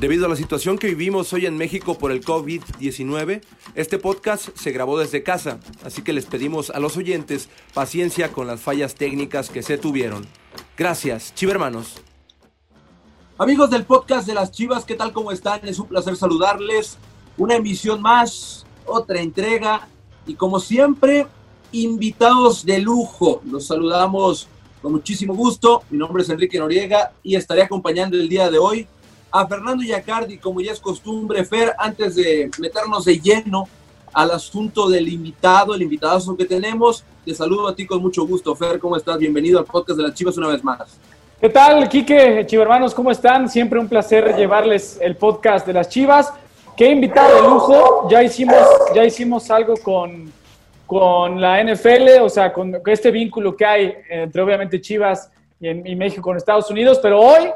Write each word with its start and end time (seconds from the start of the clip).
Debido 0.00 0.24
a 0.24 0.28
la 0.30 0.36
situación 0.36 0.78
que 0.78 0.86
vivimos 0.86 1.30
hoy 1.34 1.44
en 1.44 1.58
México 1.58 1.98
por 1.98 2.10
el 2.10 2.24
COVID-19, 2.24 3.42
este 3.74 3.98
podcast 3.98 4.48
se 4.56 4.72
grabó 4.72 4.98
desde 4.98 5.22
casa, 5.22 5.60
así 5.84 6.00
que 6.00 6.14
les 6.14 6.24
pedimos 6.24 6.70
a 6.70 6.80
los 6.80 6.96
oyentes 6.96 7.50
paciencia 7.74 8.32
con 8.32 8.46
las 8.46 8.62
fallas 8.62 8.94
técnicas 8.94 9.50
que 9.50 9.62
se 9.62 9.76
tuvieron. 9.76 10.26
Gracias, 10.74 11.34
chivermanos. 11.34 11.96
Amigos 13.36 13.68
del 13.68 13.84
podcast 13.84 14.26
de 14.26 14.32
las 14.32 14.50
Chivas, 14.52 14.86
¿qué 14.86 14.94
tal? 14.94 15.12
¿Cómo 15.12 15.32
están? 15.32 15.68
Es 15.68 15.78
un 15.78 15.88
placer 15.88 16.16
saludarles. 16.16 16.96
Una 17.36 17.56
emisión 17.56 18.00
más, 18.00 18.64
otra 18.86 19.20
entrega 19.20 19.86
y 20.26 20.32
como 20.32 20.60
siempre, 20.60 21.26
invitados 21.72 22.64
de 22.64 22.78
lujo. 22.78 23.42
Los 23.44 23.66
saludamos 23.66 24.48
con 24.80 24.92
muchísimo 24.92 25.34
gusto. 25.34 25.82
Mi 25.90 25.98
nombre 25.98 26.22
es 26.22 26.30
Enrique 26.30 26.58
Noriega 26.58 27.12
y 27.22 27.36
estaré 27.36 27.64
acompañando 27.64 28.16
el 28.16 28.30
día 28.30 28.50
de 28.50 28.56
hoy 28.56 28.88
a 29.30 29.46
Fernando 29.46 29.84
Yacardi, 29.84 30.38
como 30.38 30.60
ya 30.60 30.72
es 30.72 30.80
costumbre. 30.80 31.44
Fer, 31.44 31.74
antes 31.78 32.16
de 32.16 32.50
meternos 32.58 33.04
de 33.04 33.18
lleno 33.18 33.68
al 34.12 34.30
asunto 34.32 34.88
del 34.88 35.08
invitado, 35.08 35.74
el 35.74 35.82
invitado 35.82 36.36
que 36.36 36.44
tenemos, 36.44 37.04
te 37.24 37.34
saludo 37.34 37.68
a 37.68 37.74
ti 37.74 37.86
con 37.86 38.02
mucho 38.02 38.26
gusto. 38.26 38.54
Fer, 38.56 38.78
¿cómo 38.78 38.96
estás? 38.96 39.18
Bienvenido 39.18 39.58
al 39.58 39.64
podcast 39.64 39.96
de 39.96 40.02
las 40.04 40.14
Chivas 40.14 40.36
una 40.36 40.48
vez 40.48 40.64
más. 40.64 40.98
¿Qué 41.40 41.48
tal, 41.48 41.88
Quique, 41.88 42.44
Chivermanos? 42.46 42.94
¿Cómo 42.94 43.10
están? 43.10 43.48
Siempre 43.48 43.78
un 43.78 43.88
placer 43.88 44.36
llevarles 44.36 44.98
el 45.00 45.16
podcast 45.16 45.66
de 45.66 45.72
las 45.72 45.88
Chivas. 45.88 46.32
Qué 46.76 46.90
invitado 46.90 47.34
de 47.36 47.48
lujo. 47.48 48.08
Ya 48.10 48.22
hicimos, 48.22 48.58
ya 48.94 49.04
hicimos 49.04 49.50
algo 49.50 49.74
con, 49.82 50.32
con 50.86 51.40
la 51.40 51.62
NFL, 51.62 52.20
o 52.22 52.28
sea, 52.28 52.52
con 52.52 52.76
este 52.86 53.10
vínculo 53.10 53.56
que 53.56 53.64
hay 53.64 53.94
entre 54.10 54.42
obviamente 54.42 54.80
Chivas 54.80 55.30
y, 55.60 55.68
en, 55.68 55.98
México 55.98 56.22
con 56.22 56.36
Estados 56.36 56.70
Unidos, 56.70 56.98
pero 57.02 57.20
hoy, 57.20 57.50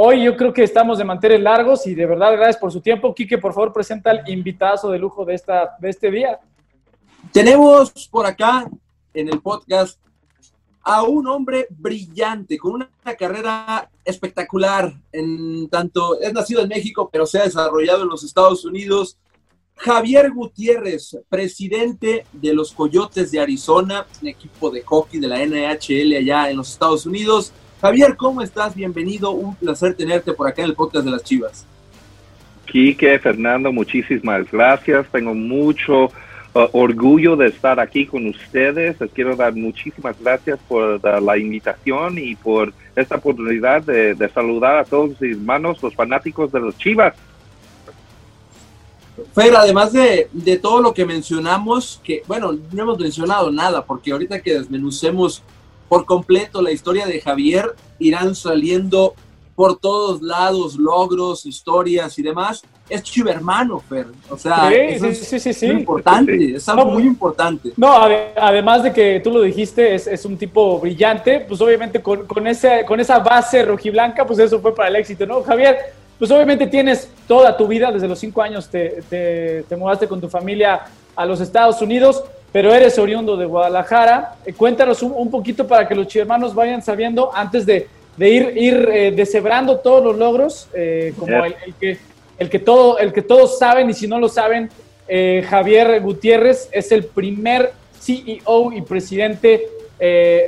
hoy 0.00 0.22
yo 0.22 0.36
creo 0.36 0.52
que 0.52 0.62
estamos 0.62 0.96
de 0.96 1.04
mantener 1.04 1.40
largos 1.40 1.84
y 1.88 1.92
de 1.92 2.06
verdad 2.06 2.32
gracias 2.32 2.56
por 2.58 2.70
su 2.70 2.80
tiempo. 2.80 3.12
Quique, 3.12 3.36
por 3.36 3.52
favor, 3.52 3.72
presenta 3.72 4.12
el 4.12 4.28
invitado 4.28 4.92
de 4.92 4.98
lujo 4.98 5.24
de, 5.24 5.34
esta, 5.34 5.76
de 5.80 5.90
este 5.90 6.08
día. 6.08 6.38
Tenemos 7.32 7.90
por 8.08 8.24
acá 8.24 8.70
en 9.12 9.28
el 9.28 9.40
podcast 9.40 9.98
a 10.82 11.02
un 11.02 11.26
hombre 11.26 11.66
brillante, 11.70 12.56
con 12.58 12.74
una 12.74 12.88
carrera 13.18 13.90
espectacular, 14.04 14.94
en 15.10 15.68
tanto 15.68 16.20
es 16.20 16.32
nacido 16.32 16.62
en 16.62 16.68
México, 16.68 17.10
pero 17.12 17.26
se 17.26 17.40
ha 17.40 17.44
desarrollado 17.44 18.02
en 18.02 18.08
los 18.08 18.22
Estados 18.22 18.64
Unidos, 18.64 19.18
Javier 19.74 20.30
Gutiérrez, 20.30 21.18
presidente 21.28 22.24
de 22.32 22.54
los 22.54 22.70
Coyotes 22.70 23.32
de 23.32 23.40
Arizona, 23.40 24.06
un 24.22 24.28
equipo 24.28 24.70
de 24.70 24.82
hockey 24.82 25.18
de 25.18 25.26
la 25.26 25.44
NHL 25.44 26.16
allá 26.16 26.50
en 26.50 26.56
los 26.56 26.70
Estados 26.70 27.04
Unidos. 27.04 27.52
Javier, 27.80 28.16
¿cómo 28.16 28.42
estás? 28.42 28.74
Bienvenido, 28.74 29.30
un 29.30 29.54
placer 29.54 29.94
tenerte 29.94 30.32
por 30.32 30.48
acá 30.48 30.62
en 30.62 30.70
el 30.70 30.74
podcast 30.74 31.04
de 31.04 31.10
las 31.12 31.22
Chivas. 31.22 31.64
Quique, 32.66 33.18
Fernando, 33.18 33.72
muchísimas 33.72 34.50
gracias. 34.50 35.06
Tengo 35.10 35.34
mucho 35.34 36.06
uh, 36.06 36.10
orgullo 36.72 37.36
de 37.36 37.46
estar 37.46 37.78
aquí 37.78 38.04
con 38.04 38.26
ustedes. 38.26 39.00
Les 39.00 39.10
quiero 39.12 39.36
dar 39.36 39.54
muchísimas 39.54 40.18
gracias 40.20 40.58
por 40.68 41.00
la 41.22 41.38
invitación 41.38 42.18
y 42.18 42.34
por 42.34 42.72
esta 42.96 43.16
oportunidad 43.16 43.82
de, 43.82 44.14
de 44.14 44.28
saludar 44.28 44.78
a 44.78 44.84
todos 44.84 45.20
mis 45.20 45.32
hermanos, 45.32 45.82
los 45.82 45.94
fanáticos 45.94 46.50
de 46.50 46.60
los 46.60 46.76
Chivas. 46.78 47.14
Fer, 49.34 49.54
además 49.54 49.92
de, 49.92 50.28
todo 50.60 50.80
lo 50.80 50.94
que 50.94 51.04
mencionamos, 51.04 52.00
que 52.04 52.22
bueno, 52.26 52.52
no 52.72 52.82
hemos 52.82 52.98
mencionado 52.98 53.50
nada, 53.50 53.84
porque 53.84 54.12
ahorita 54.12 54.40
que 54.40 54.54
desmenucemos 54.54 55.42
por 55.88 56.04
completo 56.04 56.62
la 56.62 56.70
historia 56.70 57.06
de 57.06 57.20
Javier, 57.20 57.74
irán 57.98 58.34
saliendo 58.34 59.14
por 59.54 59.78
todos 59.78 60.22
lados 60.22 60.76
logros, 60.76 61.44
historias 61.44 62.18
y 62.18 62.22
demás. 62.22 62.62
Es 62.88 63.02
chivermano, 63.02 63.80
Fer. 63.80 64.06
O 64.30 64.38
sea, 64.38 64.70
sí, 64.70 65.14
sí, 65.14 65.52
sí, 65.52 65.66
muy 65.66 65.76
importante, 65.76 66.54
es 66.54 66.68
algo 66.68 66.86
muy 66.86 67.02
importante. 67.02 67.72
No, 67.76 67.92
además 68.36 68.84
de 68.84 68.92
que 68.92 69.20
tú 69.22 69.30
lo 69.30 69.42
dijiste, 69.42 69.94
es, 69.94 70.24
un 70.24 70.38
tipo 70.38 70.78
brillante, 70.78 71.40
pues 71.40 71.60
obviamente 71.60 72.00
con, 72.00 72.26
con, 72.26 72.46
ese, 72.46 72.84
con 72.86 73.00
esa 73.00 73.18
base 73.18 73.64
rojiblanca, 73.64 74.24
pues 74.26 74.38
eso 74.38 74.60
fue 74.60 74.74
para 74.74 74.88
el 74.88 74.96
éxito, 74.96 75.26
¿no? 75.26 75.42
Javier, 75.42 75.76
pues 76.18 76.30
obviamente 76.30 76.66
tienes 76.66 77.08
toda 77.28 77.56
tu 77.56 77.68
vida, 77.68 77.92
desde 77.92 78.08
los 78.08 78.18
cinco 78.18 78.42
años 78.42 78.68
te, 78.68 79.02
te, 79.08 79.76
mudaste 79.76 80.08
con 80.08 80.20
tu 80.20 80.28
familia 80.28 80.82
a 81.14 81.24
los 81.24 81.40
Estados 81.40 81.80
Unidos, 81.80 82.24
pero 82.52 82.72
eres 82.74 82.98
oriundo 82.98 83.36
de 83.36 83.46
Guadalajara. 83.46 84.36
Eh, 84.44 84.52
cuéntanos 84.52 85.02
un, 85.02 85.30
poquito 85.30 85.66
para 85.66 85.86
que 85.86 85.94
los 85.94 86.14
hermanos 86.16 86.54
vayan 86.54 86.82
sabiendo 86.82 87.30
antes 87.34 87.66
de, 87.66 87.88
ir, 88.18 88.52
ir 88.56 88.88
eh, 88.92 89.12
deshebrando 89.12 89.78
todos 89.78 90.02
los 90.02 90.16
logros, 90.16 90.68
eh, 90.74 91.12
como 91.18 91.44
el, 91.44 91.54
que, 91.78 91.98
el, 92.38 92.50
que 92.50 92.58
todo, 92.58 92.98
el 92.98 93.12
que 93.12 93.22
todos 93.22 93.58
saben 93.58 93.90
y 93.90 93.94
si 93.94 94.06
no 94.06 94.18
lo 94.18 94.28
saben, 94.28 94.70
Javier 95.48 96.02
Gutiérrez 96.02 96.68
es 96.70 96.92
el 96.92 97.04
primer 97.04 97.72
CEO 97.98 98.72
y 98.72 98.82
presidente 98.82 99.66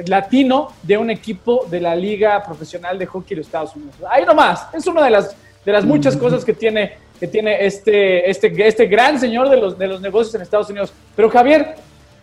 latino 0.06 0.69
de 0.83 0.99
un 0.99 1.09
equipo 1.09 1.65
de 1.71 1.81
la 1.81 1.97
Liga 1.97 2.43
Profesional 2.44 2.99
de 2.99 3.06
Hockey 3.06 3.37
de 3.37 3.41
Estados 3.41 3.75
Unidos. 3.75 3.94
Ahí 4.10 4.27
nomás, 4.27 4.66
es 4.75 4.87
una 4.87 5.03
de 5.03 5.10
las 5.10 5.34
de 5.65 5.72
las 5.72 5.84
muchas 5.84 6.16
cosas 6.16 6.44
que 6.44 6.53
tiene, 6.53 6.97
que 7.19 7.27
tiene 7.27 7.65
este, 7.65 8.28
este, 8.31 8.66
este 8.66 8.87
gran 8.87 9.19
señor 9.19 9.49
de 9.50 9.56
los, 9.56 9.78
de 9.78 9.87
los 9.87 10.00
negocios 10.00 10.34
en 10.34 10.43
Estados 10.43 10.71
Unidos. 10.71 10.93
Pero 11.15 11.28
Javier, 11.28 11.77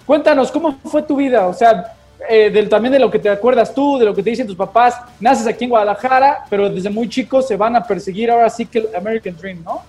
cuéntanos, 0.07 0.51
¿cómo 0.51 0.79
fue 0.85 1.03
tu 1.03 1.18
vida? 1.18 1.45
O 1.45 1.53
sea, 1.53 1.94
eh, 2.28 2.68
también 2.68 2.94
de 2.94 3.00
lo 3.00 3.12
que 3.12 3.19
te 3.19 3.29
acuerdas 3.29 3.75
tú, 3.75 4.00
de 4.00 4.06
lo 4.06 4.16
que 4.16 4.23
te 4.23 4.31
dicen 4.31 4.47
tus 4.47 4.56
papás. 4.56 5.00
Naces 5.19 5.45
aquí 5.45 5.66
en 5.66 5.69
Guadalajara, 5.69 6.45
pero 6.50 6.69
desde 6.69 6.90
muy 6.90 7.07
chico 7.07 7.41
se 7.41 7.56
van 7.56 7.75
a 7.75 7.84
perseguir 7.84 8.31
ahora 8.31 8.50
sí 8.50 8.66
que 8.66 8.79
el 8.79 8.96
American 8.96 9.35
Dream, 9.38 9.63
¿no? 9.63 9.81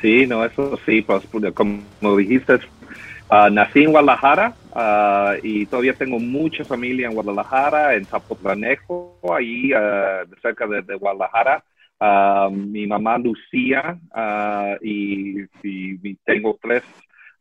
Sí, 0.00 0.26
no, 0.26 0.44
eso 0.44 0.78
sí, 0.86 1.02
pues, 1.02 1.24
como 1.54 2.16
dijiste, 2.16 2.54
uh, 2.54 3.50
nací 3.50 3.84
en 3.84 3.90
Guadalajara 3.90 4.54
uh, 4.74 5.38
y 5.42 5.66
todavía 5.66 5.94
tengo 5.94 6.18
mucha 6.18 6.64
familia 6.64 7.08
en 7.08 7.14
Guadalajara, 7.14 7.94
en 7.94 8.04
Zapotlanejo, 8.04 9.18
ahí 9.34 9.72
uh, 9.72 10.28
cerca 10.42 10.66
de, 10.66 10.82
de 10.82 10.94
Guadalajara. 10.94 11.64
Mi 12.50 12.86
mamá 12.86 13.16
Lucía 13.16 13.98
ah, 14.12 14.76
y, 14.82 15.46
tengo 16.26 16.58
tres, 16.60 16.82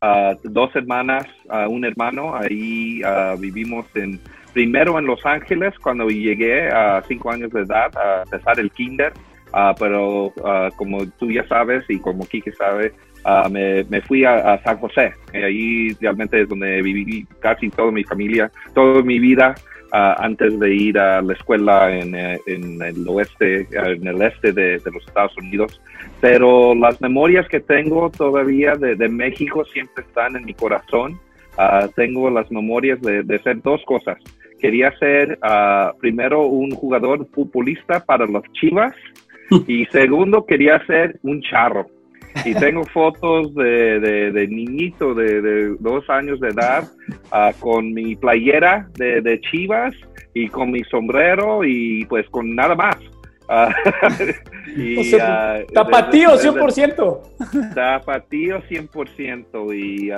uh, 0.03 0.49
dos 0.49 0.75
hermanas, 0.75 1.25
un 1.69 1.85
hermano. 1.85 2.35
Ahí 2.35 3.01
vivimos 3.39 3.85
en 3.95 4.19
primero 4.53 4.99
en 4.99 5.05
Los 5.05 5.25
Ángeles 5.25 5.73
cuando 5.81 6.07
llegué 6.07 6.69
a 6.69 7.01
cinco 7.07 7.31
años 7.31 7.51
de 7.51 7.61
edad 7.61 7.91
a 7.97 8.23
empezar 8.23 8.59
el 8.59 8.69
kinder. 8.71 9.13
pero 9.79 10.33
como 10.75 11.05
tú 11.19 11.31
ya 11.31 11.47
sabes 11.47 11.83
y 11.89 11.99
como 11.99 12.25
Kike 12.25 12.51
sabe, 12.53 12.93
me, 13.49 13.83
me, 13.85 14.01
fui 14.01 14.25
a, 14.25 14.61
San 14.63 14.77
José. 14.77 15.13
Y 15.33 15.37
ahí 15.37 15.89
realmente 16.01 16.41
es 16.41 16.49
donde 16.49 16.81
viví 16.81 17.25
casi 17.39 17.69
toda 17.69 17.91
mi 17.91 18.03
familia, 18.03 18.51
toda 18.73 19.01
mi 19.01 19.19
vida. 19.19 19.55
Antes 19.95 20.59
de 20.59 20.73
ir 20.73 20.97
a 20.97 21.21
la 21.21 21.33
escuela 21.33 21.95
en, 21.95 22.15
en 22.15 22.81
el 22.81 23.07
oeste, 23.07 23.67
en 23.71 24.07
el 24.07 24.21
este 24.23 24.51
de, 24.51 24.81
los 24.91 25.05
Estados 25.05 25.37
Unidos. 25.37 25.79
Pero 26.19 26.73
las 26.73 26.99
memorias 26.99 27.47
que 27.47 27.59
tengo 27.59 28.09
todavía 28.09 28.73
de, 28.73 28.95
de 28.95 29.07
México 29.07 29.63
siempre 29.65 30.03
están 30.03 30.35
en 30.35 30.45
mi 30.45 30.55
corazón. 30.55 31.19
Uh, 31.59 31.87
tengo 31.95 32.31
las 32.31 32.51
memorias 32.51 32.99
de, 33.01 33.21
de, 33.21 33.35
hacer 33.35 33.61
dos 33.61 33.83
cosas. 33.85 34.17
Quería 34.59 34.91
ser 34.97 35.37
uh, 35.43 35.95
primero 35.99 36.47
un 36.47 36.71
jugador 36.71 37.27
futbolista 37.31 38.03
para 38.03 38.25
los 38.25 38.43
Chivas 38.53 38.95
y 39.67 39.85
segundo 39.85 40.43
quería 40.47 40.83
ser 40.87 41.19
un 41.21 41.39
charro. 41.43 41.85
Y 42.45 42.53
tengo 42.55 42.83
fotos 42.85 43.53
de, 43.55 43.99
de, 44.31 44.47
niñito 44.47 45.13
de, 45.13 45.75
dos 45.79 46.09
años 46.09 46.39
de 46.39 46.49
edad 46.49 46.89
uh, 47.31 47.57
con 47.59 47.93
mi 47.93 48.15
playera 48.15 48.89
de, 48.95 49.39
Chivas 49.41 49.93
y 50.33 50.47
con 50.49 50.71
mi 50.71 50.83
sombrero 50.85 51.63
y 51.63 52.05
pues 52.05 52.27
con 52.29 52.55
nada 52.55 52.75
más. 52.75 52.95
Uh, 53.49 53.71
y, 54.75 55.15
uh, 55.15 55.65
tapatío 55.73 56.31
100%. 56.31 57.73
Tapatío 57.73 58.61
100%. 58.63 59.75
Y 59.75 60.09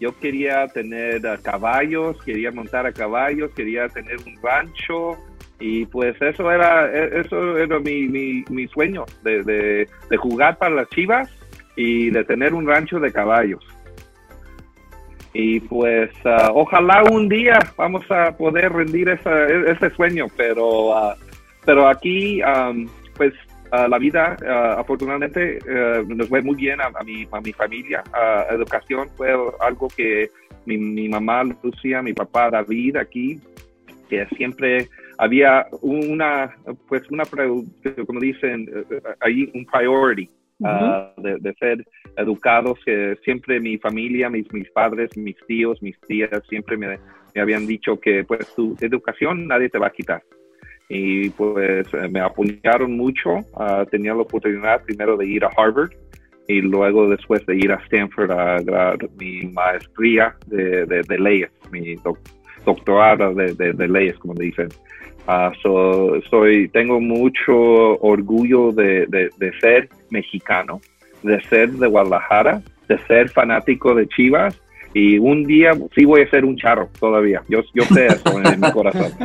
yo 0.00 0.18
quería 0.18 0.66
tener 0.68 1.22
caballos, 1.42 2.16
quería 2.24 2.50
montar 2.50 2.86
a 2.86 2.92
caballos, 2.92 3.50
quería 3.56 3.88
tener 3.88 4.16
un 4.26 4.36
rancho. 4.42 5.16
Y 5.60 5.86
pues 5.86 6.20
eso 6.20 6.50
era, 6.50 6.92
e, 6.92 7.20
eso 7.20 7.56
era 7.56 7.78
mi, 7.78 8.08
mi, 8.08 8.44
mi 8.50 8.66
sueño, 8.66 9.04
de, 9.22 9.42
de, 9.44 9.88
de 10.10 10.16
jugar 10.16 10.58
para 10.58 10.74
las 10.74 10.88
Chivas 10.88 11.30
y 11.76 12.10
de 12.10 12.24
tener 12.24 12.54
un 12.54 12.66
rancho 12.66 13.00
de 13.00 13.12
caballos. 13.12 13.64
Y 15.32 15.60
pues 15.60 16.10
ah, 16.24 16.50
ojalá 16.54 17.02
un 17.10 17.28
día 17.28 17.58
vamos 17.76 18.08
a 18.10 18.36
poder 18.36 18.72
rendir 18.72 19.08
esa, 19.08 19.46
ese 19.46 19.90
sueño, 19.90 20.26
pero, 20.36 20.96
ah, 20.96 21.16
pero 21.64 21.88
aquí 21.88 22.40
pues 23.16 23.34
ah, 23.72 23.88
la 23.88 23.98
vida 23.98 24.36
afortunadamente 24.78 25.58
eh, 25.58 26.04
nos 26.06 26.28
fue 26.28 26.40
muy 26.40 26.54
bien 26.54 26.80
a, 26.80 26.90
mi, 27.04 27.26
a 27.32 27.40
mi 27.40 27.52
familia. 27.52 28.04
educación 28.50 29.08
fue 29.16 29.34
algo 29.60 29.88
que 29.88 30.30
mi, 30.66 30.78
mi 30.78 31.08
mamá 31.08 31.42
Lucía, 31.62 32.00
mi 32.00 32.12
papá 32.12 32.50
David 32.50 32.96
aquí, 32.96 33.40
que 34.08 34.26
siempre 34.36 34.88
había 35.18 35.66
una, 35.82 36.54
pues 36.88 37.10
una, 37.10 37.24
como 38.06 38.20
dicen 38.20 38.68
eh, 38.90 39.00
ahí, 39.20 39.50
un 39.52 39.66
priority 39.66 40.30
ah, 40.62 41.12
de, 41.16 41.54
ser 41.54 41.84
educados, 42.16 42.78
que 42.84 43.16
siempre 43.24 43.60
mi 43.60 43.78
familia, 43.78 44.30
mis, 44.30 44.52
mis 44.52 44.70
padres, 44.70 45.16
mis 45.16 45.36
tíos, 45.46 45.82
mis 45.82 45.98
tías, 46.02 46.30
siempre 46.48 46.76
me, 46.76 46.98
me 47.34 47.40
habían 47.40 47.66
dicho 47.66 47.98
que 47.98 48.24
pues 48.24 48.54
tu 48.54 48.76
educación 48.80 49.48
nadie 49.48 49.68
te 49.68 49.78
va 49.78 49.88
a 49.88 49.92
quitar 49.92 50.22
y 50.88 51.30
pues 51.30 51.86
me 52.10 52.20
apoyaron 52.20 52.96
mucho. 52.96 53.36
Uh, 53.52 53.84
tenía 53.90 54.14
la 54.14 54.22
oportunidad 54.22 54.82
primero 54.84 55.16
de 55.16 55.26
ir 55.26 55.44
a 55.44 55.50
Harvard 55.56 55.90
y 56.46 56.60
luego 56.60 57.08
después 57.08 57.44
de 57.46 57.56
ir 57.56 57.72
a 57.72 57.76
Stanford 57.76 58.30
a 58.30 58.60
grabar 58.60 58.98
mi 59.18 59.42
maestría 59.52 60.36
de, 60.46 60.84
de, 60.84 61.18
leyes, 61.18 61.50
mi 61.70 61.96
doctorado 62.64 63.34
de, 63.34 63.54
de, 63.54 63.88
leyes, 63.88 64.18
como 64.18 64.34
dicen. 64.34 64.68
Uh, 65.26 66.20
soy, 66.28 66.68
tengo 66.68 67.00
mucho 67.00 67.98
orgullo 68.00 68.72
de, 68.72 69.30
ser 69.60 69.88
mexicano, 70.14 70.80
de 71.22 71.42
ser 71.48 71.70
de 71.72 71.86
Guadalajara, 71.86 72.62
de 72.88 72.98
ser 73.06 73.28
fanático 73.30 73.94
de 73.94 74.08
Chivas 74.08 74.58
y 74.94 75.18
un 75.18 75.44
día 75.44 75.72
sí 75.94 76.04
voy 76.04 76.22
a 76.22 76.30
ser 76.30 76.44
un 76.44 76.56
charro 76.56 76.88
todavía. 76.98 77.42
Yo, 77.48 77.60
sé 77.92 78.06
eso 78.06 78.40
en 78.40 78.60
mi 78.60 78.72
corazón. 78.72 79.12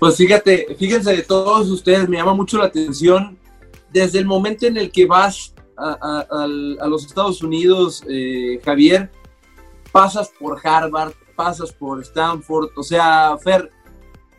Pues 0.00 0.16
fíjate, 0.16 0.76
fíjense 0.78 1.14
de 1.14 1.22
todos 1.22 1.68
ustedes, 1.70 2.08
me 2.08 2.16
llama 2.16 2.34
mucho 2.34 2.58
la 2.58 2.66
atención 2.66 3.38
desde 3.92 4.18
el 4.18 4.26
momento 4.26 4.66
en 4.66 4.76
el 4.76 4.90
que 4.92 5.06
vas 5.06 5.54
a, 5.76 6.46
los 6.86 7.06
Estados 7.06 7.42
Unidos, 7.42 8.04
eh, 8.08 8.60
Javier, 8.64 9.10
pasas 9.90 10.32
por 10.38 10.60
Harvard, 10.62 11.12
pasas 11.36 11.72
por 11.72 12.00
Stanford, 12.02 12.70
o 12.76 12.82
sea, 12.82 13.36
Fer, 13.42 13.70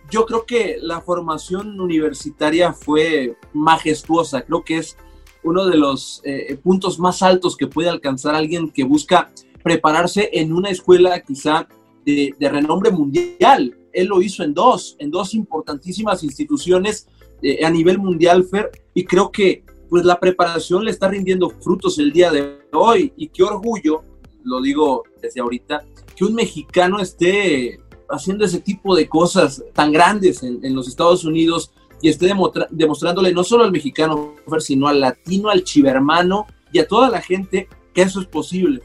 yo 0.09 0.25
creo 0.25 0.45
que 0.45 0.77
la 0.81 1.01
formación 1.01 1.79
universitaria 1.79 2.73
fue 2.73 3.35
majestuosa, 3.53 4.41
creo 4.41 4.63
que 4.63 4.77
es 4.77 4.97
uno 5.43 5.65
de 5.65 5.77
los 5.77 6.21
eh, 6.23 6.57
puntos 6.61 6.99
más 6.99 7.21
altos 7.21 7.55
que 7.55 7.67
puede 7.67 7.89
alcanzar 7.89 8.35
alguien 8.35 8.69
que 8.69 8.83
busca 8.83 9.31
prepararse 9.63 10.29
en 10.33 10.53
una 10.53 10.69
escuela 10.69 11.19
quizá 11.21 11.67
de, 12.05 12.33
de 12.37 12.49
renombre 12.49 12.91
mundial. 12.91 13.75
Él 13.91 14.07
lo 14.07 14.21
hizo 14.21 14.43
en 14.43 14.53
dos, 14.53 14.95
en 14.99 15.11
dos 15.11 15.33
importantísimas 15.33 16.23
instituciones 16.23 17.07
eh, 17.41 17.63
a 17.65 17.69
nivel 17.69 17.97
mundial, 17.97 18.43
Fer, 18.43 18.69
y 18.93 19.05
creo 19.05 19.31
que 19.31 19.63
pues 19.89 20.03
la 20.03 20.19
preparación 20.19 20.83
le 20.83 20.91
está 20.91 21.07
rindiendo 21.07 21.49
frutos 21.49 21.97
el 21.97 22.11
día 22.11 22.31
de 22.31 22.59
hoy, 22.73 23.13
y 23.15 23.29
qué 23.29 23.43
orgullo, 23.43 24.03
lo 24.43 24.61
digo 24.61 25.03
desde 25.21 25.41
ahorita, 25.41 25.83
que 26.15 26.25
un 26.25 26.35
mexicano 26.35 26.99
esté 26.99 27.79
haciendo 28.09 28.45
ese 28.45 28.59
tipo 28.59 28.95
de 28.95 29.07
cosas 29.07 29.63
tan 29.73 29.91
grandes 29.91 30.43
en, 30.43 30.75
los 30.75 30.87
Estados 30.87 31.23
Unidos 31.23 31.71
y 32.01 32.09
esté 32.09 32.31
demostrándole 32.71 33.33
no 33.33 33.43
solo 33.43 33.63
al 33.63 33.71
mexicano, 33.71 34.35
sino 34.59 34.87
al 34.87 35.01
latino, 35.01 35.49
al 35.49 35.63
chivermano 35.63 36.47
y 36.71 36.79
a 36.79 36.87
toda 36.87 37.09
la 37.09 37.21
gente 37.21 37.67
que 37.93 38.03
eso 38.03 38.21
es 38.21 38.27
posible 38.27 38.81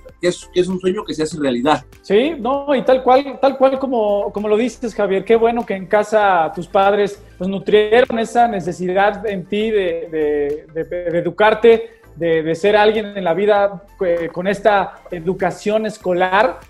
que 0.52 0.60
es, 0.60 0.68
un 0.68 0.80
sueño 0.80 1.04
que 1.04 1.12
se 1.12 1.22
hace 1.22 1.38
realidad. 1.38 1.84
Sí, 2.00 2.34
no, 2.38 2.74
y 2.74 2.82
tal 2.82 3.02
cual, 3.02 3.38
tal 3.40 3.58
cual 3.58 3.78
como, 3.78 4.32
como 4.32 4.48
lo 4.48 4.56
dices, 4.56 4.94
Javier, 4.94 5.24
qué 5.24 5.36
bueno 5.36 5.66
que 5.66 5.74
en 5.74 5.86
casa 5.86 6.50
tus 6.54 6.66
padres 6.66 7.22
pues, 7.36 7.48
nutrieron 7.48 8.18
esa 8.18 8.48
necesidad 8.48 9.26
en 9.26 9.44
ti 9.44 9.70
de, 9.70 10.66
educarte, 11.12 12.00
de, 12.16 12.54
ser 12.54 12.76
alguien 12.76 13.16
en 13.16 13.24
la 13.24 13.34
vida 13.34 13.84
eh, 14.00 14.30
con 14.32 14.46
esta 14.46 15.00
educación 15.10 15.84
escolar. 15.84 16.60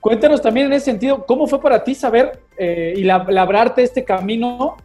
Cuéntanos 0.00 0.42
también 0.42 0.66
en 0.66 0.72
ese 0.72 0.86
sentido, 0.86 1.24
¿cómo 1.26 1.46
fue 1.46 1.60
para 1.60 1.84
ti 1.84 1.94
saber 1.94 2.40
eh, 2.56 2.94
y 2.96 3.04
labrarte 3.04 3.82
este 3.82 4.04
camino? 4.04 4.78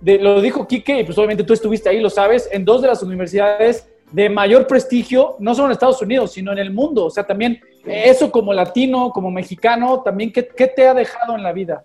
De, 0.00 0.18
lo 0.18 0.40
dijo 0.40 0.66
Quique, 0.66 1.00
y 1.00 1.04
pues 1.04 1.18
obviamente 1.18 1.44
tú 1.44 1.52
estuviste 1.52 1.88
ahí, 1.88 2.00
lo 2.00 2.10
sabes, 2.10 2.48
en 2.52 2.64
dos 2.64 2.82
de 2.82 2.88
las 2.88 3.02
universidades 3.02 3.88
de 4.12 4.30
mayor 4.30 4.66
prestigio, 4.66 5.36
no 5.38 5.54
solo 5.54 5.66
en 5.66 5.72
Estados 5.72 6.00
Unidos, 6.00 6.32
sino 6.32 6.52
en 6.52 6.58
el 6.58 6.72
mundo. 6.72 7.06
O 7.06 7.10
sea, 7.10 7.26
también 7.26 7.60
eso 7.84 8.30
como 8.30 8.52
latino, 8.52 9.10
como 9.10 9.30
mexicano, 9.30 10.02
también, 10.02 10.32
¿qué, 10.32 10.42
te 10.42 10.86
ha 10.86 10.94
dejado 10.94 11.36
en 11.36 11.42
la 11.42 11.52
vida? 11.52 11.84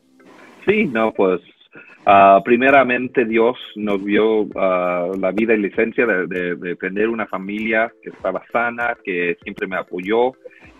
Sí, 0.65 0.85
no, 0.85 1.11
pues 1.11 1.41
ah, 2.05 2.41
primeramente 2.43 3.25
Dios 3.25 3.57
nos 3.75 4.03
dio 4.05 4.47
ah, 4.55 5.09
la 5.19 5.31
vida 5.31 5.53
y 5.53 5.57
licencia 5.57 6.05
de, 6.05 6.55
de, 6.55 6.75
tener 6.75 7.09
una 7.09 7.27
familia 7.27 7.91
que 8.01 8.09
estaba 8.09 8.43
sana, 8.51 8.95
que 9.03 9.37
siempre 9.43 9.67
me 9.67 9.77
apoyó, 9.77 10.33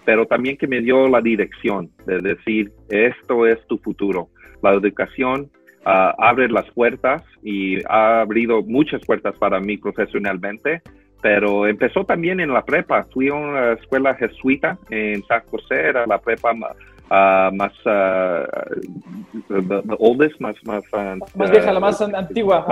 pero 0.06 0.25
también 0.25 0.57
que 0.57 0.68
me 0.68 0.81
dio 0.81 1.07
la 1.07 1.21
dirección 1.21 1.89
de 2.06 2.19
decir, 2.19 2.71
esto 2.89 3.47
es 3.47 3.65
tu 3.68 3.77
futuro. 3.77 4.29
La 4.62 4.74
educación 4.74 5.50
ah, 5.85 6.15
abre 6.18 6.50
las 6.50 6.69
puertas 6.71 7.24
y 7.41 7.83
ha 7.88 8.21
abrido 8.21 8.62
muchas 8.63 9.06
puertas 9.06 9.35
para 9.38 9.59
mí 9.59 9.77
profesionalmente 9.77 10.81
pero 11.24 11.65
empezó 11.65 12.03
también 12.03 12.41
en 12.41 12.51
la 12.51 12.65
prepa. 12.65 13.06
Fui 13.13 13.30
a 13.30 13.33
una 13.33 13.71
escuela 13.71 14.13
jesuita 14.13 14.77
en 14.89 15.24
San 15.24 15.41
José, 15.50 15.75
era 15.75 16.06
la 16.06 16.18
prepa 16.18 16.51
uh, 16.51 17.56
más, 17.56 17.71
uh, 17.85 18.44
the, 19.47 19.81
oldest, 20.00 20.39
más, 20.41 20.56
más, 20.65 20.83
uh, 20.91 21.18
más 21.38 21.50
vieja, 21.50 21.71
la 21.71 21.80
más 21.80 22.01
antigua. 22.01 22.65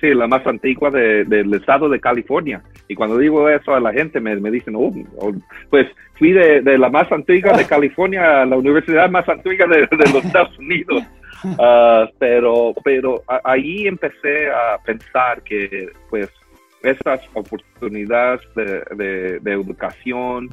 sí, 0.00 0.14
la 0.14 0.28
más 0.28 0.46
antigua 0.46 0.90
del 0.92 1.52
estado 1.54 1.88
de 1.88 1.98
California. 1.98 2.62
Y 2.86 2.94
cuando 2.94 3.18
digo 3.18 3.48
eso 3.48 3.74
a 3.74 3.80
la 3.80 3.92
gente 3.92 4.20
me, 4.20 4.36
me 4.36 4.52
dicen, 4.52 4.76
oh, 4.76 4.92
oh 5.18 5.32
pues 5.68 5.88
fui 6.14 6.30
de, 6.30 6.60
de, 6.60 6.78
la 6.78 6.88
más 6.88 7.10
antigua 7.10 7.52
de 7.56 7.64
California 7.66 8.42
a 8.42 8.46
la 8.46 8.56
universidad 8.56 9.10
más 9.10 9.28
antigua 9.28 9.66
de, 9.66 9.80
de 9.80 10.12
los 10.12 10.24
Estados 10.24 10.56
Unidos. 10.56 11.02
Uh, 11.44 12.06
pero 12.18 12.72
pero 12.84 13.22
ahí 13.44 13.86
empecé 13.86 14.48
a 14.50 14.78
pensar 14.84 15.42
que 15.42 15.88
pues 16.08 16.30
esas 16.82 17.20
oportunidades 17.34 18.40
de, 18.54 19.40
educación 19.44 20.50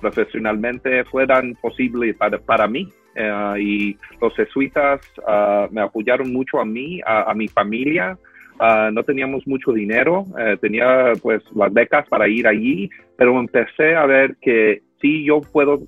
profesionalmente 0.00 1.04
fueran 1.04 1.54
posibles 1.60 2.16
para, 2.16 2.38
para 2.38 2.66
mí. 2.68 2.88
Eh, 3.14 3.54
y 3.60 3.96
los 4.20 4.34
jesuitas 4.34 5.00
uh, 5.18 5.72
me 5.72 5.82
apoyaron 5.82 6.32
mucho 6.32 6.60
a 6.60 6.64
mí, 6.64 7.00
a, 7.04 7.32
mi 7.34 7.48
familia. 7.48 8.16
Uh, 8.60 8.92
no 8.92 9.02
teníamos 9.02 9.46
mucho 9.46 9.72
dinero, 9.72 10.24
eh, 10.38 10.56
tenía 10.60 11.12
pues 11.20 11.42
las 11.54 11.72
becas 11.72 12.06
para 12.08 12.28
ir 12.28 12.46
allí, 12.46 12.88
pero 13.16 13.38
empecé 13.40 13.96
a 13.96 14.06
ver 14.06 14.36
que 14.40 14.82
sí 15.00 15.24
yo 15.24 15.40
puedo 15.40 15.80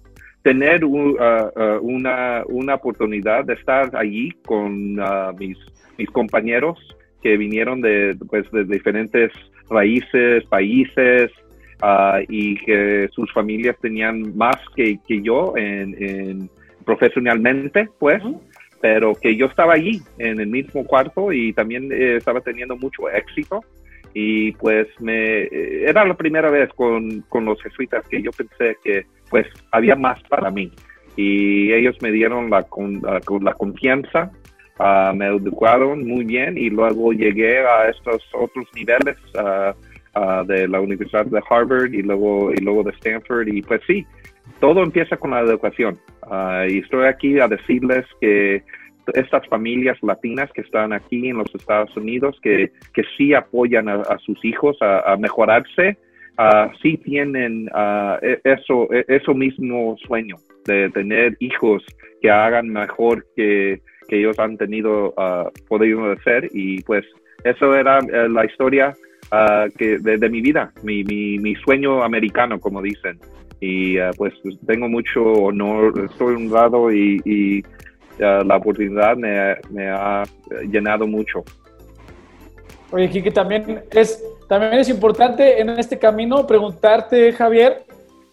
tener 0.45 0.85
uh, 0.85 1.17
una, 1.81 2.45
una, 2.47 2.75
oportunidad 2.75 3.47
de 3.47 3.55
estar 3.55 3.91
allí 3.97 4.31
con 4.45 4.95
mis, 5.39 5.59
mis 5.97 6.11
compañeros 6.11 6.79
que 7.23 7.39
vinieron 7.39 7.81
de, 7.81 8.15
pues, 8.29 8.49
de 8.53 8.65
diferentes 8.65 9.33
raíces, 9.71 10.45
países, 10.45 11.31
ah, 11.81 12.21
y 12.29 12.57
que 12.57 13.09
sus 13.11 13.33
familias 13.33 13.77
tenían 13.81 14.37
más 14.37 14.57
que, 14.77 14.99
que 15.09 15.23
yo 15.23 15.55
en, 15.57 16.51
profesionalmente, 16.85 17.89
pues, 17.99 18.23
pero 18.83 19.15
que 19.15 19.35
yo 19.35 19.47
estaba 19.47 19.73
allí 19.73 20.03
en 20.19 20.39
el 20.39 20.49
mismo 20.49 20.85
cuarto 20.85 21.33
y 21.33 21.55
también 21.55 21.91
eh, 21.91 22.17
estaba 22.17 22.43
teniendo 22.43 22.77
mucho 22.77 23.09
éxito. 23.09 23.61
Y 24.17 24.53
pues 24.53 24.87
me 25.01 25.45
eh, 25.45 25.89
era 25.89 26.05
la 26.05 26.15
primera 26.15 26.49
vez 26.49 26.69
con, 26.77 27.23
con 27.23 27.47
los 27.47 27.61
jesuitas 27.63 28.07
que 28.07 28.23
yo 28.23 28.31
pensé 28.31 28.77
que 28.85 29.07
pues 29.35 29.49
había 29.73 29.97
más 29.97 30.23
para 30.29 30.49
mí. 30.51 30.71
Y 31.17 31.73
ellos 31.73 31.97
me 32.01 32.13
dieron 32.13 32.51
la, 32.51 32.65
la, 33.03 33.21
la 33.41 33.53
confianza 33.55 34.31
Ah, 34.79 35.13
me 35.15 35.27
educaron 35.27 36.05
muy 36.05 36.25
bien 36.25 36.59
y 36.59 36.69
luego 36.69 37.13
llegué 37.13 37.59
a 37.59 37.89
estos 37.89 38.23
otros 38.33 38.67
niveles 38.75 39.17
ah, 39.39 39.75
de 40.47 40.67
la 40.67 40.81
Universidad 40.81 41.27
de 41.27 41.41
Harvard 41.49 41.93
y 41.93 42.03
luego, 42.03 42.53
y 42.53 42.57
luego 42.57 42.83
de 42.83 42.91
Stanford. 42.93 43.49
Y 43.49 43.63
pues 43.63 43.81
sí, 43.87 44.05
todo 44.61 44.83
empieza 44.83 45.17
con 45.17 45.31
la 45.31 45.41
educación. 45.41 45.97
y 46.69 46.79
estoy 46.79 47.07
aquí 47.07 47.39
a 47.39 47.47
decirles 47.47 48.05
que 48.21 48.65
estas 49.13 49.47
familias 49.49 49.99
latinas 50.03 50.51
que 50.53 50.63
están 50.63 50.93
aquí 50.93 51.29
en 51.29 51.37
los 51.37 51.55
Estados 51.55 51.97
Unidos, 51.97 52.39
que, 52.43 52.73
que 52.95 53.03
sí 53.17 53.35
apoyan 53.35 53.89
a, 53.89 54.19
sus 54.25 54.43
hijos 54.45 54.77
a, 54.81 55.17
mejorarse, 55.19 55.99
sí 56.83 56.97
tienen 56.99 57.69
e, 58.23 58.41
eso, 58.45 58.93
e, 58.93 59.05
eso 59.09 59.35
mismo 59.35 59.97
sueño 60.07 60.37
de 60.67 60.91
tener 60.91 61.37
hijos 61.41 61.85
que 62.21 62.31
hagan 62.31 62.69
mejor 62.69 63.25
que 63.37 63.81
que 64.09 64.19
ellos 64.19 64.39
han 64.39 64.57
tenido, 64.57 65.15
uh, 65.17 65.51
podido 65.69 66.13
hacer 66.13 66.49
y 66.53 66.83
pues 66.83 67.05
eso 67.45 67.75
era 67.75 67.99
eh, 67.99 68.29
la 68.29 68.45
historia 68.45 68.95
uh, 69.33 69.71
que 69.77 69.99
de, 69.99 70.29
mi 70.31 70.41
vida, 70.41 70.73
mi, 70.83 71.05
mi, 71.05 71.39
mi, 71.39 71.55
sueño 71.57 72.03
americano, 72.03 72.59
como 72.59 72.81
dicen. 72.81 73.19
Y 73.61 73.99
uh, 73.99 74.11
pues 74.17 74.33
tengo 74.67 74.89
mucho 74.89 75.23
honor, 75.23 75.93
estoy 76.11 76.37
honrado 76.37 76.91
y, 76.91 77.21
y 77.25 77.63
la 78.19 78.57
oportunidad 78.57 79.17
me, 79.17 79.57
me, 79.71 79.89
ha 79.89 80.23
llenado 80.71 81.07
mucho. 81.07 81.43
Oye, 82.95 83.11
Kiki, 83.11 83.33
también 83.33 83.83
es, 83.91 84.23
también 84.49 84.75
es 84.75 84.89
importante 84.89 85.61
en 85.61 85.69
este 85.71 85.99
camino 85.99 86.47
preguntarte, 86.47 87.33
Javier, 87.33 87.85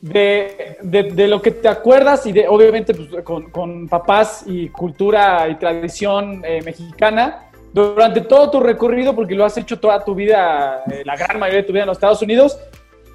de, 0.02 0.78
de, 0.84 1.28
lo 1.28 1.42
que 1.42 1.50
te 1.50 1.68
acuerdas 1.68 2.28
y 2.28 2.32
de, 2.32 2.48
obviamente, 2.48 2.94
pues, 2.94 3.10
con, 3.24 3.88
papás 3.88 4.44
y 4.46 4.70
cultura 4.70 5.50
y 5.50 5.56
tradición 5.56 6.44
eh, 6.46 6.62
mexicana, 6.64 7.50
durante 7.74 8.22
todo 8.22 8.52
tu 8.52 8.60
recorrido, 8.60 9.16
porque 9.16 9.34
lo 9.34 9.46
has 9.46 9.58
hecho 9.58 9.80
toda 9.80 10.06
tu 10.06 10.14
vida, 10.14 10.84
eh, 10.92 11.02
la 11.06 11.16
gran 11.16 11.40
mayoría 11.40 11.62
de 11.62 11.68
tu 11.68 11.74
vida 11.74 11.82
en 11.82 11.88
los 11.88 11.98
Estados 11.98 12.22
Unidos, 12.22 12.60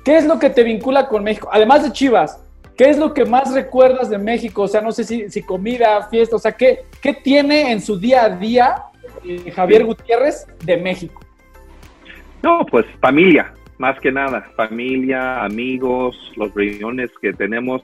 ¿qué 0.05 0.17
es 0.17 0.26
lo 0.26 0.41
que 0.41 0.50
te 0.50 0.65
vincula 0.65 1.07
con 1.07 1.23
México? 1.23 1.49
Además 1.53 1.85
de 1.85 1.93
Chivas, 1.93 2.41
¿qué 2.76 2.91
es 2.91 2.99
lo 2.99 3.15
que 3.15 3.25
más 3.25 3.55
recuerdas 3.55 4.11
de 4.11 4.19
México? 4.19 4.62
O 4.62 4.69
sea, 4.69 4.81
no 4.81 4.91
sé 4.91 5.05
si, 5.05 5.43
comida, 5.43 6.09
fiesta, 6.09 6.35
o 6.35 6.41
sea, 6.41 6.50
¿qué, 6.50 6.87
¿qué 7.00 7.15
tiene 7.15 7.71
en 7.71 7.81
su 7.81 7.97
día 7.97 8.25
a 8.25 8.31
día 8.31 8.83
eh, 9.25 9.53
Javier 9.55 9.85
Gutiérrez 9.85 10.49
de 10.65 10.76
México? 10.76 11.25
No, 12.47 12.65
pues 12.65 12.87
familia, 13.00 13.53
más 13.79 13.99
que 13.99 14.12
nada, 14.12 14.41
familia, 14.55 15.43
amigos, 15.43 16.17
los 16.37 16.55
reuniones 16.55 17.11
que 17.21 17.33
tenemos, 17.33 17.83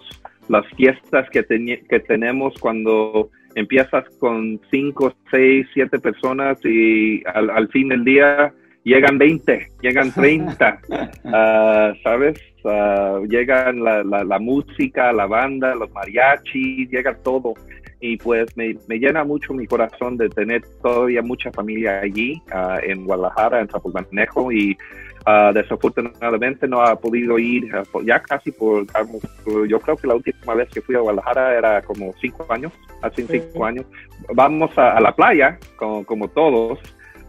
las 0.48 0.64
fiestas 0.76 1.28
que, 1.30 1.44
que 1.90 1.98
tenemos 1.98 2.54
cuando 2.60 3.28
empiezas 3.56 4.04
con 4.20 4.60
cinco, 4.70 5.12
seis, 5.32 5.66
siete 5.74 5.98
personas 5.98 6.64
y 6.64 7.24
al, 7.26 7.66
fin 7.70 7.88
del 7.88 8.04
día 8.04 8.54
llegan 8.84 9.18
20, 9.18 9.68
llegan 9.82 10.12
30, 10.14 10.80
ah, 11.24 11.92
¿sabes? 12.04 12.38
Uh, 12.62 13.26
llegan 13.26 13.82
la, 13.82 14.04
la, 14.04 14.38
música, 14.38 15.12
la 15.12 15.26
banda, 15.26 15.74
los 15.74 15.90
mariachis, 15.90 16.88
llega 16.88 17.16
todo. 17.16 17.54
Y 18.02 18.16
pues 18.16 18.54
me, 18.56 18.76
me, 18.88 18.98
llena 18.98 19.24
mucho 19.24 19.54
mi 19.54 19.66
corazón 19.66 20.18
de 20.18 20.28
tener 20.28 20.62
todavía 20.82 21.22
mucha 21.22 21.50
familia 21.52 22.00
allí, 22.00 22.42
ah, 22.52 22.78
en 22.82 23.06
Guadalajara, 23.06 23.60
en 23.60 23.68
Zapotlanejo, 23.68 24.52
y 24.52 24.76
Uh, 25.24 25.52
desafortunadamente 25.52 26.66
no 26.66 26.82
ha 26.82 26.96
podido 26.96 27.38
ir 27.38 27.70
ya 28.04 28.20
casi 28.20 28.50
por, 28.50 28.86
yo 29.68 29.78
creo 29.78 29.96
que 29.96 30.08
la 30.08 30.16
última 30.16 30.54
vez 30.54 30.68
que 30.70 30.82
fui 30.82 30.96
a 30.96 30.98
Guadalajara 30.98 31.56
era 31.56 31.82
como 31.82 32.12
cinco 32.20 32.44
años, 32.48 32.72
hace 33.02 33.24
cinco 33.28 33.64
años. 33.64 33.86
Vamos 34.34 34.76
a, 34.76 35.00
la 35.00 35.14
playa, 35.14 35.58
como, 35.76 36.04
como 36.04 36.26
todos. 36.26 36.80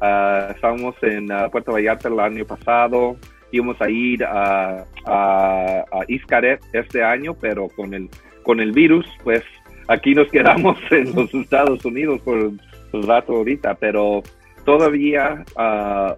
Uh, 0.01 0.51
estábamos 0.56 0.96
en 1.03 1.32
uh, 1.32 1.51
Puerto 1.51 1.72
Vallarta 1.72 2.08
el 2.10 2.20
año 2.20 2.46
pasado, 2.46 3.15
íbamos 3.51 3.80
a 3.80 3.88
ir 3.89 4.24
a, 4.24 4.86
a, 5.06 5.86
a 5.92 6.06
este 6.08 7.03
año, 7.03 7.36
pero 7.39 7.68
con 7.70 7.94
el, 7.94 8.10
con 8.42 8.60
el 8.60 8.72
virus, 8.72 9.06
pues 9.24 9.44
aquí 9.88 10.13
nos 10.13 10.30
quedamos 10.30 10.78
en 10.92 11.13
los 11.16 11.34
Estados 11.34 11.84
Unidos 11.86 12.22
por 12.22 12.38
el 12.38 13.04
rato 13.04 13.34
ahorita, 13.34 13.75
pero 13.75 14.24
todavía 14.66 15.44
uh, 15.58 16.16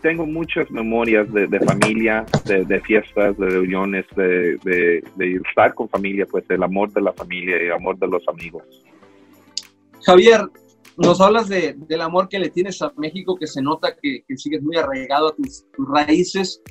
tengo 0.00 0.26
muchas 0.26 0.70
memorias 0.70 1.32
de, 1.32 1.60
familia, 1.60 2.24
de, 2.44 2.80
fiestas, 2.80 3.36
de 3.38 3.46
reuniones, 3.46 4.04
de, 4.14 5.02
estar 5.48 5.74
con 5.74 5.88
familia, 5.88 6.26
pues 6.26 6.44
el 6.48 6.62
amor 6.62 6.92
de 6.92 7.02
la 7.02 7.12
familia 7.12 7.62
y 7.62 7.66
el 7.66 7.72
amor 7.72 7.98
de 7.98 8.08
los 8.08 8.26
amigos. 8.28 8.62
Javier, 10.04 10.42
nos 10.96 11.20
hablas 11.20 11.48
del 11.48 12.00
amor 12.00 12.28
que 12.28 12.38
le 12.38 12.50
tienes 12.50 12.80
a 12.82 12.92
México, 12.96 13.36
que 13.36 13.46
se 13.46 13.60
nota 13.60 13.94
que, 14.00 14.24
sigues 14.36 14.62
muy 14.62 14.76
arraigado 14.76 15.28
a 15.28 15.34
tus, 15.34 15.66
raíces. 15.76 16.62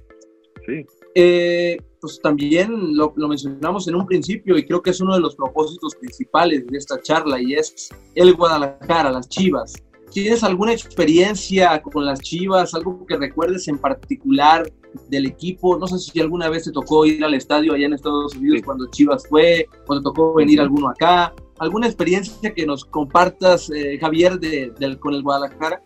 Sí. 0.66 0.86
Eh, 1.14 1.78
pues 2.06 2.22
también 2.22 2.96
lo, 2.96 3.12
lo, 3.16 3.28
mencionamos 3.28 3.88
en 3.88 3.96
un 3.96 4.06
principio 4.06 4.56
y 4.60 4.66
creo 4.66 4.80
que 4.80 4.92
es 4.92 5.02
uno 5.02 5.16
de 5.16 5.22
los 5.22 5.36
propósitos 5.36 5.96
principales 5.96 6.68
de 6.68 6.78
esta 6.78 7.02
charla 7.02 7.42
y 7.42 7.56
es 7.56 7.90
el 8.14 8.36
Guadalajara, 8.36 9.12
las 9.12 9.28
Chivas. 9.28 9.74
¿Tienes 10.12 10.44
alguna 10.44 10.72
experiencia 10.72 11.82
con 11.82 12.06
las 12.06 12.20
Chivas, 12.20 12.76
algo 12.76 13.08
que 13.08 13.18
recuerdes 13.18 13.68
en 13.68 13.80
particular 13.80 14.72
del 15.10 15.26
equipo? 15.26 15.80
No 15.80 15.88
sé 15.88 15.98
si 15.98 16.20
alguna 16.20 16.48
vez 16.48 16.66
te 16.66 16.72
tocó 16.72 17.08
ir 17.08 17.26
al 17.26 17.34
estadio 17.34 17.74
allá 17.74 17.88
en 17.88 17.94
Estados 17.94 18.36
Unidos 18.36 18.62
cuando 18.64 18.88
Chivas 18.92 19.28
fue, 19.28 19.68
cuando 19.88 20.12
tocó 20.12 20.36
venir 20.36 20.62
alguno 20.62 20.90
acá. 20.90 21.34
¿Alguna 21.58 21.88
experiencia 21.88 22.54
que 22.54 22.68
nos 22.68 22.86
compartas, 22.86 23.72
eh, 23.72 23.98
Javier, 24.00 24.40
de, 24.40 24.98
con 25.00 25.16
el 25.16 25.24
Guadalajara? 25.24 25.82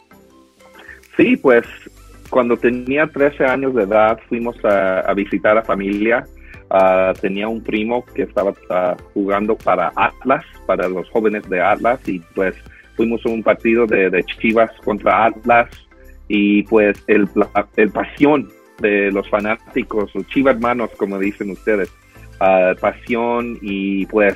Sí, 1.15 1.38
pues 1.38 1.65
cuando 2.29 2.57
tenía 2.57 3.07
13 3.07 3.45
años 3.45 3.74
de 3.75 3.83
edad 3.83 4.19
fuimos 4.27 4.55
a, 4.63 5.13
visitar 5.13 5.57
a 5.57 5.63
familia. 5.63 6.25
Ah, 6.69 7.13
tenía 7.19 7.48
un 7.48 7.63
primo 7.63 8.05
que 8.13 8.24
estaba 8.24 8.53
ah, 8.69 8.95
jugando 9.13 9.57
para 9.57 9.91
Atlas, 9.95 10.45
para 10.67 10.88
los 10.88 11.09
jóvenes 11.09 11.50
de 11.50 11.59
Atlas, 11.59 12.00
y 12.07 12.19
pues 12.36 12.55
fuimos 12.95 13.25
a 13.25 13.29
un 13.29 13.41
partido 13.41 13.88
de, 13.88 14.24
Chivas 14.39 14.69
contra 14.83 15.25
Atlas 15.25 15.69
y 16.27 16.63
pues 16.63 17.03
el, 17.07 17.27
el 17.75 17.89
pasión 17.91 18.50
de 18.81 19.12
los 19.12 19.27
fanáticos, 19.29 20.13
los 20.13 20.27
Chivas 20.27 20.55
hermanos, 20.55 20.91
como 20.98 21.17
dicen 21.17 21.50
ustedes, 21.51 21.89
uh, 22.39 22.79
pasión 22.79 23.57
y 23.62 24.05
pues 24.07 24.36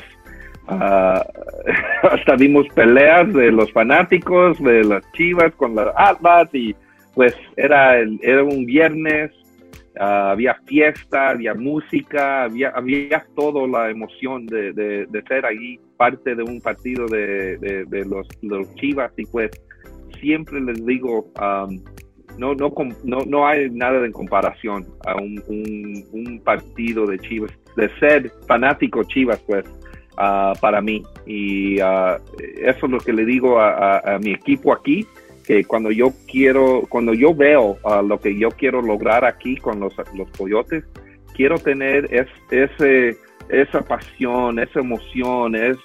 uh, 0.70 1.20
hasta 2.12 2.36
vimos 2.38 2.66
peleas 2.74 3.32
de 3.34 3.52
los 3.52 3.72
fanáticos 3.72 4.62
de 4.64 4.84
las 4.84 5.04
Chivas 5.12 5.54
con 5.56 5.76
las 5.76 5.94
Atlas 5.96 6.50
y 6.54 6.76
pues 7.14 7.36
era, 7.56 8.00
el, 8.00 8.20
era 8.22 8.44
un 8.44 8.66
viernes, 8.66 9.32
uh, 10.00 10.32
había 10.32 10.56
fiesta, 10.66 11.30
había 11.30 11.54
música, 11.54 12.44
había, 12.44 12.70
había 12.70 13.26
todo 13.36 13.68
la 13.68 13.90
emoción 13.90 14.46
de, 14.48 14.74
de, 14.74 15.06
de 15.06 15.22
ser 15.24 15.46
ahí 15.46 15.80
parte 15.98 16.36
de 16.36 16.44
un 16.44 16.60
partido 16.60 17.06
de, 17.08 17.58
de, 17.58 18.06
los, 18.06 18.28
Chivas 18.76 19.12
y 19.18 19.26
pues 19.26 19.52
siempre 20.20 20.60
les 20.62 20.86
digo, 20.86 21.32
um, 21.40 21.82
no, 22.38 22.56
no, 22.56 22.74
no, 23.04 23.20
no 23.26 23.48
hay 23.48 23.70
nada 23.70 24.06
en 24.06 24.12
comparación 24.12 24.86
a 25.06 25.16
un, 25.16 25.42
un, 26.12 26.42
partido 26.44 27.06
de 27.06 27.20
Chivas, 27.20 27.52
de 27.78 27.90
ser 28.00 28.32
fanático 28.48 29.04
Chivas, 29.04 29.40
pues, 29.46 29.66
uh, 30.18 30.60
para 30.60 30.82
mí. 30.82 31.04
Y 31.26 31.82
uh, 31.82 32.18
eso 32.62 32.86
es 32.86 32.92
lo 32.92 32.98
que 33.00 33.14
le 33.14 33.26
digo 33.26 33.60
a, 33.60 34.00
a, 34.00 34.20
mi 34.20 34.32
equipo 34.32 34.74
aquí, 34.74 35.06
que 35.44 35.64
cuando 35.66 35.92
yo 35.92 36.14
quiero, 36.28 36.84
cuando 36.90 37.14
yo 37.14 37.36
veo 37.36 37.78
uh, 37.84 38.02
lo 38.06 38.20
que 38.20 38.38
yo 38.38 38.50
quiero 38.50 38.82
lograr 38.82 39.26
aquí 39.26 39.58
con 39.58 39.80
los, 39.80 39.94
los 40.16 40.30
Coyotes, 40.38 40.84
quiero 41.36 41.58
tener 41.58 42.14
es, 42.14 42.28
ese 42.52 43.18
esa 43.50 43.82
pasión, 43.82 44.58
esa 44.58 44.80
emoción, 44.80 45.56
es 45.56 45.78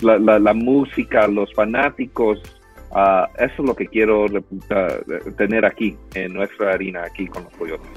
la, 0.00 0.18
la, 0.18 0.54
música, 0.54 1.28
los 1.28 1.52
fanáticos, 1.54 2.40
uh, 2.90 3.26
eso 3.38 3.54
es 3.58 3.64
lo 3.64 3.76
que 3.76 3.86
quiero 3.86 4.26
tener 5.36 5.64
aquí 5.64 5.96
en 6.14 6.32
nuestra 6.32 6.72
harina, 6.72 7.04
aquí 7.04 7.26
con 7.26 7.44
los 7.44 7.52
Coyotes. 7.54 7.90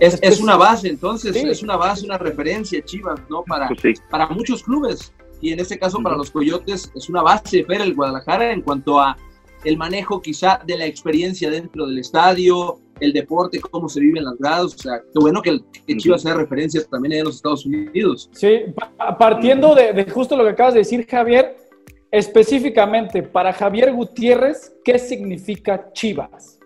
Es, 0.00 0.18
es 0.20 0.40
una 0.40 0.56
base, 0.56 0.88
entonces, 0.88 1.34
es 1.36 1.62
una 1.62 1.76
base, 1.76 2.04
una 2.04 2.18
referencia, 2.18 2.82
Chivas, 2.84 3.20
¿no? 3.30 3.42
Para, 3.44 3.68
pues 3.68 4.00
para 4.10 4.28
muchos 4.28 4.62
clubes, 4.62 5.12
y 5.40 5.52
en 5.52 5.60
este 5.60 5.78
caso 5.78 6.02
para 6.02 6.16
los 6.16 6.30
Coyotes 6.30 6.92
es 6.94 7.08
una 7.08 7.22
base, 7.22 7.62
ver 7.62 7.80
el 7.80 7.94
Guadalajara 7.94 8.52
en 8.52 8.60
cuanto 8.60 9.00
a 9.00 9.16
el 9.64 9.76
manejo 9.76 10.20
quizá 10.20 10.60
de 10.66 10.78
la 10.78 10.86
experiencia 10.86 11.50
dentro 11.50 11.86
del 11.86 11.98
estadio, 11.98 12.78
el 13.00 13.12
deporte, 13.12 13.60
cómo 13.60 13.88
se 13.88 14.00
vive 14.00 14.18
en 14.18 14.26
las 14.26 14.38
grados. 14.38 14.74
O 14.74 14.78
sea, 14.78 15.00
qué 15.00 15.18
bueno 15.18 15.42
que, 15.42 15.58
que 15.86 15.96
Chivas 15.96 16.22
sea 16.22 16.34
referencia 16.34 16.82
también 16.90 17.12
en 17.12 17.24
los 17.24 17.36
Estados 17.36 17.66
Unidos. 17.66 18.30
Sí, 18.32 18.64
partiendo 19.18 19.74
de, 19.74 20.04
justo 20.10 20.36
lo 20.36 20.44
que 20.44 20.50
acabas 20.50 20.74
de 20.74 20.80
decir, 20.80 21.06
Javier, 21.06 21.56
específicamente 22.10 23.22
para 23.22 23.52
Javier 23.52 23.92
Gutiérrez, 23.92 24.74
¿qué 24.84 24.98
significa 24.98 25.92
Chivas? 25.92 26.58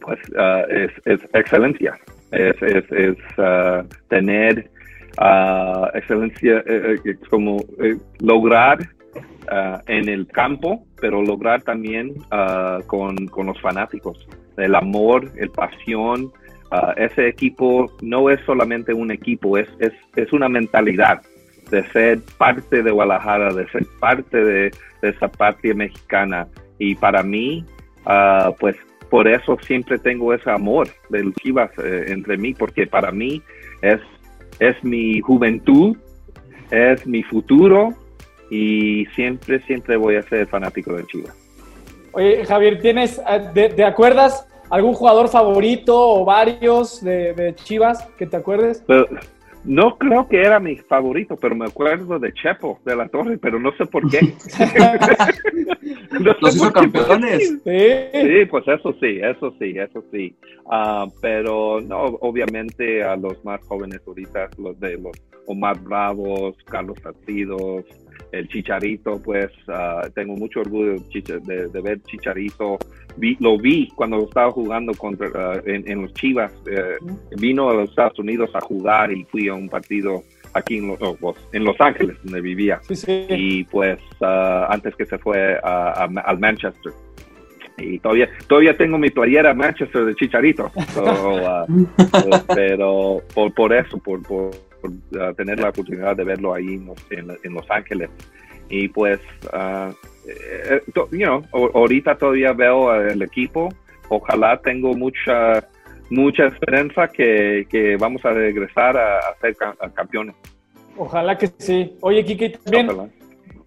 Pues 0.00 0.18
ah, 0.38 0.64
es, 0.70 1.20
excelencia, 1.34 1.98
es, 2.30 3.16
ah, 3.36 3.84
tener 4.08 4.70
uh, 5.20 5.86
excelencia, 5.94 6.62
eh, 6.66 6.98
eh, 7.04 7.16
como 7.28 7.58
eh, 7.78 7.98
lograr 8.20 8.88
Ah, 9.50 9.82
en 9.88 10.08
el 10.08 10.28
campo, 10.28 10.86
pero 11.00 11.20
lograr 11.20 11.62
también 11.62 12.14
ah, 12.30 12.78
con, 12.86 13.26
con, 13.26 13.46
los 13.46 13.60
fanáticos. 13.60 14.26
El 14.56 14.74
amor, 14.76 15.30
el 15.36 15.50
pasión. 15.50 16.30
Ah, 16.70 16.94
ese 16.96 17.26
equipo 17.28 17.90
no 18.00 18.30
es 18.30 18.40
solamente 18.46 18.94
un 18.94 19.10
equipo, 19.10 19.58
es, 19.58 19.68
es, 19.80 19.92
es, 20.14 20.32
una 20.32 20.48
mentalidad 20.48 21.22
de 21.70 21.82
ser 21.90 22.20
parte 22.38 22.84
de 22.84 22.90
Guadalajara, 22.92 23.52
de 23.52 23.68
ser 23.70 23.84
parte 23.98 24.44
de, 24.44 24.70
esa 25.02 25.26
patria 25.26 25.74
mexicana. 25.74 26.46
Y 26.78 26.94
para 26.94 27.24
mí, 27.24 27.64
pues 28.60 28.76
por 29.10 29.26
eso 29.26 29.58
siempre 29.62 29.98
tengo 29.98 30.32
ese 30.32 30.50
amor 30.50 30.88
del 31.10 31.34
Chivas 31.34 31.70
eh, 31.78 32.04
entre 32.08 32.36
mí, 32.36 32.54
porque 32.54 32.86
para 32.86 33.10
mí 33.10 33.42
es, 33.80 34.00
es 34.60 34.76
mi 34.84 35.20
juventud, 35.20 35.96
es 36.70 37.04
mi 37.06 37.24
futuro 37.24 37.96
y 38.52 39.06
siempre, 39.14 39.60
siempre 39.60 39.96
voy 39.96 40.16
a 40.16 40.22
ser 40.24 40.46
fanático 40.46 40.92
de 40.92 41.06
Chivas. 41.06 41.34
Oye, 42.12 42.44
Javier, 42.44 42.82
¿tienes, 42.82 43.18
te, 43.54 43.82
acuerdas 43.82 44.46
algún 44.68 44.92
jugador 44.92 45.30
favorito 45.30 45.98
o 45.98 46.26
varios 46.26 47.02
de, 47.02 47.54
Chivas 47.64 48.06
que 48.18 48.26
te 48.26 48.36
acuerdes? 48.36 48.84
no 49.64 49.96
creo 49.96 50.28
que 50.28 50.42
era 50.42 50.60
mi 50.60 50.76
favorito, 50.76 51.36
pero 51.40 51.54
me 51.54 51.64
acuerdo 51.64 52.18
de 52.18 52.30
Chepo, 52.34 52.78
de 52.84 52.94
la 52.94 53.08
Torre, 53.08 53.38
pero 53.38 53.58
no 53.58 53.72
sé 53.72 53.86
por 53.86 54.06
qué. 54.10 54.20
Los 56.20 56.54
hizo 56.54 56.70
campeones. 56.72 57.58
Sí. 57.64 58.46
pues 58.50 58.68
eso 58.68 58.94
sí, 59.00 59.18
eso 59.22 59.54
sí, 59.58 59.74
eso 59.78 60.04
sí. 60.12 60.36
Ah, 60.70 61.06
pero 61.22 61.80
no, 61.80 62.02
obviamente 62.20 63.02
a 63.02 63.16
los 63.16 63.42
más 63.46 63.62
jóvenes 63.66 64.02
ahorita, 64.06 64.50
los 64.58 64.78
de 64.78 64.98
los 64.98 65.16
Omar 65.46 65.80
Bravos, 65.80 66.54
Carlos 66.66 67.00
Partidos, 67.00 67.84
el 68.32 68.48
Chicharito, 68.48 69.20
pues 69.22 69.50
ah, 69.68 70.08
tengo 70.14 70.34
mucho 70.36 70.60
orgullo 70.60 70.96
de, 71.12 71.80
ver 71.80 72.02
Chicharito 72.02 72.78
lo 73.40 73.58
vi 73.58 73.88
cuando 73.94 74.24
estaba 74.24 74.50
jugando 74.50 74.92
contra, 74.94 75.28
uh, 75.28 75.62
en, 75.66 76.02
los 76.02 76.12
Chivas. 76.14 76.52
Eh, 76.66 76.96
vino 77.36 77.68
a 77.68 77.74
los 77.74 77.90
Estados 77.90 78.18
Unidos 78.18 78.50
a 78.54 78.60
jugar 78.60 79.12
y 79.12 79.24
fui 79.24 79.48
a 79.48 79.54
un 79.54 79.68
partido 79.68 80.22
aquí 80.54 80.78
en 80.78 80.88
Los, 80.88 80.98
oh, 81.00 81.34
en 81.52 81.64
los 81.64 81.78
Ángeles, 81.80 82.16
donde 82.22 82.40
vivía. 82.40 82.80
Y 83.28 83.64
pues 83.64 83.98
uh, 84.20 84.66
antes 84.68 84.94
que 84.96 85.06
se 85.06 85.18
fue 85.18 85.58
al 85.62 86.38
Manchester. 86.38 86.92
Y 87.78 87.98
todavía, 87.98 88.28
todavía 88.46 88.76
tengo 88.76 88.98
mi 88.98 89.08
playera 89.10 89.54
Manchester 89.54 90.04
de 90.04 90.14
Chicharito. 90.14 90.70
Uh, 92.12 92.54
pero 92.54 93.22
por, 93.34 93.52
por 93.54 93.72
eso, 93.72 93.98
por, 93.98 94.22
por, 94.22 94.50
tener 95.36 95.60
la 95.60 95.70
oportunidad 95.70 96.16
de 96.16 96.24
verlo 96.24 96.54
ahí 96.54 96.74
en, 97.10 97.28
en 97.42 97.54
Los 97.54 97.70
Ángeles. 97.70 98.10
Y 98.68 98.88
pues 98.88 99.20
eh, 100.26 100.80
you 101.10 101.26
know, 101.26 101.44
ahorita 101.52 102.16
todavía 102.16 102.52
veo 102.52 102.94
el 102.94 103.22
equipo. 103.22 103.68
Ojalá 104.08 104.60
tengo 104.60 104.94
mucha 104.94 105.68
mucha 106.10 106.46
esperanza 106.46 107.08
que, 107.08 107.66
que 107.70 107.96
vamos 107.96 108.24
a 108.24 108.30
regresar 108.30 108.96
a, 108.96 109.34
ser 109.40 109.56
campeones. 109.94 110.34
Ojalá 110.96 111.38
que 111.38 111.48
sí. 111.58 111.96
Oye, 112.02 112.22
Kiki, 112.22 112.50
también, 112.50 113.12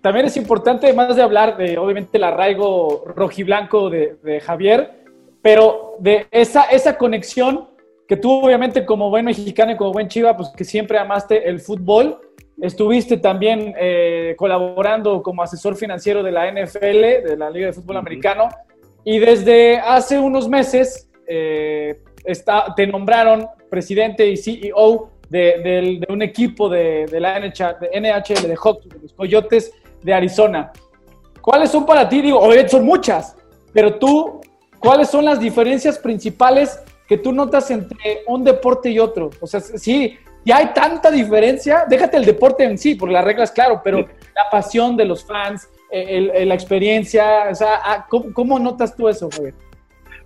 también 0.02 0.28
es 0.28 0.38
importante, 0.38 0.86
además 0.86 1.16
de 1.16 1.24
hablar 1.24 1.58
de, 1.58 1.78
obviamente, 1.80 2.18
el 2.18 2.24
arraigo 2.24 3.04
rojiblanco 3.16 3.90
de, 3.90 4.18
de 4.24 4.40
Javier, 4.42 4.92
pero 5.42 5.96
de 6.00 6.28
esa, 6.30 6.66
esa 6.66 6.98
conexión 6.98 7.68
que 8.08 8.18
tú, 8.18 8.32
obviamente, 8.32 8.86
como 8.86 9.10
buen 9.10 9.26
mexicano 9.26 9.72
y 9.72 9.78
como 9.78 9.92
buen 9.92 10.08
chiva, 10.08 10.36
pues 10.36 10.50
que 10.56 10.64
siempre 10.64 10.98
amaste 10.98 11.50
el 11.50 11.60
fútbol, 11.60 12.20
Estuviste 12.62 13.18
también 13.18 13.74
eh, 13.78 14.34
colaborando 14.38 15.22
como 15.22 15.44
asesor 15.44 15.76
financiero 15.76 16.24
de 16.24 16.32
la 16.32 16.50
NFL, 16.50 17.28
de 17.28 17.36
la 17.38 17.50
Liga 17.50 17.68
de 17.68 17.74
Fútbol 17.74 17.98
Americano, 17.98 18.48
y 19.04 19.20
desde 19.20 19.78
hace 19.78 20.18
unos 20.18 20.48
meses 20.48 21.10
eh, 21.28 22.00
está, 22.24 22.74
te 22.76 22.88
nombraron 22.88 23.48
presidente 23.70 24.26
y 24.28 24.38
CEO 24.38 25.10
de, 25.30 26.02
un 26.08 26.22
equipo 26.22 26.70
de, 26.70 27.08
la 27.20 27.40
NHL, 27.40 27.80
de, 27.82 28.00
NHL, 28.00 28.48
de 28.48 28.56
hockey, 28.56 28.90
de 28.90 29.00
los 29.00 29.14
Coyotes 29.14 29.74
de 30.02 30.14
Arizona. 30.14 30.72
¿Cuáles 31.42 31.72
son 31.72 31.86
para 31.86 32.08
ti? 32.08 32.22
Digo, 32.22 32.40
obviamente 32.40 32.70
son 32.70 32.86
muchas, 32.86 33.36
pero 33.74 33.96
tú, 33.96 34.40
¿cuáles 34.80 35.10
son 35.10 35.26
las 35.26 35.42
diferencias 35.42 36.00
principales 36.00 36.80
que 37.08 37.18
tú 37.18 37.32
notas 37.32 37.70
entre 37.72 38.24
un 38.28 38.44
deporte 38.44 38.90
y 38.90 39.00
otro? 39.00 39.30
O 39.40 39.48
sea, 39.48 39.60
sí, 39.60 40.18
y 40.44 40.52
hay 40.52 40.68
tanta 40.74 41.10
diferencia, 41.10 41.86
déjate 41.90 42.18
el 42.18 42.26
deporte 42.26 42.64
en 42.64 42.78
sí, 42.78 42.96
porque 42.96 43.14
las 43.14 43.26
reglas, 43.26 43.52
claro, 43.52 43.82
pero 43.84 44.00
la 44.00 44.50
pasión 44.52 44.96
de 44.96 45.06
los 45.06 45.26
fans, 45.26 45.68
la 45.92 46.54
experiencia, 46.54 47.48
o 47.52 47.56
sea, 47.56 47.80
ah, 47.84 48.08
¿cómo, 48.10 48.60
notas 48.60 48.96
tú 48.96 49.10
eso, 49.10 49.30
Javier? 49.32 49.54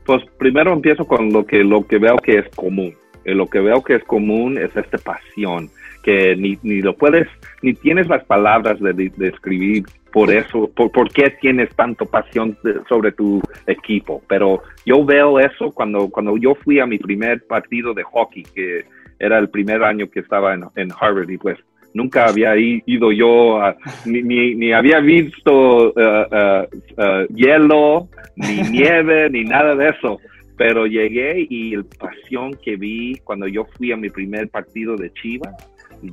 Pues 0.05 0.23
primero 0.37 0.73
empiezo 0.73 1.05
con 1.05 1.31
lo 1.31 1.45
que, 1.45 1.63
lo 1.63 1.85
que 1.85 1.99
veo 1.99 2.17
que 2.17 2.39
es 2.39 2.49
común. 2.55 2.95
Eh, 3.25 3.35
lo 3.35 3.47
que 3.47 3.59
veo 3.59 3.83
que 3.83 3.95
es 3.95 4.03
común 4.03 4.57
es 4.57 4.75
esta 4.75 4.97
pasión, 4.97 5.69
que 6.03 6.35
ni, 6.35 6.57
ni 6.63 6.81
lo 6.81 6.95
puedes, 6.95 7.27
ni 7.61 7.73
tienes 7.73 8.07
las 8.07 8.23
palabras 8.25 8.79
de, 8.79 9.11
describir 9.17 9.83
por 10.11 10.33
eso, 10.33 10.69
por, 10.75 10.91
por, 10.91 11.11
qué 11.11 11.29
tienes 11.41 11.69
tanto 11.75 12.05
pasión 12.05 12.57
sobre 12.87 13.11
tu 13.11 13.41
equipo. 13.67 14.21
Pero 14.27 14.63
yo 14.85 15.05
veo 15.05 15.39
eso 15.39 15.71
cuando, 15.71 16.09
cuando 16.09 16.37
yo 16.37 16.55
fui 16.55 16.79
a 16.79 16.85
mi 16.85 16.97
primer 16.97 17.45
partido 17.45 17.93
de 17.93 18.03
hockey, 18.03 18.43
que 18.43 18.85
era 19.19 19.37
el 19.37 19.49
primer 19.49 19.83
año 19.83 20.09
que 20.09 20.21
estaba 20.21 20.53
en, 20.53 20.63
en 20.75 20.89
Harvard 20.99 21.29
y 21.29 21.37
pues 21.37 21.57
nunca 21.93 22.27
había 22.27 22.55
ido 22.57 23.11
yo, 23.11 23.59
ni, 24.05 24.21
ni, 24.55 24.71
había 24.71 24.99
visto 24.99 25.91
uh, 25.91 25.93
uh, 25.93 27.01
uh, 27.01 27.27
hielo, 27.35 28.07
ni 28.35 28.61
nieve, 28.71 29.29
ni 29.29 29.43
nada 29.43 29.75
de 29.75 29.89
eso. 29.89 30.19
Pero 30.57 30.85
llegué 30.85 31.47
y 31.49 31.75
la 31.75 31.83
pasión 31.97 32.53
que 32.61 32.75
vi 32.75 33.17
cuando 33.23 33.47
yo 33.47 33.65
fui 33.77 33.91
a 33.91 33.97
mi 33.97 34.09
primer 34.09 34.49
partido 34.49 34.97
de 34.97 35.11
Chivas, 35.13 35.53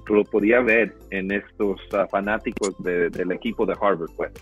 lo 0.08 0.24
podía 0.24 0.60
ver 0.60 0.94
en 1.10 1.30
estos 1.30 1.80
fanáticos 2.10 2.74
del 2.82 3.32
equipo 3.32 3.66
de 3.66 3.74
Harvard. 3.80 4.10
Pues. 4.16 4.32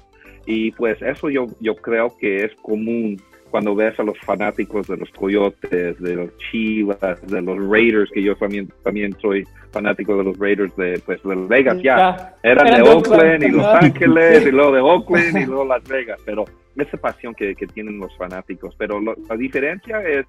Y 0.46 0.72
pues 0.72 1.00
eso 1.02 1.30
yo, 1.30 1.46
yo 1.60 1.74
creo 1.76 2.14
que 2.18 2.44
es 2.44 2.54
común 2.56 3.20
cuando 3.54 3.72
ves 3.76 3.96
a 4.00 4.02
los 4.02 4.18
fanáticos 4.18 4.88
de 4.88 4.96
los 4.96 5.08
Coyotes, 5.10 5.96
de 6.00 6.16
los 6.16 6.36
Chivas, 6.38 7.24
de 7.24 7.40
los 7.40 7.56
Raiders, 7.68 8.10
que 8.10 8.20
yo 8.20 8.34
también, 8.34 8.68
también 8.82 9.16
soy 9.20 9.46
fanático 9.70 10.16
de 10.16 10.24
los 10.24 10.36
Raiders 10.38 10.74
de, 10.74 11.00
pues, 11.06 11.22
de 11.22 11.36
Las 11.36 11.46
Vegas, 11.46 11.80
ya. 11.80 12.34
Eran 12.42 12.82
de 12.82 12.90
Oakland 12.90 13.44
y 13.44 13.50
Los 13.50 13.64
Ángeles, 13.80 14.44
y 14.44 14.50
luego 14.50 14.72
de 14.72 14.80
Oakland 14.80 15.38
y 15.38 15.46
luego 15.46 15.64
Las 15.66 15.84
Vegas, 15.84 16.20
pero 16.24 16.44
esa 16.74 16.96
pasión 16.96 17.32
que, 17.32 17.54
que 17.54 17.68
tienen 17.68 18.00
los 18.00 18.16
fanáticos. 18.16 18.74
Pero 18.76 19.00
la 19.00 19.36
diferencia 19.36 20.02
es, 20.02 20.26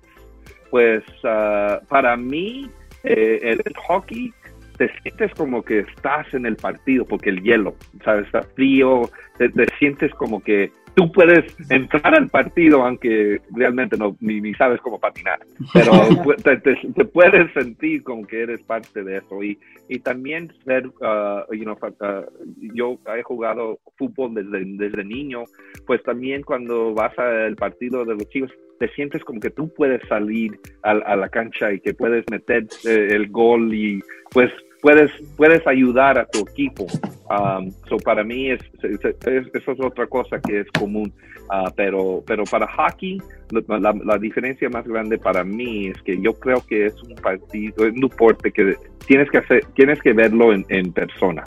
pues, 0.70 1.04
ah, 1.24 1.80
para 1.90 2.16
mí, 2.16 2.70
eh, 3.04 3.58
el 3.66 3.76
hockey 3.88 4.32
te 4.78 4.90
sientes 5.02 5.34
como 5.36 5.64
que 5.64 5.80
estás 5.80 6.34
en 6.34 6.46
el 6.46 6.56
partido 6.56 7.06
porque 7.06 7.30
el 7.30 7.42
hielo, 7.42 7.76
¿sabes? 8.04 8.26
Está 8.26 8.44
frío, 8.44 9.10
te 9.38 9.68
sientes 9.80 10.14
como 10.16 10.42
que 10.42 10.72
tú 10.96 11.12
puedes 11.12 11.46
entrar 11.70 12.16
al 12.16 12.30
partido, 12.30 12.84
aunque 12.84 13.42
realmente 13.52 13.98
no, 13.98 14.16
ni, 14.22 14.54
sabes 14.56 14.80
cómo 14.82 15.00
patinar, 15.00 15.40
pero 15.74 15.92
te, 16.44 17.06
puedes 17.06 17.54
sentir 17.54 18.02
como 18.04 18.26
que 18.26 18.42
eres 18.42 18.62
parte 18.64 19.04
de 19.04 19.18
eso. 19.18 19.44
Y, 19.44 19.60
y 19.90 20.00
también 20.00 20.52
ser, 20.64 20.88
uh, 20.88 21.54
you 21.54 21.64
know, 21.64 21.76
uh, 21.76 22.26
yo 22.74 22.98
he 23.16 23.24
jugado 23.24 23.80
fútbol 23.98 24.34
desde, 24.34 24.64
desde 24.66 25.04
niño, 25.04 25.44
pues 25.86 26.02
también 26.04 26.42
cuando 26.44 26.94
vas 26.94 27.18
al 27.20 27.56
partido 27.56 28.06
de 28.06 28.14
los 28.14 28.28
chicos, 28.30 28.52
te 28.80 28.90
sientes 28.90 29.24
como 29.24 29.40
que 29.40 29.50
tú 29.50 29.74
puedes 29.74 30.02
salir 30.08 30.60
a, 30.84 31.16
la 31.16 31.30
cancha 31.30 31.72
y 31.72 31.80
que 31.80 31.94
puedes 31.94 32.26
meter 32.30 32.68
eh, 32.86 33.08
el 33.12 33.30
gol 33.30 33.74
y 33.74 34.02
pues 34.32 34.52
puedes, 34.86 35.12
puedes 35.36 35.66
ayudar 35.66 36.20
a 36.20 36.26
tu 36.26 36.42
equipo. 36.42 36.86
Um, 37.28 37.72
so 37.90 37.98
para 37.98 38.24
mí 38.24 38.52
es, 38.52 38.62
eso 38.84 39.72
es 39.72 39.80
otra 39.80 40.06
cosa 40.06 40.40
que 40.40 40.60
es 40.60 40.68
común. 40.80 41.12
Uh, 41.50 41.72
pero, 41.76 42.24
pero 42.28 42.44
para 42.44 42.68
hockey, 42.68 43.20
la, 43.50 44.18
diferencia 44.20 44.70
más 44.70 44.88
grande 44.88 45.18
para 45.18 45.44
mí 45.44 45.88
es 45.88 46.00
que 46.04 46.22
yo 46.22 46.34
creo 46.34 46.64
que 46.68 46.86
es 46.86 47.02
un 47.02 47.16
partido, 47.16 47.88
es 47.88 47.94
un 47.94 48.02
deporte 48.02 48.52
que 48.52 48.76
tienes 49.08 49.30
que 49.32 49.40
hacer, 49.40 49.66
tienes 49.74 50.00
que 50.04 50.14
verlo 50.14 50.54
en, 50.54 50.94
persona. 50.94 51.44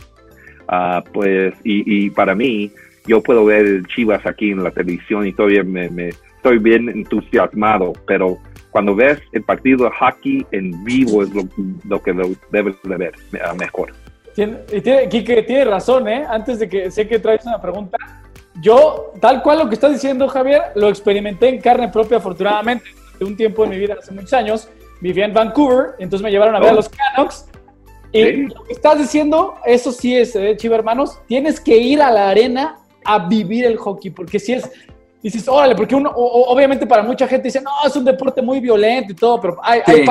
Uh, 0.68 1.00
pues, 1.12 1.54
y, 1.62 2.06
y, 2.06 2.10
para 2.10 2.34
mí, 2.34 2.72
yo 3.06 3.22
puedo 3.22 3.44
ver 3.44 3.86
Chivas 3.86 4.26
aquí 4.26 4.50
en 4.50 4.64
la 4.64 4.72
televisión 4.72 5.24
y 5.28 5.32
todavía 5.32 5.62
me, 5.62 5.88
me 5.90 6.10
estoy 6.48 6.58
bien 6.58 6.88
entusiasmado, 6.88 7.92
pero 8.06 8.38
cuando 8.70 8.94
ves 8.94 9.18
el 9.32 9.42
partido 9.42 9.84
de 9.84 9.90
hockey 9.90 10.46
en 10.52 10.82
vivo 10.82 11.22
es 11.22 11.30
lo, 11.34 12.02
que 12.02 12.12
debes 12.50 12.74
de 12.82 12.96
ver 12.96 13.14
mejor. 13.58 13.92
Tiene, 14.34 14.56
tiene, 14.80 15.08
tiene 15.42 15.64
razón, 15.64 16.08
¿eh? 16.08 16.24
Antes 16.28 16.58
de 16.60 16.68
que 16.68 16.90
sé 16.90 17.06
que 17.06 17.18
traes 17.18 17.44
una 17.44 17.60
pregunta, 17.60 17.98
yo, 18.62 19.12
tal 19.20 19.42
cual 19.42 19.58
lo 19.58 19.68
que 19.68 19.74
estás 19.74 19.92
diciendo, 19.92 20.26
Javier, 20.28 20.62
lo 20.74 20.88
experimenté 20.88 21.48
en 21.48 21.60
carne 21.60 21.88
propia, 21.88 22.16
afortunadamente, 22.16 22.86
de 23.18 23.24
un 23.24 23.36
tiempo 23.36 23.64
en 23.64 23.70
mi 23.70 23.78
vida, 23.78 23.96
hace 23.98 24.12
muchos 24.12 24.32
años, 24.32 24.68
vivía 25.00 25.26
en 25.26 25.34
Vancouver, 25.34 25.90
entonces 25.98 26.22
me 26.22 26.30
llevaron 26.30 26.54
a 26.54 26.60
ver 26.60 26.70
a 26.70 26.72
oh. 26.72 26.76
los 26.76 26.88
Canucks, 26.88 27.46
y 28.12 28.46
lo 28.46 28.64
que 28.64 28.72
estás 28.72 28.98
diciendo, 28.98 29.56
eso 29.66 29.92
sí 29.92 30.16
es, 30.16 30.34
¿eh, 30.34 30.56
Chiva 30.56 30.76
hermanos, 30.76 31.20
tienes 31.26 31.60
que 31.60 31.76
ir 31.76 32.00
a 32.00 32.10
la 32.10 32.30
arena 32.30 32.78
a 33.04 33.28
vivir 33.28 33.66
el 33.66 33.76
hockey, 33.76 34.10
porque 34.10 34.38
si 34.38 34.54
es, 34.54 34.70
dices, 35.22 35.48
órale, 35.48 35.74
porque 35.74 35.94
uno, 35.94 36.12
obviamente 36.14 36.86
para 36.86 37.02
mucha 37.02 37.26
gente 37.26 37.48
dice, 37.48 37.60
no, 37.60 37.70
es 37.84 37.94
un 37.96 38.04
deporte 38.04 38.40
muy 38.40 38.60
violento 38.60 39.12
y 39.12 39.16
todo, 39.16 39.40
pero 39.40 39.56
hay, 39.62 39.80
hay 39.86 40.06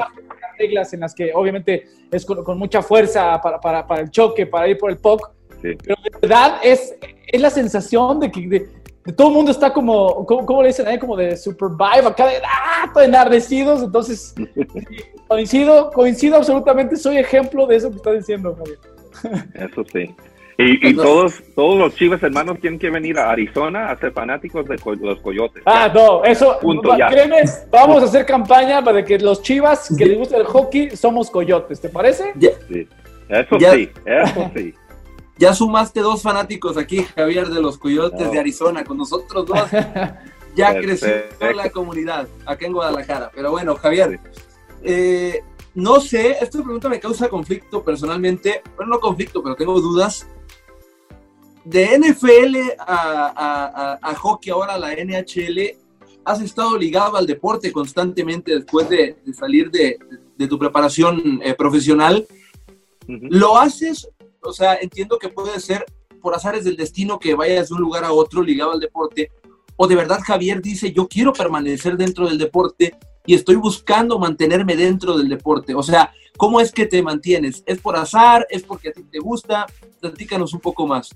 reglas 0.58 0.94
en 0.94 1.02
las 1.02 1.14
que 1.14 1.32
obviamente 1.34 1.88
es 2.12 2.26
con, 2.26 2.58
mucha 2.58 2.82
fuerza 2.82 3.40
para, 3.42 3.60
para, 3.60 3.86
para, 3.86 4.02
el 4.02 4.12
choque, 4.12 4.46
para 4.46 4.68
ir 4.68 4.78
por 4.78 4.90
el 4.90 4.98
POC, 4.98 5.32
pero 5.62 5.96
de 6.04 6.20
verdad 6.22 6.60
es, 6.64 6.96
es 7.28 7.42
la 7.42 7.50
sensación 7.50 8.20
de 8.20 8.32
que 8.32 8.48
de, 8.48 8.70
todo 9.16 9.30
el 9.30 9.34
mundo 9.34 9.52
está 9.52 9.72
como, 9.72 10.26
¿cómo, 10.26 10.62
le 10.62 10.68
dicen 10.68 10.88
ahí? 10.88 11.00
Como 11.00 11.16
de 11.16 11.38
supervive, 11.38 12.08
acá 12.08 12.28
de, 12.28 12.42
ah, 12.46 12.92
enardecidos, 13.04 13.82
entonces 13.82 14.36
coincido, 15.28 15.92
coincido 15.92 16.36
absolutamente, 16.36 16.98
soy 16.98 17.18
ejemplo 17.18 17.66
de 17.68 17.78
eso 17.78 17.90
que 17.90 17.98
está 17.98 18.12
diciendo, 18.12 18.56
Javier. 18.58 18.80
Eso 19.54 19.84
sí. 19.92 20.14
Y, 20.60 20.96
todos, 20.96 21.36
todos 21.56 21.78
los 21.78 21.96
Chivas 21.96 22.22
hermanos 22.24 22.60
tienen 22.60 22.80
que 22.80 22.90
venir 22.90 23.20
a 23.20 23.30
Arizona 23.30 23.92
a 23.92 23.98
ser 23.98 24.12
fanáticos 24.12 24.68
de 24.68 24.78
los 25.02 25.20
Coyotes. 25.20 25.62
Ah, 25.68 25.92
no, 25.94 26.24
eso, 26.24 26.58
créeme, 27.10 27.44
vamos 27.70 28.02
a 28.02 28.06
hacer 28.06 28.26
campaña 28.26 28.84
para 28.84 29.06
que 29.06 29.20
los 29.20 29.44
Chivas 29.44 29.94
que 29.96 30.06
les 30.06 30.18
gusta 30.18 30.38
el 30.38 30.46
hockey 30.46 30.96
somos 30.98 31.30
Coyotes, 31.30 31.80
¿te 31.80 31.90
parece? 31.90 32.34
Sí. 32.40 32.88
Eso 33.30 33.60
sí, 33.60 33.90
eso 34.06 34.52
sí. 34.56 34.74
Ya 35.38 35.54
sumaste 35.54 36.00
dos 36.00 36.24
fanáticos 36.24 36.76
aquí, 36.78 37.04
Javier, 37.04 37.50
de 37.50 37.62
los 37.62 37.78
Coyotes 37.78 38.32
de 38.32 38.40
Arizona, 38.40 38.84
con 38.84 38.98
nosotros 38.98 39.46
dos. 39.46 39.70
Ya 40.56 40.74
creció 40.74 41.10
la 41.56 41.70
comunidad 41.70 42.28
acá 42.48 42.66
en 42.66 42.74
Guadalajara. 42.74 43.30
Pero 43.36 43.52
bueno, 43.52 43.76
Javier, 43.76 44.20
eh, 44.82 45.44
no 45.76 46.00
sé, 46.00 46.32
esta 46.42 46.64
pregunta 46.64 46.90
me 46.90 47.00
causa 47.00 47.30
conflicto 47.30 47.84
personalmente. 47.84 48.64
Bueno, 48.76 48.94
no 48.94 49.00
conflicto, 49.00 49.44
pero 49.44 49.56
tengo 49.56 49.80
dudas 49.80 50.28
de 51.70 52.00
NFL 52.00 52.56
a, 52.80 54.16
hockey, 54.18 54.52
ahora 54.52 54.76
a 54.76 54.80
la 54.80 54.94
NHL, 54.94 55.76
has 56.24 56.42
estado 56.42 56.78
ligado 56.78 57.18
al 57.18 57.28
deporte 57.28 57.72
constantemente 57.72 58.56
después 58.56 58.90
de, 58.90 59.18
salir 59.34 59.70
de, 59.70 59.98
tu 60.48 60.58
preparación 60.58 61.42
eh, 61.44 61.54
profesional. 61.54 62.26
¿Lo 63.08 63.58
haces? 63.58 64.10
O 64.42 64.54
sea, 64.54 64.76
entiendo 64.76 65.18
que 65.18 65.30
puede 65.30 65.60
ser 65.60 65.86
por 66.22 66.34
azares 66.34 66.64
del 66.64 66.78
destino 66.78 67.20
que 67.20 67.36
vayas 67.36 67.70
de 67.70 67.76
un 67.76 67.82
lugar 67.82 68.04
a 68.06 68.14
otro 68.14 68.42
ligado 68.42 68.72
al 68.72 68.80
deporte, 68.80 69.32
o 69.76 69.88
de 69.88 69.96
verdad 69.96 70.20
Javier 70.26 70.62
dice, 70.62 70.92
yo 70.92 71.08
quiero 71.08 71.34
permanecer 71.34 71.98
dentro 71.98 72.28
del 72.28 72.38
deporte 72.38 72.96
y 73.26 73.36
estoy 73.36 73.56
buscando 73.56 74.18
mantenerme 74.18 74.76
dentro 74.76 75.18
del 75.18 75.30
deporte. 75.30 75.76
O 75.76 75.84
sea, 75.84 76.12
¿cómo 76.38 76.62
es 76.62 76.72
que 76.72 76.86
te 76.86 77.04
mantienes? 77.04 77.62
¿Es 77.66 77.80
por 77.80 77.96
azar? 77.98 78.48
¿Es 78.50 78.64
porque 78.64 78.90
a 78.90 78.94
ti 78.94 79.04
te 79.04 79.20
gusta? 79.20 79.68
Platícanos 80.00 80.54
un 80.54 80.62
poco 80.62 80.88
más. 80.88 81.16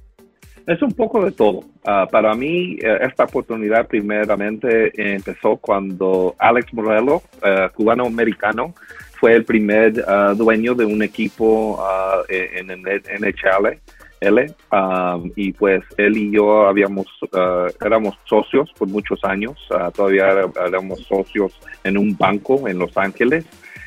Es 0.67 0.81
un 0.81 0.91
poco 0.91 1.23
de 1.23 1.31
todo. 1.31 1.63
Ah, 1.85 2.07
para 2.09 2.33
mí, 2.35 2.77
eh, 2.81 2.99
esta 3.01 3.23
oportunidad 3.25 3.87
primeramente 3.87 4.91
empezó 4.95 5.57
cuando 5.57 6.35
Alex 6.37 6.73
Morello, 6.73 7.21
eh, 7.43 7.69
cubano-americano, 7.75 8.73
fue 9.19 9.33
el 9.33 9.45
primer 9.45 10.03
ah, 10.07 10.33
dueño 10.35 10.73
de 10.75 10.85
un 10.85 11.01
equipo 11.03 11.77
ah, 11.79 12.21
en 12.29 12.69
el 12.69 12.81
NHL 12.81 13.79
L, 14.21 14.55
um, 14.71 15.31
y 15.35 15.51
pues 15.51 15.83
él 15.97 16.15
y 16.15 16.31
yo 16.31 16.67
habíamos, 16.67 17.07
uh, 17.33 17.73
éramos 17.83 18.15
socios 18.25 18.71
por 18.77 18.87
muchos 18.87 19.19
años, 19.23 19.57
uh, 19.71 19.91
todavía 19.91 20.47
éramos 20.67 20.99
socios 21.07 21.51
en 21.83 21.97
un 21.97 22.15
banco 22.15 22.67
en 22.67 22.77
Los 22.77 22.95
Ángeles 22.95 23.45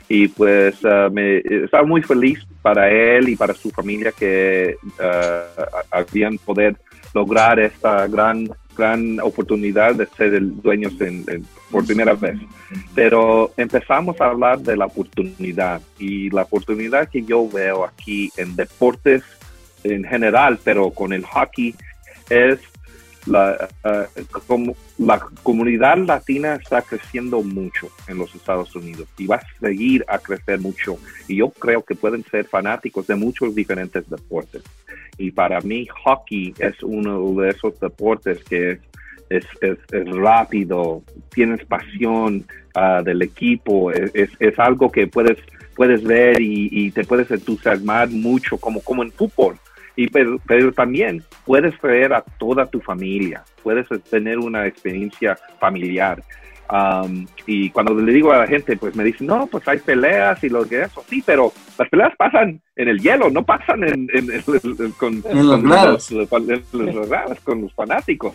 y 0.09 0.29
pues 0.29 0.83
uh, 0.85 1.11
me, 1.11 1.39
estaba 1.39 1.85
muy 1.85 2.03
feliz 2.03 2.47
para 2.63 2.91
él 2.91 3.29
y 3.29 3.37
para 3.37 3.55
su 3.55 3.71
familia 3.71 4.13
que 4.13 4.77
habían 5.91 6.39
poder 6.39 6.77
lograr 7.15 7.61
esta 7.61 8.07
gran 8.07 8.49
gran 8.77 9.21
oportunidad 9.21 9.95
de 9.95 10.07
ser 10.07 10.35
el 10.35 10.61
dueño 10.61 10.91
por 11.71 11.87
primera 11.87 12.15
vez. 12.15 12.39
Pero 12.95 13.53
empezamos 13.57 14.21
a 14.21 14.27
hablar 14.27 14.61
de 14.61 14.77
la 14.77 14.87
oportunidad 14.87 15.81
y 15.99 16.31
la 16.31 16.43
oportunidad 16.43 17.09
que 17.09 17.23
yo 17.23 17.49
veo 17.49 17.85
aquí 17.85 18.31
en 18.37 18.57
deportes 18.57 19.23
en 19.85 20.05
general, 20.05 20.59
pero 20.63 20.91
con 20.91 21.13
el 21.13 21.25
hockey 21.25 21.75
es 22.31 22.59
la, 23.27 23.69
eh, 23.85 24.25
como 24.47 24.77
la 24.99 25.19
comunidad 25.43 25.97
latina 25.99 26.55
está 26.55 26.83
creciendo 26.83 27.43
mucho 27.43 27.89
en 28.07 28.19
los 28.19 28.35
Estados 28.35 28.75
Unidos 28.77 29.09
y 29.19 29.27
va 29.27 29.37
a 29.37 29.61
seguir 29.61 30.05
a 30.09 30.19
crecer 30.19 30.61
mucho. 30.61 30.99
Y 31.29 31.37
yo 31.37 31.51
creo 31.51 31.83
que 31.83 31.95
pueden 31.95 32.25
ser 32.25 32.47
fanáticos 32.47 33.07
de 33.07 33.15
muchos 33.15 33.55
diferentes 33.55 34.09
deportes. 34.09 34.63
Y 35.17 35.31
para 35.31 35.61
mí, 35.61 35.87
hockey 36.05 36.55
es 36.59 36.83
uno 36.83 37.41
de 37.41 37.51
esos 37.51 37.79
deportes 37.81 38.43
que 38.45 38.81
es, 39.31 39.47
es, 39.61 39.79
rápido, 39.91 41.03
tienes 41.31 41.65
pasión 41.65 42.45
ah, 42.75 43.01
del 43.03 43.23
equipo, 43.23 43.91
es, 43.91 44.31
es, 44.39 44.59
algo 44.59 44.93
que 44.93 45.07
puedes, 45.07 45.39
puedes 45.75 46.03
ver 46.03 46.41
y, 46.41 46.69
y, 46.71 46.91
te 46.91 47.05
puedes 47.05 47.31
entusiasmar 47.31 48.11
mucho, 48.11 48.59
como, 48.59 48.81
como 48.81 49.03
en 49.03 49.11
fútbol 49.11 49.59
y 49.97 50.09
pero, 50.09 50.73
también 50.73 51.23
puedes 51.45 51.79
traer 51.79 52.13
a 52.15 52.23
toda 52.23 52.67
tu 52.67 52.81
familia, 52.81 53.45
puedes 53.63 53.87
tener 54.11 54.39
una 54.39 54.67
experiencia 54.67 55.39
familiar. 55.61 56.23
Um, 56.71 57.27
y 57.47 57.69
cuando 57.71 57.95
le 57.95 58.11
digo 58.13 58.33
a 58.33 58.39
la 58.39 58.47
gente, 58.47 58.77
pues 58.77 58.97
me 58.97 59.05
dicen, 59.05 59.27
no, 59.27 59.47
pues 59.47 59.69
hay 59.69 59.79
peleas 59.79 60.43
y 60.43 60.49
lo 60.49 60.67
que 60.67 60.83
eso, 60.83 61.05
sí, 61.09 61.23
pero 61.25 61.53
las 61.79 61.89
peleas 61.91 62.13
pasan 62.17 62.61
en 62.75 62.89
el 62.89 63.01
hielo, 63.01 63.31
no 63.31 63.45
pasan 63.45 63.85
en, 63.85 64.09
con, 64.99 65.23
los 65.23 65.63
grados. 65.63 67.41
con 67.45 67.61
los 67.61 67.73
fanáticos. 67.75 68.35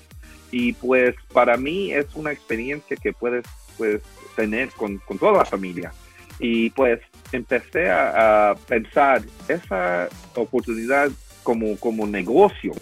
Y 0.52 0.74
pues 0.74 1.15
para 1.34 1.58
mí 1.58 1.91
es 1.91 2.08
una 2.15 2.32
experiencia 2.32 2.95
que 2.98 3.13
puedes 3.13 3.45
pues, 3.78 4.02
tener 4.36 4.69
con, 4.69 4.98
con 5.00 5.17
toda 5.17 5.39
la 5.39 5.45
familia. 5.45 5.91
Y 6.39 6.69
pues 6.69 7.02
empecé 7.32 7.89
a, 7.89 8.52
a 8.52 8.56
pensar, 8.56 9.24
esa 9.48 10.08
oportunidad 10.36 11.12
como, 11.43 11.78
como 11.78 12.08
negocio. 12.08 12.73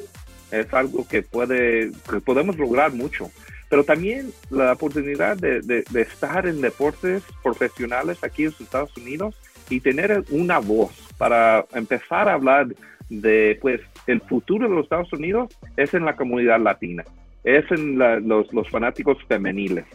Es 0.52 0.74
algo 0.74 1.08
que, 1.08 1.22
puede, 1.22 1.92
que 2.10 2.20
podemos 2.22 2.58
lograr 2.58 2.94
mucho. 2.94 3.30
Pero 3.70 3.84
también 3.84 4.32
la 4.50 4.74
oportunidad 4.74 5.36
de, 5.38 5.62
de, 5.62 6.02
estar 6.02 6.48
en 6.48 6.62
deportes 6.62 7.24
profesionales 7.44 8.24
aquí 8.24 8.44
en 8.44 8.52
los 8.52 8.62
Estados 8.62 8.96
Unidos 8.96 9.36
y 9.70 9.82
tener 9.82 10.24
una 10.30 10.60
voz 10.60 10.92
para 11.18 11.66
empezar 11.74 12.30
a 12.30 12.36
hablar 12.36 12.68
de, 13.10 13.58
pues, 13.62 13.82
el 14.06 14.22
futuro 14.22 14.70
de 14.70 14.76
los 14.76 14.84
Estados 14.84 15.12
Unidos 15.12 15.50
es 15.76 15.94
en 15.94 16.06
la 16.06 16.16
comunidad 16.16 16.62
latina, 16.62 17.04
es 17.44 17.70
en 17.72 17.98
los, 17.98 18.52
los, 18.54 18.70
fanáticos 18.70 19.18
femeniles, 19.28 19.86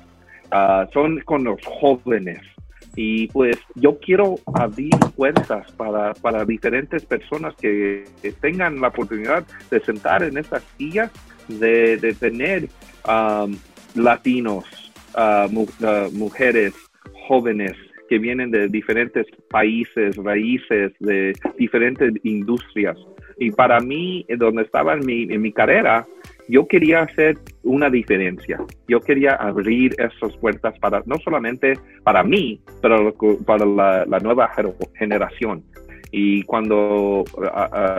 ah, 0.50 0.86
son 0.92 1.20
con 1.20 1.44
los 1.44 1.60
jóvenes, 1.64 2.40
y 2.94 3.28
pues 3.28 3.56
yo 3.74 3.98
quiero 3.98 4.36
abrir 4.54 4.94
cuentas 5.16 5.70
para, 5.72 6.12
para 6.14 6.44
diferentes 6.44 7.04
personas 7.04 7.54
que, 7.56 8.04
tengan 8.40 8.80
la 8.80 8.88
oportunidad 8.88 9.44
de 9.70 9.80
sentar 9.80 10.22
en 10.22 10.36
estas 10.36 10.62
sillas, 10.76 11.10
de, 11.48 12.14
tener 12.18 12.68
um, 13.08 13.56
latinos, 13.94 14.64
uh, 15.16 15.46
uh, 15.48 16.10
mujeres, 16.12 16.74
jóvenes 17.28 17.72
que 18.08 18.18
vienen 18.18 18.50
de 18.50 18.68
diferentes 18.68 19.26
países, 19.48 20.16
raíces, 20.16 20.92
de 21.00 21.32
diferentes 21.58 22.12
industrias. 22.24 22.98
Y 23.38 23.50
para 23.50 23.80
mí, 23.80 24.26
donde 24.36 24.62
estaba 24.62 24.94
en 24.94 25.06
mi, 25.06 25.22
en 25.22 25.40
mi 25.40 25.52
carrera, 25.52 26.06
yo 26.52 26.68
quería 26.68 27.00
hacer 27.00 27.38
una 27.62 27.88
diferencia. 27.88 28.58
Yo 28.86 29.00
quería 29.00 29.36
abrir 29.36 29.94
esas 29.98 30.36
puertas 30.36 30.78
para 30.80 31.02
no 31.06 31.16
solamente 31.24 31.78
para 32.04 32.22
mí, 32.22 32.60
pero 32.82 33.14
para 33.46 33.64
la, 33.64 34.18
nueva 34.20 34.50
generación. 34.98 35.64
Y 36.10 36.42
cuando 36.42 37.24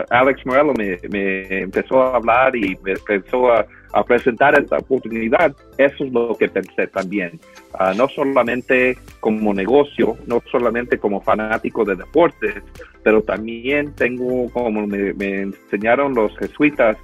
Alex 0.08 0.46
Morello 0.46 0.72
me, 1.10 1.62
empezó 1.62 2.00
a 2.00 2.14
hablar 2.14 2.54
y 2.54 2.78
me 2.84 2.92
empezó 2.92 3.52
a, 3.52 3.66
presentar 4.06 4.58
esta 4.58 4.78
oportunidad, 4.78 5.54
eso 5.78 6.04
es 6.04 6.12
lo 6.12 6.36
que 6.36 6.48
pensé 6.48 6.86
también. 6.88 7.38
Ah, 7.78 7.92
no 7.96 8.08
solamente 8.08 8.96
como 9.20 9.52
negocio, 9.54 10.16
no 10.26 10.42
solamente 10.50 10.98
como 10.98 11.20
fanático 11.20 11.84
de 11.84 11.96
deportes, 11.96 12.62
pero 13.02 13.22
también 13.22 13.94
tengo, 13.94 14.48
como 14.50 14.86
me, 14.86 15.42
enseñaron 15.42 16.14
los 16.14 16.36
jesuitas, 16.38 16.96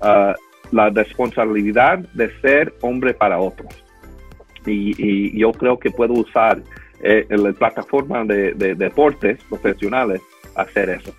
uh, 0.00 0.32
la 0.72 0.90
responsabilidad 0.90 1.98
de 2.14 2.30
ser 2.40 2.74
hombre 2.80 3.14
para 3.14 3.38
otros. 3.38 3.72
Y, 4.66 5.38
yo 5.38 5.52
creo 5.52 5.78
que 5.78 5.90
puedo 5.90 6.14
usar 6.14 6.62
eh, 7.02 7.26
la 7.28 7.52
plataforma 7.52 8.24
de, 8.24 8.74
deportes 8.74 9.42
profesionales 9.44 10.20
a 10.56 10.62
hacer 10.62 10.90
eso. 10.90 11.12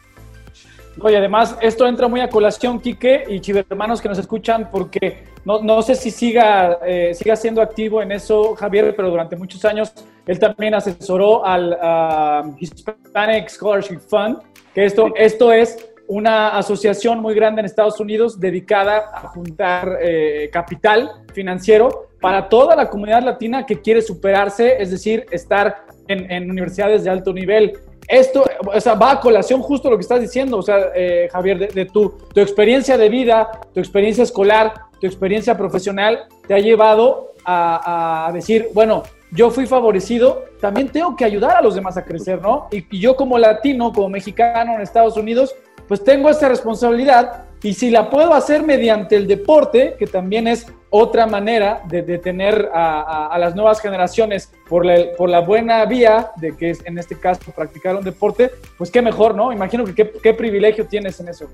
Oye, 0.99 1.17
además, 1.17 1.57
esto 1.61 1.87
entra 1.87 2.07
muy 2.07 2.21
a 2.21 2.29
colación, 2.29 2.79
Quique 2.79 3.23
y 3.27 3.39
chivermanos 3.39 3.99
que 3.99 4.07
nos 4.07 4.19
escuchan, 4.19 4.69
porque 4.71 5.23
no, 5.43 5.61
no 5.61 5.81
sé 5.81 5.95
si 5.95 6.11
siga, 6.11 6.79
eh, 6.85 7.13
siga 7.15 7.35
siendo 7.35 7.61
activo 7.61 8.01
en 8.01 8.11
eso, 8.11 8.55
Javier, 8.55 8.93
pero 8.95 9.09
durante 9.09 9.35
muchos 9.35 9.65
años 9.65 9.91
él 10.27 10.39
también 10.39 10.75
asesoró 10.75 11.45
al 11.45 12.55
Hispanic 12.59 13.49
Scholarship 13.49 13.99
Fund, 14.07 14.37
que 14.73 14.85
esto, 14.85 15.11
esto 15.15 15.51
es 15.51 15.92
una 16.07 16.49
asociación 16.49 17.19
muy 17.19 17.33
grande 17.33 17.61
en 17.61 17.65
Estados 17.65 17.99
Unidos 17.99 18.39
dedicada 18.39 19.11
a 19.13 19.27
juntar 19.27 19.97
eh, 20.01 20.49
capital 20.51 21.09
financiero 21.33 22.07
para 22.19 22.49
toda 22.49 22.75
la 22.75 22.89
comunidad 22.89 23.23
latina 23.23 23.65
que 23.65 23.81
quiere 23.81 24.01
superarse, 24.01 24.81
es 24.81 24.91
decir, 24.91 25.25
estar 25.31 25.85
en, 26.07 26.49
universidades 26.49 27.03
de 27.03 27.09
alto 27.09 27.33
nivel. 27.33 27.73
Esto 28.07 28.43
o 28.65 28.79
sea, 28.79 28.95
va 28.95 29.11
a 29.11 29.19
colación 29.19 29.61
justo 29.61 29.89
lo 29.89 29.97
que 29.97 30.01
estás 30.01 30.21
diciendo, 30.21 30.57
o 30.57 30.61
sea, 30.61 30.91
eh, 30.93 31.29
Javier, 31.31 31.73
de, 31.73 31.85
tu, 31.85 32.13
tu 32.33 32.41
experiencia 32.41 32.97
de 32.97 33.09
vida, 33.09 33.49
tu 33.73 33.79
experiencia 33.79 34.23
escolar, 34.23 34.73
tu 34.99 35.07
experiencia 35.07 35.57
profesional, 35.57 36.25
te 36.47 36.53
ha 36.53 36.59
llevado 36.59 37.31
a, 37.45 38.29
decir, 38.33 38.69
bueno, 38.73 39.03
yo 39.31 39.51
fui 39.51 39.65
favorecido, 39.65 40.45
también 40.61 40.89
tengo 40.89 41.15
que 41.15 41.25
ayudar 41.25 41.57
a 41.57 41.61
los 41.61 41.75
demás 41.75 41.97
a 41.97 42.05
crecer, 42.05 42.41
¿no? 42.41 42.67
y, 42.71 42.99
yo 42.99 43.15
como 43.15 43.37
latino, 43.37 43.91
como 43.91 44.09
mexicano 44.09 44.75
en 44.75 44.81
Estados 44.81 45.17
Unidos, 45.17 45.55
pues 45.87 46.03
tengo 46.03 46.29
esa 46.29 46.49
responsabilidad 46.49 47.45
y 47.63 47.73
si 47.73 47.89
la 47.89 48.09
puedo 48.09 48.33
hacer 48.33 48.63
mediante 48.63 49.15
el 49.15 49.25
deporte, 49.25 49.95
que 49.97 50.05
también 50.05 50.47
es 50.47 50.67
otra 50.89 51.25
manera 51.25 51.81
de, 51.87 52.03
tener 52.17 52.69
a, 52.73 53.35
las 53.39 53.55
nuevas 53.55 53.81
generaciones 53.81 54.53
por 54.67 54.85
la, 54.85 54.97
por 55.17 55.29
la 55.29 55.39
buena 55.39 55.85
vía 55.85 56.27
de 56.35 56.55
que 56.57 56.71
es 56.71 56.85
en 56.85 56.97
este 56.97 57.17
caso 57.17 57.51
practicar 57.55 57.95
un 57.95 58.03
deporte, 58.03 58.51
pues 58.77 58.91
qué 58.91 59.01
mejor, 59.01 59.33
¿no? 59.33 59.53
Imagino 59.53 59.85
que 59.85 59.93
qué, 59.95 60.33
privilegio 60.33 60.85
tienes 60.85 61.19
en 61.21 61.29
eso. 61.29 61.49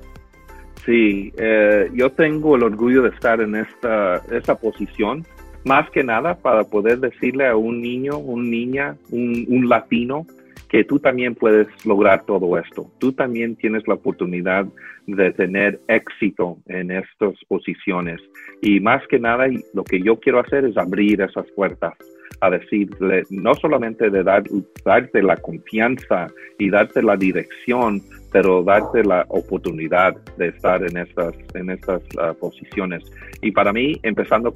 Sí, 0.84 1.32
eh, 1.38 1.89
yo 1.94 2.12
tengo 2.12 2.56
el 2.56 2.63
orgullo 2.63 3.04
de 3.04 3.10
estar 3.10 3.39
en 3.39 3.56
esta, 3.56 4.24
esta 4.32 4.56
posición, 4.56 5.26
más 5.63 5.89
que 5.92 6.04
nada 6.04 6.34
para 6.36 6.63
poder 6.63 7.00
decirle 7.00 7.48
a 7.48 7.56
un 7.56 7.82
niño, 7.82 8.18
un 8.18 8.50
niña, 8.50 8.96
un 9.12 9.70
latino, 9.70 10.26
que 10.69 10.84
tú 10.84 10.99
también 10.99 11.36
puedes 11.36 11.67
lograr 11.86 12.25
todo 12.25 12.58
esto. 12.58 12.89
Tú 12.99 13.12
también 13.12 13.55
tienes 13.55 13.88
la 13.88 13.95
oportunidad 13.95 14.65
de 15.08 15.32
tener 15.32 15.79
éxito 15.88 16.58
en 16.67 16.91
estas 16.91 17.34
posiciones. 17.47 18.21
Y 18.62 18.79
más 18.79 19.05
que 19.08 19.19
nada, 19.19 19.47
lo 19.73 19.84
que 19.84 20.01
yo 20.01 20.19
quiero 20.19 20.39
hacer 20.39 20.65
es 20.65 20.77
abrir 20.77 21.21
esas 21.21 21.49
puertas 21.55 21.93
a 22.41 22.49
decirle, 22.49 23.23
no 23.29 23.53
solamente 23.53 24.10
de 24.10 24.23
dar, 24.23 24.43
darte 24.86 25.21
la 25.21 25.36
confianza 25.38 26.27
y 26.58 26.69
darte 26.69 27.01
la 27.01 27.17
dirección, 27.17 28.01
pero 28.32 28.63
darte 28.63 29.03
la 29.03 29.25
oportunidad 29.29 30.15
de 30.38 30.49
estar 30.49 30.82
en 30.84 30.97
estas, 30.97 31.34
en 31.55 31.69
estas 31.69 32.01
ah, 32.17 32.34
posiciones. 32.39 33.03
Y 33.41 33.51
para 33.51 33.73
mí, 33.73 33.99
empezando 34.03 34.53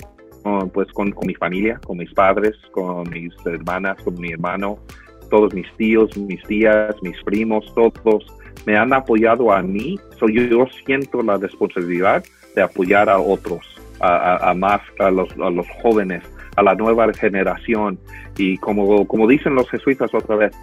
pues 0.73 0.91
con, 0.91 1.13
mi 1.26 1.36
familia, 1.36 1.80
con 1.86 1.97
mis 1.97 2.13
padres, 2.13 2.56
con 2.71 3.10
mis 3.10 3.34
hermanas, 3.45 3.97
con 4.04 4.19
mi 4.19 4.32
hermano, 4.32 4.80
todos 5.34 5.52
mis 5.56 5.65
tíos, 5.78 6.15
mis 6.15 6.43
tías, 6.43 6.96
mis 7.02 7.19
primos, 7.24 7.65
todos 7.74 8.24
me 8.67 8.78
han 8.78 8.93
apoyado 8.93 9.52
a 9.52 9.63
mí. 9.63 10.00
So 10.19 10.30
yo, 10.30 10.67
siento 10.86 11.24
la 11.24 11.38
responsabilidad 11.38 12.24
de 12.56 12.62
apoyar 12.62 13.10
a 13.10 13.17
otros, 13.17 13.65
a, 14.00 14.54
más, 14.56 14.82
a 15.00 15.10
los, 15.10 15.32
a 15.32 15.50
los 15.50 15.65
jóvenes, 15.82 16.22
a 16.56 16.62
la 16.62 16.76
nueva 16.76 17.12
generación. 17.13 17.98
Y 18.38 18.60
como, 18.60 19.08
como 19.08 19.28
dicen 19.28 19.56
los 19.56 19.67
jesuitas 19.72 20.13
otra 20.13 20.36
vez, 20.36 20.54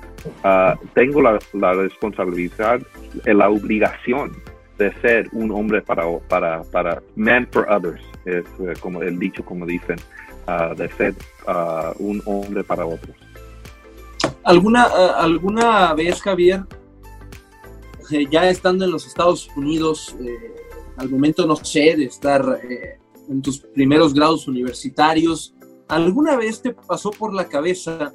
uh, 0.45 0.79
tengo 0.95 1.21
la, 1.21 1.73
responsabilidad, 1.73 2.81
la 3.25 3.51
obligación 3.51 4.31
de 4.79 4.93
ser 5.01 5.27
un 5.33 5.51
hombre 5.51 5.83
para, 5.83 6.05
para, 6.29 6.63
para 6.63 7.03
man 7.17 7.49
for 7.51 7.67
others, 7.69 8.01
es 8.25 8.45
uh, 8.61 8.73
como 8.79 9.03
el 9.03 9.19
dicho, 9.19 9.45
como 9.45 9.67
dicen, 9.67 9.97
uh, 10.47 10.77
de 10.77 10.89
ser 10.91 11.15
un 11.99 12.23
hombre 12.25 12.63
para 12.63 12.87
otros. 12.87 13.17
¿Alguna, 14.43 14.85
alguna 14.85 15.93
vez, 15.95 16.21
Javier, 16.23 16.65
eh, 18.11 18.27
ya 18.31 18.49
estando 18.49 18.85
en 18.85 18.91
los 18.91 19.07
Estados 19.07 19.49
Unidos, 19.57 20.17
eh, 20.21 20.55
al 20.97 21.09
momento, 21.09 21.47
no 21.47 21.57
sé, 21.57 21.95
de 21.97 22.05
estar 22.05 22.61
eh, 22.69 22.99
en 23.29 23.41
tus 23.43 23.61
primeros 23.61 24.15
grados 24.15 24.49
universitarios, 24.49 25.55
¿alguna 25.89 26.37
vez 26.37 26.61
te 26.61 26.73
pasó 26.73 27.11
por 27.11 27.33
la 27.33 27.49
cabeza 27.49 28.13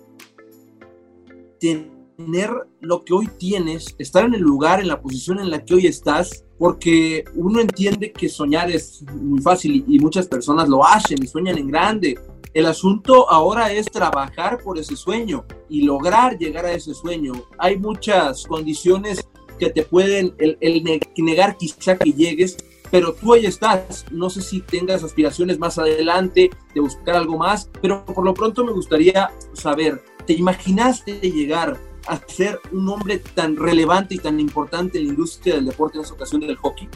tener 1.59 2.51
lo 2.81 3.05
que 3.05 3.13
hoy 3.13 3.29
tienes, 3.37 3.95
estar 3.97 4.25
en 4.25 4.33
el 4.33 4.41
lugar, 4.41 4.81
en 4.81 4.87
la 4.87 5.01
posición 5.01 5.39
en 5.39 5.49
la 5.49 5.63
que 5.63 5.75
hoy 5.75 5.87
estás? 5.87 6.43
Porque 6.57 7.23
uno 7.35 7.61
entiende 7.61 8.11
que 8.11 8.27
soñar 8.27 8.69
es 8.71 9.03
muy 9.13 9.41
fácil 9.41 9.85
y 9.87 9.99
muchas 9.99 10.27
personas 10.27 10.67
lo 10.67 10.85
hacen 10.85 11.21
y 11.21 11.27
sueñan 11.27 11.57
en 11.57 11.67
grande, 11.67 12.19
el 12.55 12.67
asunto 12.67 13.29
ahora 13.29 13.73
es 13.73 13.85
trabajar 13.87 14.63
por 14.63 14.79
ese 14.79 14.95
sueño 14.95 15.43
y 15.67 15.81
lograr 15.81 16.37
llegar 16.37 16.65
a 16.65 16.71
ese 16.71 16.93
sueño. 16.93 17.33
Hay 17.57 17.77
muchas 17.77 18.45
condiciones 18.47 19.27
que 19.59 19.69
te 19.69 19.83
pueden 19.83 20.33
el, 20.39 21.01
negar 21.17 21.57
quizá 21.57 21.97
que 21.97 22.13
llegues, 22.13 22.55
pero 22.89 23.13
tú 23.13 23.33
ahí 23.33 23.45
estás. 23.45 24.05
No 24.09 24.29
sé 24.29 24.41
si 24.41 24.61
tengas 24.61 25.03
aspiraciones 25.03 25.59
más 25.59 25.77
adelante 25.77 26.49
de 26.73 26.79
buscar 26.79 27.17
algo 27.17 27.37
más, 27.37 27.69
pero 27.81 28.05
por 28.05 28.23
lo 28.23 28.33
pronto 28.33 28.63
me 28.63 28.71
gustaría 28.71 29.31
saber, 29.51 30.01
¿te 30.25 30.31
imaginaste 30.31 31.19
llegar 31.19 31.77
a 32.07 32.17
ser 32.25 32.61
un 32.71 32.87
hombre 32.87 33.17
tan 33.17 33.57
relevante 33.57 34.15
y 34.15 34.19
tan 34.19 34.39
importante 34.39 34.97
en 34.97 35.07
la 35.07 35.09
industria 35.09 35.55
del 35.55 35.65
deporte 35.65 35.97
en 35.97 36.05
esa 36.05 36.13
ocasión 36.13 36.39
del 36.39 36.55
hockey? 36.55 36.87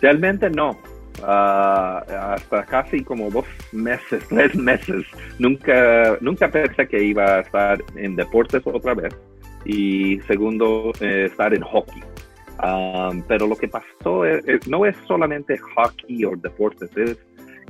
Realmente 0.00 0.48
no. 0.48 0.78
Ah, 1.22 2.04
hasta 2.34 2.64
casi 2.64 3.04
como 3.04 3.30
dos 3.30 3.44
meses, 3.72 4.26
tres 4.28 4.54
meses. 4.54 5.04
Nunca, 5.38 6.16
nunca 6.20 6.50
pensé 6.50 6.86
que 6.86 7.02
iba 7.02 7.36
a 7.36 7.40
estar 7.40 7.82
en 7.96 8.16
deportes 8.16 8.62
otra 8.64 8.94
vez 8.94 9.14
y 9.64 10.20
segundo, 10.22 10.92
eh, 11.00 11.26
estar 11.30 11.54
en 11.54 11.62
hockey. 11.62 12.02
pero 13.28 13.46
lo 13.46 13.56
que 13.56 13.68
pasó 13.68 14.22
no 14.68 14.86
es 14.86 14.96
solamente 15.06 15.58
hockey 15.58 16.24
o 16.24 16.36
deportes, 16.36 16.90
es 16.96 17.18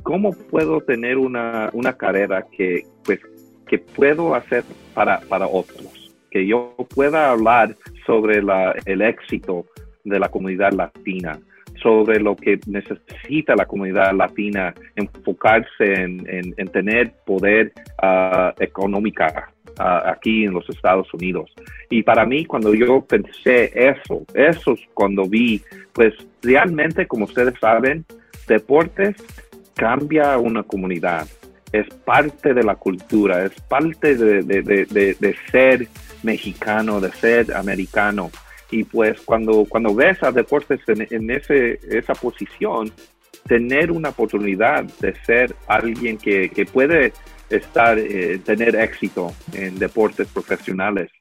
cómo 0.03 0.33
puedo 0.33 0.81
tener 0.81 1.17
una, 1.17 1.69
una 1.73 1.93
carrera 1.93 2.45
que, 2.51 2.85
pues, 3.03 3.19
que 3.67 3.79
puedo 3.79 4.35
hacer 4.35 4.63
para, 4.93 5.19
para 5.21 5.47
otros, 5.47 6.11
que 6.29 6.45
yo 6.45 6.75
pueda 6.93 7.31
hablar 7.31 7.75
sobre 8.05 8.41
la, 8.41 8.75
el 8.85 9.01
éxito 9.01 9.65
de 10.03 10.19
la 10.19 10.29
comunidad 10.29 10.73
latina, 10.73 11.39
sobre 11.83 12.19
lo 12.19 12.35
que 12.35 12.59
necesita 12.65 13.55
la 13.55 13.65
comunidad 13.65 14.13
latina, 14.15 14.73
enfocarse 14.95 15.93
en, 15.93 16.25
en, 16.57 16.67
tener 16.69 17.13
poder 17.25 17.73
uh, 18.01 18.51
económico 18.59 19.25
uh, 19.25 20.07
aquí 20.07 20.45
en 20.45 20.53
los 20.53 20.67
Estados 20.69 21.13
Unidos. 21.13 21.53
Y 21.89 22.01
para 22.01 22.25
mí, 22.25 22.45
cuando 22.45 22.73
yo 22.73 23.05
pensé 23.05 23.71
eso, 23.75 24.25
eso 24.33 24.73
es 24.73 24.79
cuando 24.93 25.25
vi, 25.25 25.61
pues 25.91 26.13
realmente, 26.41 27.05
como 27.05 27.25
ustedes 27.25 27.53
saben, 27.59 28.05
deportes 28.47 29.15
cambia 29.75 30.37
una 30.37 30.63
comunidad, 30.63 31.27
es 31.71 31.87
parte 32.05 32.53
de 32.53 32.63
la 32.63 32.75
cultura, 32.75 33.45
es 33.45 33.59
parte 33.61 34.15
de, 34.15 34.43
de, 34.43 34.61
de, 34.61 35.15
de 35.19 35.35
ser 35.51 35.87
mexicano, 36.23 37.01
de 37.01 37.11
ser 37.11 37.53
americano. 37.53 38.31
Y 38.73 38.83
pues 38.85 39.21
cuando, 39.21 39.65
cuando 39.69 39.93
ves 39.93 40.23
a 40.23 40.31
deportes 40.31 40.79
en, 40.87 41.29
ese, 41.29 41.79
esa 41.91 42.15
posición, 42.15 42.91
tener 43.47 43.91
una 43.91 44.09
oportunidad 44.09 44.83
de 44.99 45.13
ser 45.25 45.55
alguien 45.67 46.17
que, 46.17 46.49
que 46.49 46.65
puede 46.65 47.13
estar, 47.51 47.99
eh, 47.99 48.39
tener 48.43 48.75
éxito 48.75 49.31
en 49.53 49.77
deportes 49.77 50.27
profesionales, 50.29 51.11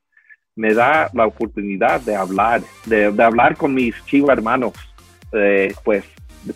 me 0.56 0.72
da 0.72 1.10
la 1.12 1.26
oportunidad 1.26 2.00
de 2.00 2.16
hablar, 2.16 2.62
de, 2.86 3.04
hablar 3.22 3.54
con 3.58 3.74
mis 3.74 3.94
chivos 4.06 4.30
hermanos, 4.30 4.72
eh, 5.32 5.74
pues 5.84 6.04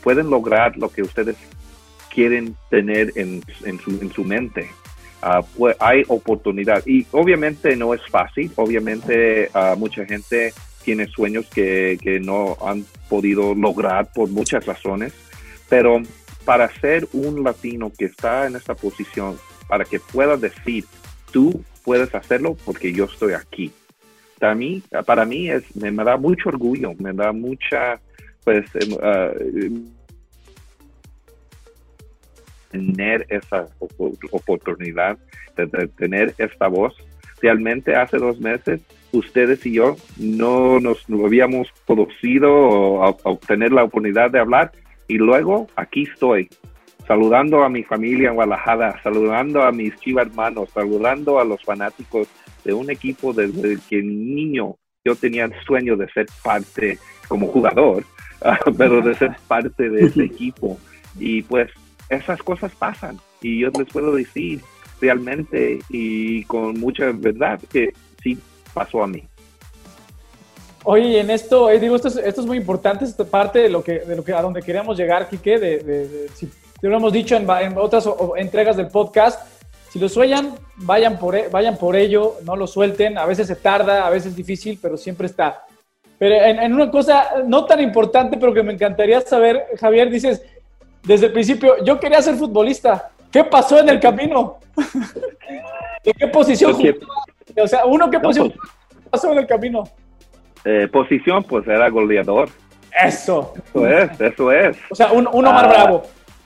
pueden 0.02 0.30
lograr 0.30 0.78
lo 0.78 0.88
que 0.88 1.02
ustedes 1.02 1.36
quieren 2.10 2.56
tener 2.70 3.12
en, 3.16 3.42
en, 3.66 3.78
su, 3.80 3.90
en 3.90 4.10
su 4.10 4.24
mente. 4.24 4.70
Uh, 5.22 5.42
pues 5.56 5.76
hay 5.80 6.04
oportunidad. 6.08 6.82
Y 6.86 7.06
obviamente 7.10 7.74
no 7.76 7.92
es 7.92 8.00
fácil, 8.08 8.50
obviamente 8.56 9.50
uh, 9.54 9.76
mucha 9.76 10.04
gente 10.04 10.52
tiene 10.86 11.08
sueños 11.08 11.46
que, 11.52 11.98
que 12.00 12.20
no 12.20 12.56
han 12.64 12.86
podido 13.10 13.56
lograr 13.56 14.12
por 14.14 14.30
muchas 14.30 14.64
razones, 14.64 15.12
pero 15.68 16.00
para 16.44 16.72
ser 16.80 17.08
un 17.12 17.42
latino 17.42 17.92
que 17.98 18.04
está 18.04 18.46
en 18.46 18.54
esta 18.54 18.76
posición, 18.76 19.36
para 19.66 19.84
que 19.84 19.98
pueda 19.98 20.36
decir, 20.36 20.84
tú 21.32 21.64
puedes 21.84 22.14
hacerlo 22.14 22.56
porque 22.64 22.92
yo 22.92 23.06
estoy 23.06 23.32
aquí. 23.32 23.72
Para 24.38 24.54
mí, 24.54 24.80
para 25.04 25.24
mí 25.24 25.50
es, 25.50 25.74
me, 25.74 25.90
da 25.92 26.16
mucho 26.16 26.50
orgullo, 26.50 26.92
me 27.00 27.12
da 27.12 27.32
mucha, 27.32 28.00
pues, 28.44 28.64
uh, 28.76 29.90
tener 32.70 33.26
esa 33.28 33.66
oportunidad 34.30 35.18
de, 35.56 35.88
tener 35.88 36.32
esta 36.38 36.68
voz. 36.68 36.94
Realmente 37.42 37.96
hace 37.96 38.18
dos 38.18 38.38
meses 38.38 38.80
ustedes 39.12 39.64
y 39.66 39.72
yo 39.72 39.96
no 40.18 40.80
nos 40.80 41.04
habíamos 41.08 41.68
conocido 41.86 42.52
o 42.52 43.04
a, 43.04 43.10
obtener 43.24 43.72
la 43.72 43.84
oportunidad 43.84 44.30
de 44.30 44.40
hablar 44.40 44.72
y 45.08 45.16
luego 45.16 45.68
aquí 45.76 46.02
estoy 46.02 46.48
saludando 47.06 47.62
a 47.62 47.68
mi 47.68 47.84
familia 47.84 48.30
en 48.30 48.34
Guadalajara, 48.34 49.00
saludando 49.02 49.62
a 49.62 49.72
mis 49.72 49.96
chivas 50.00 50.26
hermanos, 50.26 50.70
saludando 50.74 51.38
a 51.38 51.44
los 51.44 51.62
fanáticos 51.62 52.28
de 52.64 52.74
un 52.74 52.90
equipo 52.90 53.32
desde 53.32 53.78
que 53.88 54.02
niño 54.02 54.76
yo 55.04 55.14
tenía 55.14 55.44
el 55.44 55.54
sueño 55.64 55.96
de 55.96 56.08
ser 56.10 56.26
parte 56.42 56.98
como 57.28 57.46
jugador, 57.46 58.04
pero 58.76 59.00
de 59.00 59.14
ser 59.14 59.36
parte 59.46 59.88
de 59.88 60.06
ese 60.06 60.24
equipo. 60.32 60.78
Y 61.18 61.42
pues 61.42 61.70
esas 62.10 62.42
cosas 62.42 62.74
pasan 62.74 63.18
y 63.40 63.60
yo 63.60 63.70
les 63.78 63.88
puedo 63.88 64.14
decir 64.14 64.60
realmente 65.00 65.78
y 65.90 66.42
con 66.44 66.78
mucha 66.80 67.12
verdad 67.12 67.60
que 67.70 67.92
sí 68.22 68.38
pasó 68.76 69.02
a 69.02 69.06
mí. 69.06 69.22
Oye, 70.84 71.18
en 71.18 71.30
esto, 71.30 71.70
eh, 71.70 71.80
digo, 71.80 71.96
esto 71.96 72.08
es, 72.08 72.16
esto 72.18 72.42
es, 72.42 72.46
muy 72.46 72.58
importante, 72.58 73.06
esta 73.06 73.24
parte 73.24 73.58
de 73.60 73.70
lo 73.70 73.82
que, 73.82 74.00
de 74.00 74.14
lo 74.14 74.22
que 74.22 74.34
a 74.34 74.42
donde 74.42 74.62
queríamos 74.62 74.98
llegar, 74.98 75.28
Quique, 75.28 75.58
de, 75.58 75.78
de, 75.78 76.28
si 76.34 76.48
lo 76.82 76.94
hemos 76.94 77.12
dicho 77.12 77.34
en, 77.36 77.48
en 77.50 77.78
otras 77.78 78.06
entregas 78.36 78.76
del 78.76 78.88
podcast, 78.88 79.40
si 79.90 79.98
lo 79.98 80.10
sueñan, 80.10 80.54
vayan 80.76 81.18
por, 81.18 81.34
e, 81.34 81.48
vayan 81.48 81.78
por 81.78 81.96
ello, 81.96 82.34
no 82.44 82.54
lo 82.54 82.66
suelten, 82.66 83.16
a 83.16 83.24
veces 83.24 83.46
se 83.46 83.56
tarda, 83.56 84.06
a 84.06 84.10
veces 84.10 84.32
es 84.32 84.36
difícil, 84.36 84.78
pero 84.80 84.98
siempre 84.98 85.26
está. 85.26 85.64
Pero 86.18 86.34
en, 86.34 86.60
en 86.60 86.74
una 86.74 86.90
cosa 86.90 87.42
no 87.46 87.64
tan 87.64 87.80
importante, 87.80 88.36
pero 88.36 88.52
que 88.52 88.62
me 88.62 88.74
encantaría 88.74 89.22
saber, 89.22 89.64
Javier, 89.80 90.10
dices, 90.10 90.42
desde 91.02 91.26
el 91.26 91.32
principio, 91.32 91.82
yo 91.82 91.98
quería 91.98 92.20
ser 92.20 92.36
futbolista, 92.36 93.10
¿qué 93.32 93.42
pasó 93.42 93.80
en 93.80 93.88
el 93.88 93.98
camino? 93.98 94.58
¿De 96.04 96.12
qué 96.12 96.26
posición 96.28 96.76
o 97.60 97.68
sea, 97.68 97.84
uno 97.86 98.10
que 98.10 98.18
posición 98.20 98.52
pues, 98.52 98.70
pasó 99.10 99.32
en 99.32 99.38
el 99.38 99.46
camino. 99.46 99.84
Eh, 100.64 100.88
posición, 100.88 101.44
pues 101.44 101.66
era 101.66 101.88
goleador. 101.90 102.48
Eso. 103.04 103.54
Eso 103.68 103.86
es, 103.86 104.20
eso 104.20 104.52
es. 104.52 104.76
O 104.90 104.94
sea, 104.94 105.12
uno 105.12 105.30
más 105.30 105.64
ah. 105.64 105.68
bravo. 105.68 106.02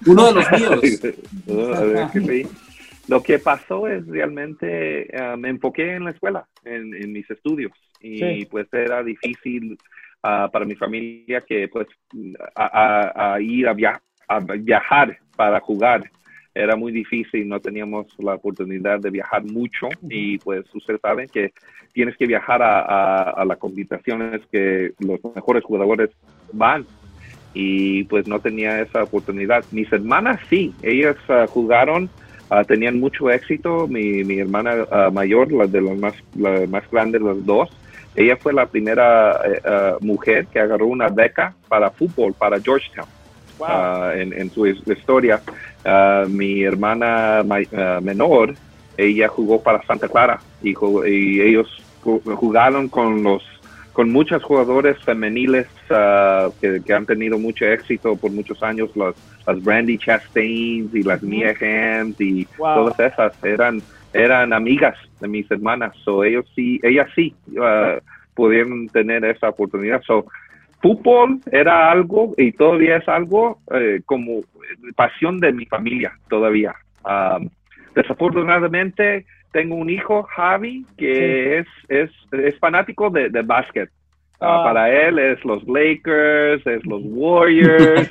Uno 0.06 0.26
de 0.26 0.32
los 0.34 0.50
míos. 0.52 0.80
lo 3.08 3.22
que 3.22 3.38
pasó 3.38 3.86
es 3.88 4.06
realmente 4.06 5.08
uh, 5.14 5.36
me 5.36 5.48
enfoqué 5.48 5.94
en 5.96 6.04
la 6.04 6.10
escuela, 6.10 6.46
en, 6.64 6.94
en 6.94 7.12
mis 7.12 7.28
estudios, 7.30 7.72
y 8.00 8.18
Sí. 8.18 8.46
pues 8.50 8.66
era 8.72 9.02
difícil 9.02 9.72
uh, 10.22 10.50
para 10.50 10.64
mi 10.64 10.74
familia 10.76 11.40
que 11.40 11.68
pues 11.68 11.86
a, 12.54 12.64
a- 12.66 13.34
a 13.34 13.40
ir 13.40 13.66
a, 13.68 13.72
via- 13.72 14.00
a 14.28 14.38
viajar 14.38 15.18
para 15.36 15.60
jugar. 15.60 16.02
Era 16.54 16.76
muy 16.76 16.92
difícil, 16.92 17.48
no 17.48 17.60
teníamos 17.60 18.06
la 18.18 18.34
oportunidad 18.34 18.98
de 19.00 19.10
viajar 19.10 19.44
mucho 19.44 19.88
y 20.08 20.38
pues 20.38 20.64
ustedes 20.74 21.00
saben 21.00 21.28
que 21.28 21.52
tienes 21.92 22.16
que 22.16 22.26
viajar 22.26 22.62
a, 22.62 22.80
a, 22.80 23.30
a 23.30 23.44
las 23.44 23.58
competiciones 23.58 24.40
que 24.50 24.92
los 24.98 25.20
mejores 25.34 25.62
jugadores 25.62 26.10
van 26.52 26.86
y 27.54 28.04
pues 28.04 28.26
no 28.28 28.40
tenía 28.40 28.80
esa 28.80 29.02
oportunidad. 29.02 29.64
Mis 29.70 29.92
hermanas 29.92 30.40
sí, 30.48 30.72
ellas 30.82 31.16
ah, 31.28 31.46
jugaron, 31.48 32.08
ah, 32.48 32.64
tenían 32.64 33.00
mucho 33.00 33.30
éxito. 33.30 33.86
Mi, 33.88 34.24
mi 34.24 34.38
hermana 34.38 34.86
ah, 34.90 35.10
mayor, 35.12 35.52
la 35.52 35.66
de 35.66 35.80
las 35.80 35.98
más, 35.98 36.14
la 36.36 36.66
más 36.68 36.88
grande 36.90 37.18
de 37.18 37.24
las 37.24 37.44
dos, 37.44 37.70
ella 38.14 38.36
fue 38.36 38.52
la 38.52 38.66
primera 38.66 39.40
eh, 39.44 39.94
mujer 40.00 40.46
que 40.46 40.60
agarró 40.60 40.86
una 40.86 41.08
beca 41.08 41.54
para 41.68 41.90
fútbol 41.90 42.34
para 42.34 42.60
Georgetown. 42.60 43.06
Ah, 43.66 44.12
en, 44.16 44.32
en 44.32 44.50
su 44.52 44.66
his- 44.66 44.82
historia. 44.86 45.42
Ah, 45.84 46.26
mi 46.28 46.62
hermana 46.62 47.42
ma- 47.44 47.58
ah, 47.72 48.00
menor, 48.02 48.56
ella 48.96 49.28
jugó 49.28 49.62
para 49.62 49.82
Santa 49.86 50.08
Clara 50.08 50.42
y, 50.60 50.74
jugó- 50.74 51.06
y 51.06 51.40
ellos 51.40 51.68
ju- 52.02 52.22
jugaron 52.36 52.88
con 52.88 53.22
los 53.22 53.42
con 53.92 54.12
muchos 54.12 54.42
jugadores 54.44 54.96
femeniles 55.04 55.66
que, 56.60 56.80
que 56.86 56.92
han 56.94 57.06
tenido 57.06 57.38
mucho 57.38 57.64
éxito 57.66 58.16
por 58.16 58.30
muchos 58.30 58.62
años, 58.62 58.88
las, 58.94 59.16
las 59.46 59.60
Brandy 59.62 59.98
Chastains 59.98 60.94
y 60.94 61.02
las 61.02 61.20
Mia 61.22 61.54
Hamm 61.60 62.14
y 62.18 62.46
Wow. 62.56 62.74
todas 62.94 63.12
esas 63.12 63.32
eran 63.42 63.82
eran 64.12 64.52
amigas 64.52 64.96
de 65.18 65.28
mis 65.28 65.50
hermanas, 65.50 65.92
so 66.04 66.22
ellos 66.24 66.44
sí, 66.54 66.78
ellas 66.84 67.08
sí 67.16 67.36
pudieron 68.34 68.88
tener 68.90 69.24
esa 69.24 69.48
oportunidad. 69.50 70.02
So, 70.06 70.26
fútbol 70.80 71.40
era 71.52 71.90
algo 71.90 72.34
y 72.36 72.52
todavía 72.52 72.96
es 72.96 73.08
algo 73.08 73.58
eh, 73.72 74.00
como 74.06 74.40
pasión 74.96 75.38
de 75.38 75.52
mi 75.52 75.66
familia 75.66 76.12
todavía. 76.28 76.74
Um, 77.04 77.48
desafortunadamente 77.94 79.26
tengo 79.52 79.74
un 79.74 79.90
hijo, 79.90 80.22
Javi, 80.22 80.84
que 80.96 81.58
es, 81.58 81.66
es, 81.88 82.10
es 82.32 82.58
fanático 82.58 83.10
de, 83.10 83.28
de 83.30 83.42
básquet. 83.42 83.88
Ah, 83.90 84.60
Ah. 84.60 84.64
Para 84.64 84.90
él 84.90 85.18
es 85.18 85.44
los 85.44 85.62
Lakers, 85.68 86.66
es 86.66 86.86
los 86.86 87.02
Warriors 87.04 88.10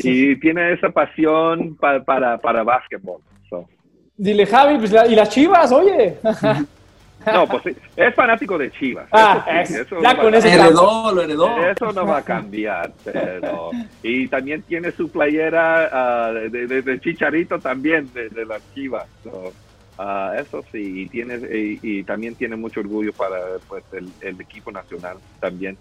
y 0.04 0.34
tiene 0.36 0.72
esa 0.72 0.88
pasión 0.88 1.76
pa- 1.76 2.02
para, 2.02 2.38
para 2.38 2.62
básquetbol. 2.62 3.20
So, 3.50 3.68
Dile, 4.16 4.46
Javi, 4.46 4.78
pues, 4.78 4.90
la- 4.92 5.06
y 5.06 5.14
las 5.14 5.28
chivas, 5.28 5.70
oye. 5.72 6.14
no, 7.32 7.46
pues 7.46 7.62
sí, 7.64 7.76
es 7.96 8.14
fanático 8.14 8.56
de 8.58 8.70
Chivas. 8.70 9.08
Ah, 9.12 9.44
eso 9.46 9.66
sí, 9.66 9.74
es- 9.74 9.80
eso 9.86 9.96
ya 10.02 10.14
no 10.14 10.16
va 10.18 10.22
con 10.22 10.32
cambiar. 10.32 10.60
Heredó, 10.60 11.12
lo 11.14 11.22
heredó. 11.22 11.66
Eso 11.66 11.92
no 11.92 12.06
va 12.06 12.18
a 12.18 12.22
cambiar, 12.22 12.92
pero... 13.04 13.70
Y 14.02 14.28
también 14.28 14.62
tiene 14.62 14.90
su 14.92 15.10
playera 15.10 15.88
ah, 15.92 16.32
de, 16.32 16.66
de- 16.66 16.82
de 16.82 17.00
Chicharito 17.00 17.58
también, 17.58 18.12
de, 18.14 18.28
de 18.28 18.44
las 18.46 18.62
Chivas. 18.74 19.06
So, 19.24 19.52
ah, 19.98 20.34
eso 20.38 20.62
sí, 20.72 21.02
y, 21.02 21.08
tiene, 21.08 21.36
y, 21.36 21.78
y 21.82 22.02
también 22.04 22.34
tiene 22.34 22.56
mucho 22.56 22.80
orgullo 22.80 23.12
para 23.12 23.36
pues, 23.68 23.84
el, 23.92 24.08
el 24.20 24.40
equipo 24.40 24.70
nacional 24.70 25.16
también, 25.40 25.76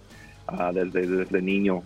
ah, 0.47 0.71
desde, 0.73 1.05
desde 1.07 1.41
niño. 1.41 1.83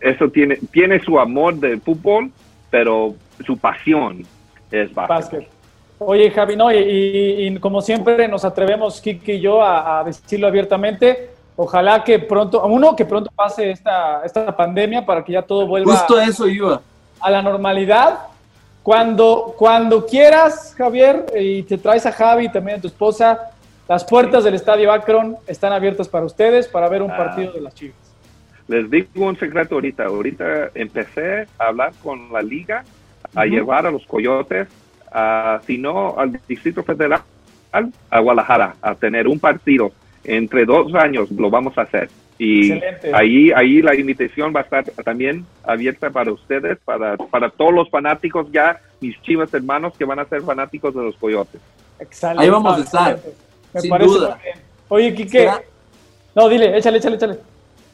Eso 0.00 0.28
tiene, 0.30 0.56
tiene 0.70 1.00
su 1.00 1.18
amor 1.18 1.54
del 1.56 1.80
fútbol, 1.80 2.30
pero 2.70 3.14
su 3.46 3.56
pasión 3.58 4.22
es 4.70 4.92
básquet. 4.94 5.08
Básquet. 5.08 5.48
Oye, 6.02 6.30
Javi, 6.30 6.56
no, 6.56 6.72
y, 6.72 6.78
y- 6.78 7.46
y 7.46 7.58
como 7.58 7.82
siempre 7.82 8.26
nos 8.26 8.44
atrevemos, 8.44 9.00
Kiki 9.02 9.32
y 9.32 9.40
yo, 9.40 9.62
a, 9.62 10.00
a 10.00 10.04
decirlo 10.04 10.46
abiertamente. 10.46 11.30
Ojalá 11.56 12.02
que 12.02 12.18
pronto, 12.18 12.64
uno, 12.66 12.96
que 12.96 13.04
pronto 13.04 13.30
pase 13.36 13.70
esta, 13.70 14.22
esta 14.24 14.56
pandemia 14.56 15.04
para 15.04 15.22
que 15.22 15.32
ya 15.32 15.42
todo 15.42 15.66
vuelva 15.66 15.92
Justo 15.94 16.16
a 16.16 16.24
eso 16.24 16.48
iba. 16.48 16.80
a 17.20 17.30
la 17.30 17.42
normalidad. 17.42 18.18
Cuando, 18.82 19.54
cuando 19.58 20.06
quieras, 20.06 20.74
Javier, 20.78 21.26
y 21.38 21.62
te 21.64 21.76
traes 21.76 22.06
a 22.06 22.12
Javi 22.12 22.46
y 22.46 22.48
también 22.48 22.78
a 22.78 22.80
tu 22.80 22.86
esposa, 22.88 23.50
las 23.86 24.02
puertas 24.02 24.42
del 24.42 24.54
Estadio 24.54 24.90
Akron 24.90 25.36
están 25.46 25.74
abiertas 25.74 26.08
para 26.08 26.24
ustedes 26.24 26.66
para 26.66 26.88
ver 26.88 27.02
un 27.02 27.10
Ah. 27.10 27.16
partido 27.18 27.52
de 27.52 27.60
las 27.60 27.74
Chivas. 27.74 27.96
Les 28.68 28.88
digo 28.90 29.26
un 29.26 29.36
secreto 29.38 29.74
ahorita. 29.74 30.04
Ahorita 30.06 30.70
empecé 30.74 31.46
a 31.58 31.66
hablar 31.66 31.92
con 32.02 32.32
la 32.32 32.40
liga, 32.40 32.84
a 33.34 33.40
Ujú. 33.40 33.48
llevar 33.50 33.84
a 33.86 33.90
los 33.90 34.06
coyotes, 34.06 34.66
a, 35.12 35.60
si 35.66 35.78
no, 35.78 36.18
al 36.18 36.38
Distrito 36.46 36.82
Federal, 36.82 37.22
a 38.10 38.20
Guadalajara, 38.20 38.76
a 38.80 38.94
tener 38.94 39.28
un 39.28 39.38
partido. 39.38 39.92
Entre 40.22 40.64
dos 40.64 40.94
años 40.94 41.30
lo 41.30 41.48
vamos 41.50 41.76
a 41.78 41.82
hacer. 41.82 42.10
Y 42.38 42.72
Excelente. 42.72 43.10
ahí, 43.14 43.50
ahí 43.54 43.82
la 43.82 43.94
invitación 43.94 44.52
va 44.54 44.60
a 44.60 44.62
estar 44.62 44.84
también 45.04 45.44
abierta 45.62 46.10
para 46.10 46.32
ustedes, 46.32 46.78
para, 46.84 47.16
para 47.16 47.50
todos 47.50 47.72
los 47.72 47.90
fanáticos 47.90 48.46
ya, 48.50 48.80
mis 49.00 49.20
chivas 49.22 49.52
hermanos 49.52 49.94
que 49.98 50.04
van 50.04 50.18
a 50.18 50.24
ser 50.24 50.42
fanáticos 50.42 50.94
de 50.94 51.02
los 51.02 51.16
coyotes. 51.16 51.60
Excelente. 51.98 52.42
Ahí 52.42 52.50
vamos 52.50 52.78
a 52.78 52.82
estar. 52.82 53.18
Me 53.74 53.80
sin 53.80 53.90
parece 53.90 54.10
duda. 54.10 54.38
Oye, 54.88 55.14
Quique. 55.14 55.40
¿Será? 55.40 55.62
No, 56.34 56.48
dile, 56.48 56.76
échale, 56.76 56.98
échale, 56.98 57.16
échale. 57.16 57.38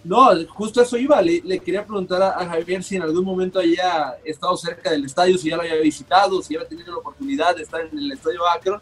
No, 0.06 0.28
justo 0.48 0.82
eso 0.82 0.96
iba. 0.96 1.20
Le, 1.20 1.42
le 1.44 1.58
quería 1.58 1.84
preguntar 1.84 2.22
a, 2.22 2.38
a 2.38 2.46
Javier 2.46 2.82
si 2.84 2.96
en 2.96 3.02
algún 3.02 3.24
momento 3.24 3.58
había 3.58 4.16
estado 4.24 4.56
cerca 4.56 4.90
del 4.90 5.04
estadio, 5.04 5.36
si 5.36 5.50
ya 5.50 5.56
lo 5.56 5.62
había 5.62 5.76
visitado, 5.76 6.40
si 6.42 6.54
había 6.54 6.68
tenido 6.68 6.92
la 6.92 6.98
oportunidad 6.98 7.56
de 7.56 7.62
estar 7.62 7.80
en 7.80 7.98
el 7.98 8.12
estadio 8.12 8.46
Akron. 8.46 8.80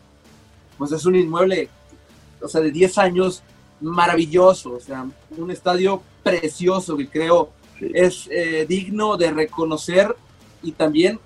Pues 0.76 0.92
es 0.92 1.06
un 1.06 1.14
inmueble, 1.16 1.68
o 2.42 2.48
sea, 2.48 2.60
de 2.60 2.70
10 2.70 2.98
años, 2.98 3.42
maravilloso. 3.80 4.72
O 4.74 4.80
sea, 4.80 5.06
un 5.36 5.50
estadio 5.50 6.02
precioso 6.22 6.96
que 6.96 7.08
creo 7.08 7.50
Sí. 7.78 7.90
es 7.92 8.28
eh, 8.30 8.66
digno 8.68 9.16
de 9.16 9.32
reconocer. 9.32 10.14
Y 10.62 10.72
también, 10.72 11.18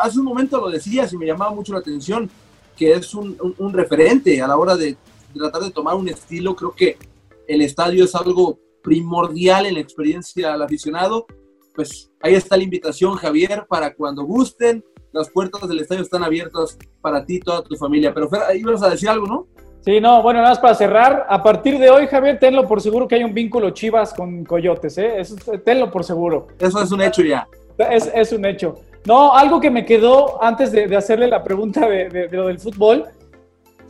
hace 0.00 0.18
un 0.18 0.24
momento 0.24 0.58
lo 0.60 0.68
decías 0.70 1.12
y 1.12 1.16
me 1.18 1.26
llamaba 1.26 1.52
mucho 1.54 1.72
la 1.72 1.78
atención, 1.78 2.28
que 2.76 2.92
es 2.92 3.14
un, 3.14 3.36
un- 3.40 3.54
un 3.58 3.72
referente 3.72 4.40
a 4.42 4.48
la 4.48 4.56
hora 4.56 4.74
de 4.76 4.96
tratar 5.34 5.62
de 5.62 5.70
tomar 5.70 5.94
un 5.94 6.08
estilo. 6.08 6.56
Creo 6.56 6.72
que 6.72 6.96
el 7.46 7.60
estadio 7.60 8.04
es 8.04 8.14
algo 8.14 8.58
primordial 8.84 9.66
en 9.66 9.74
la 9.74 9.80
experiencia 9.80 10.52
al 10.52 10.62
aficionado. 10.62 11.26
Pues 11.74 12.12
ahí 12.20 12.34
está 12.34 12.56
la 12.56 12.62
invitación, 12.62 13.16
Javier, 13.16 13.66
para 13.68 13.92
cuando 13.94 14.22
gusten. 14.22 14.84
Las 15.10 15.28
puertas 15.30 15.68
del 15.68 15.80
estadio 15.80 16.02
están 16.02 16.22
abiertas 16.22 16.78
para 17.00 17.24
ti 17.24 17.36
y 17.36 17.40
toda 17.40 17.62
tu 17.64 17.74
familia. 17.76 18.12
Pero 18.14 18.28
Fer, 18.28 18.42
ahí 18.42 18.60
ibas 18.60 18.82
a 18.82 18.90
decir 18.90 19.08
algo, 19.08 19.26
¿no? 19.26 19.46
Sí, 19.80 20.00
no, 20.00 20.22
bueno, 20.22 20.38
nada 20.40 20.50
más 20.50 20.58
para 20.60 20.74
cerrar. 20.74 21.26
A 21.28 21.42
partir 21.42 21.78
de 21.78 21.90
hoy, 21.90 22.06
Javier, 22.06 22.38
tenlo 22.38 22.66
por 22.66 22.80
seguro 22.80 23.06
que 23.08 23.16
hay 23.16 23.24
un 23.24 23.34
vínculo 23.34 23.70
Chivas 23.70 24.14
con 24.14 24.44
Coyotes, 24.44 24.96
¿eh? 24.98 25.20
Eso, 25.20 25.36
tenlo 25.64 25.90
por 25.90 26.04
seguro. 26.04 26.46
Eso 26.58 26.80
es 26.82 26.90
un 26.92 27.02
hecho 27.02 27.22
ya. 27.22 27.46
Es, 27.78 28.10
es 28.14 28.32
un 28.32 28.44
hecho. 28.44 28.76
No, 29.04 29.34
algo 29.34 29.60
que 29.60 29.70
me 29.70 29.84
quedó 29.84 30.42
antes 30.42 30.72
de, 30.72 30.86
de 30.86 30.96
hacerle 30.96 31.26
la 31.28 31.42
pregunta 31.44 31.86
de, 31.88 32.08
de- 32.08 32.28
de 32.28 32.36
lo 32.36 32.46
del 32.46 32.58
fútbol. 32.58 33.04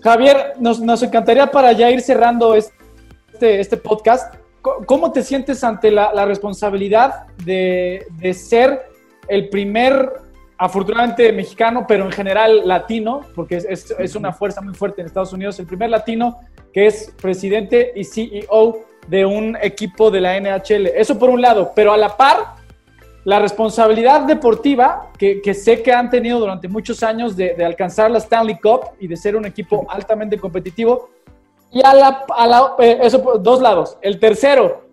Javier, 0.02 0.54
nos, 0.58 0.80
nos 0.80 1.02
encantaría 1.02 1.50
para 1.50 1.72
ya 1.72 1.90
ir 1.90 2.00
cerrando 2.00 2.54
este, 2.54 3.60
este 3.60 3.76
podcast. 3.76 4.34
¿Cómo 4.86 5.12
te 5.12 5.22
sientes 5.22 5.62
ante 5.62 5.90
la, 5.90 6.12
la 6.14 6.24
responsabilidad 6.24 7.26
de, 7.44 8.06
de 8.18 8.32
ser 8.34 8.82
el 9.28 9.48
primer, 9.50 10.10
afortunadamente 10.56 11.30
mexicano, 11.32 11.84
pero 11.86 12.04
en 12.06 12.12
general 12.12 12.66
latino, 12.66 13.20
porque 13.34 13.56
es, 13.56 13.66
es- 13.68 13.94
es 13.98 14.16
una 14.16 14.32
fuerza 14.32 14.60
muy 14.62 14.72
fuerte 14.74 15.02
en 15.02 15.06
Estados 15.06 15.32
Unidos, 15.34 15.58
el 15.58 15.66
primer 15.66 15.90
latino 15.90 16.38
que 16.72 16.86
es 16.86 17.12
presidente 17.20 17.92
y 17.94 18.04
CEO 18.04 18.80
de 19.06 19.26
un 19.26 19.56
equipo 19.60 20.10
de 20.10 20.20
la 20.22 20.40
NHL? 20.40 20.86
Eso 20.96 21.18
por 21.18 21.28
un 21.28 21.42
lado, 21.42 21.72
pero 21.76 21.92
a 21.92 21.96
la 21.98 22.16
par, 22.16 22.38
la 23.24 23.38
responsabilidad 23.38 24.22
deportiva 24.22 25.10
que, 25.18 25.40
que 25.42 25.52
sé 25.54 25.82
que 25.82 25.92
han 25.92 26.08
tenido 26.10 26.38
durante 26.40 26.68
muchos 26.68 27.02
años 27.02 27.36
de, 27.36 27.54
de 27.54 27.64
alcanzar 27.64 28.10
la 28.10 28.18
Stanley 28.18 28.56
Cup 28.58 28.80
y 28.98 29.08
de 29.08 29.16
ser 29.16 29.36
un 29.36 29.44
equipo 29.46 29.86
altamente 29.90 30.38
competitivo. 30.38 31.10
Y 31.74 31.82
a 31.84 31.92
la, 31.92 32.24
a 32.34 32.46
la- 32.46 32.74
eh, 32.78 32.98
eso 33.02 33.22
por 33.22 33.42
dos 33.42 33.60
lados. 33.60 33.98
El 34.00 34.18
tercero, 34.18 34.84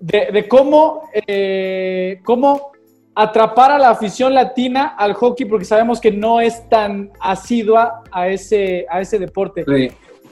de, 0.00 0.28
de 0.32 0.46
cómo, 0.46 1.08
eh, 1.26 2.20
cómo 2.24 2.70
atrapar 3.14 3.72
a 3.72 3.78
la 3.78 3.90
afición 3.90 4.32
latina 4.34 4.94
al 4.96 5.14
hockey, 5.14 5.46
porque 5.46 5.64
sabemos 5.64 6.00
que 6.00 6.12
no 6.12 6.40
es 6.40 6.68
tan 6.68 7.10
asidua 7.20 8.02
a 8.12 8.28
ese, 8.28 8.86
a 8.90 9.00
ese 9.00 9.18
deporte. 9.18 9.64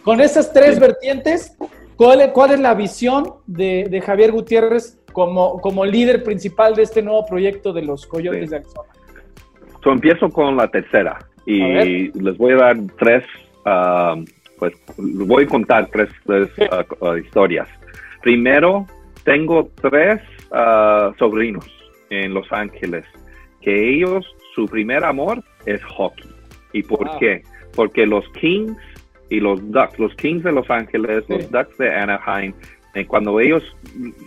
Con 0.05 0.21
esas 0.21 0.53
tres 0.53 0.79
vertientes, 0.79 1.57
¿cuál, 1.97 2.31
cuál 2.33 2.53
es 2.53 2.61
la 2.61 2.75
visión 2.75 3.35
de, 3.47 3.87
de 3.91 4.01
Javier 4.01 4.31
Gutiérrez 4.31 5.01
como, 5.13 5.61
como 5.61 5.85
líder 5.85 6.23
principal 6.23 6.77
de 6.77 6.83
este 6.83 7.03
nuevo 7.03 7.27
proyecto 7.27 7.73
de 7.73 7.83
los 7.83 8.07
Coyotes 8.07 8.45
Sí. 8.45 8.51
de 8.51 8.57
Arizona? 8.57 8.89
So, 9.83 9.91
empiezo 9.91 10.29
con 10.29 10.57
la 10.57 10.69
tercera 10.69 11.19
y 11.47 12.13
les 12.13 12.37
voy 12.39 12.53
a 12.53 12.57
dar 12.57 12.77
tres, 12.99 13.25
ah, 13.65 14.15
pues 14.59 14.73
voy 14.97 15.45
a 15.45 15.47
contar 15.47 15.89
tres, 15.93 16.09
tres, 16.27 16.49
ah, 16.71 16.85
ah, 17.03 17.19
historias. 17.19 17.69
Primero, 18.23 18.87
tengo 19.25 19.71
tres 19.81 20.21
ah, 20.53 21.13
sobrinos 21.19 21.67
en 22.11 22.35
Los 22.35 22.51
Ángeles 22.53 23.05
que 23.61 23.95
ellos, 23.95 24.25
su 24.55 24.67
primer 24.67 25.05
amor 25.05 25.43
es 25.67 25.83
hockey. 25.85 26.29
¿Y 26.73 26.83
por 26.83 27.07
Wow. 27.07 27.19
qué? 27.19 27.43
Porque 27.75 28.07
los 28.07 28.29
Kings 28.31 28.77
y 29.29 29.41
los 29.41 29.61
Ducks, 29.73 29.99
los 29.99 30.15
Kings 30.15 30.45
de 30.45 30.53
Los 30.53 30.71
Ángeles, 30.71 31.25
Sí. 31.27 31.33
los 31.35 31.51
Ducks 31.51 31.77
de 31.79 31.91
Anaheim, 31.93 32.53
eh, 32.95 33.05
cuando 33.07 33.41
ellos 33.41 33.63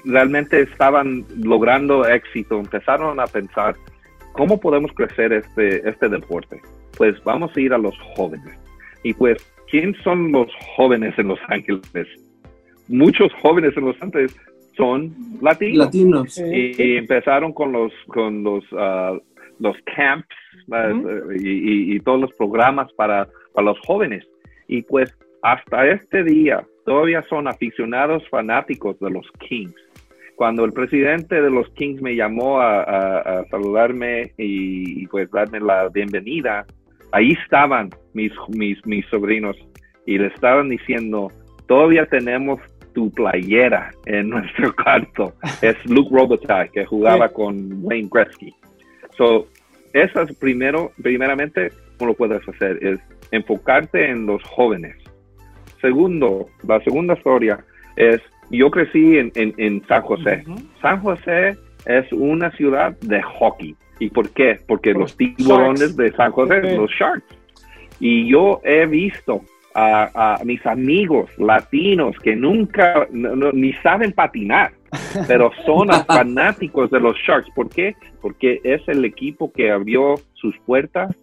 realmente 0.06 0.62
estaban 0.62 1.26
logrando 1.38 2.06
éxito, 2.08 2.60
empezaron 2.60 3.20
a 3.20 3.26
pensar, 3.28 3.76
¿cómo 4.34 4.60
podemos 4.60 4.92
crecer 4.94 5.32
este, 5.34 5.88
este 5.90 6.10
deporte? 6.10 6.62
Pues 6.98 7.16
vamos 7.24 7.56
a 7.56 7.60
ir 7.62 7.74
a 7.74 7.78
los 7.78 7.98
jóvenes. 8.16 8.58
Y 9.04 9.14
pues, 9.14 9.38
¿quién 9.72 9.96
son 10.04 10.32
los 10.32 10.48
jóvenes 10.76 11.18
en 11.18 11.28
Los 11.30 11.40
Ángeles? 11.48 12.08
Muchos 12.88 13.32
jóvenes 13.42 13.76
en 13.78 13.86
Los 13.86 14.02
Ángeles 14.02 14.36
son 14.76 15.14
latinos. 15.42 15.86
Y, 16.56 16.82
y 16.82 16.98
empezaron 16.98 17.54
con 17.54 17.72
los 17.72 17.92
con 18.08 18.44
los 18.44 18.64
ah, 18.78 19.18
los 19.60 19.76
camps 19.96 20.28
y, 21.40 21.50
y- 21.50 21.96
y 21.96 22.00
todos 22.00 22.22
los 22.22 22.34
programas 22.34 22.92
para, 22.94 23.28
para 23.54 23.66
los 23.66 23.80
jóvenes. 23.86 24.26
Y 24.68 24.82
pues 24.84 25.14
hasta 25.42 25.88
este 25.88 26.24
día 26.24 26.64
todavía 26.86 27.22
son 27.24 27.48
aficionados 27.48 28.28
fanáticos 28.30 29.00
de 29.00 29.10
los 29.12 29.26
Kings. 29.48 29.76
Cuando 30.36 30.64
el 30.64 30.72
presidente 30.72 31.42
de 31.42 31.50
los 31.52 31.70
Kings 31.72 32.02
me 32.02 32.16
llamó 32.16 32.62
a, 32.62 32.82
a- 32.84 33.20
a 33.40 33.46
saludarme 33.50 34.32
y, 34.38 35.04
y, 35.04 35.08
pues 35.08 35.30
darme 35.32 35.60
la 35.60 35.90
bienvenida 35.90 36.66
ahí 37.12 37.32
estaban 37.44 37.90
mis 38.14 38.32
mis 38.50 38.84
mis 38.86 39.06
sobrinos 39.08 39.56
y 40.06 40.18
le 40.18 40.28
estaban 40.28 40.70
diciendo 40.70 41.32
todavía 41.68 42.06
tenemos 42.06 42.60
tu 42.94 43.12
playera 43.12 43.92
en 44.06 44.30
nuestro 44.34 44.74
cuarto 44.76 45.34
es 45.62 45.76
Luke 45.86 46.10
Robitaille 46.12 46.72
que 46.72 46.86
jugaba 46.86 47.28
Sí. 47.28 47.34
con 47.36 47.84
Wayne 47.84 48.10
Gretzky. 48.12 48.54
So, 49.18 49.48
eso 49.94 50.22
es 50.22 50.36
primero, 50.38 50.92
primeramente, 51.02 51.72
¿cómo 51.98 52.12
lo 52.12 52.14
puedes 52.18 52.48
hacer? 52.48 52.78
Es 52.84 53.00
enfocarte 53.32 54.10
en 54.10 54.26
los 54.26 54.42
jóvenes. 54.44 54.96
Segundo, 55.82 56.48
la 56.68 56.80
segunda 56.82 57.14
historia 57.16 57.60
es, 57.96 58.22
yo 58.50 58.70
crecí 58.72 59.18
en, 59.18 59.32
en, 59.36 59.54
en 59.58 59.86
San 59.88 60.02
José. 60.04 60.44
San 60.82 61.02
José 61.02 61.58
es 61.86 62.12
una 62.12 62.52
ciudad 62.52 62.98
de 63.02 63.22
hockey. 63.22 63.76
¿Y 64.00 64.10
por 64.10 64.30
qué? 64.32 64.60
Porque 64.68 64.92
Por 64.94 65.02
los 65.02 65.18
tiburones 65.18 65.80
Sharks. 65.82 65.98
de 65.98 66.12
San 66.14 66.32
José, 66.32 66.76
los 66.78 66.92
Sharks. 66.92 67.26
Y 68.00 68.30
yo 68.32 68.62
he 68.64 68.86
visto 68.86 69.42
a, 69.76 70.36
a 70.40 70.44
mis 70.46 70.66
amigos 70.66 71.30
latinos 71.38 72.16
que 72.20 72.36
nunca, 72.36 73.08
no- 73.12 73.36
no- 73.36 73.52
ni 73.52 73.74
saben 73.74 74.12
patinar, 74.14 74.72
pero 75.28 75.52
son 75.66 75.90
fanáticos 76.08 76.90
de 76.92 77.00
los 77.00 77.18
Sharks. 77.18 77.50
¿Por 77.54 77.70
qué? 77.70 77.96
Porque 78.22 78.62
es 78.64 78.82
el 78.88 79.04
equipo 79.06 79.52
que 79.52 79.70
abrió 79.72 80.16
sus 80.34 80.58
puertas, 80.60 81.14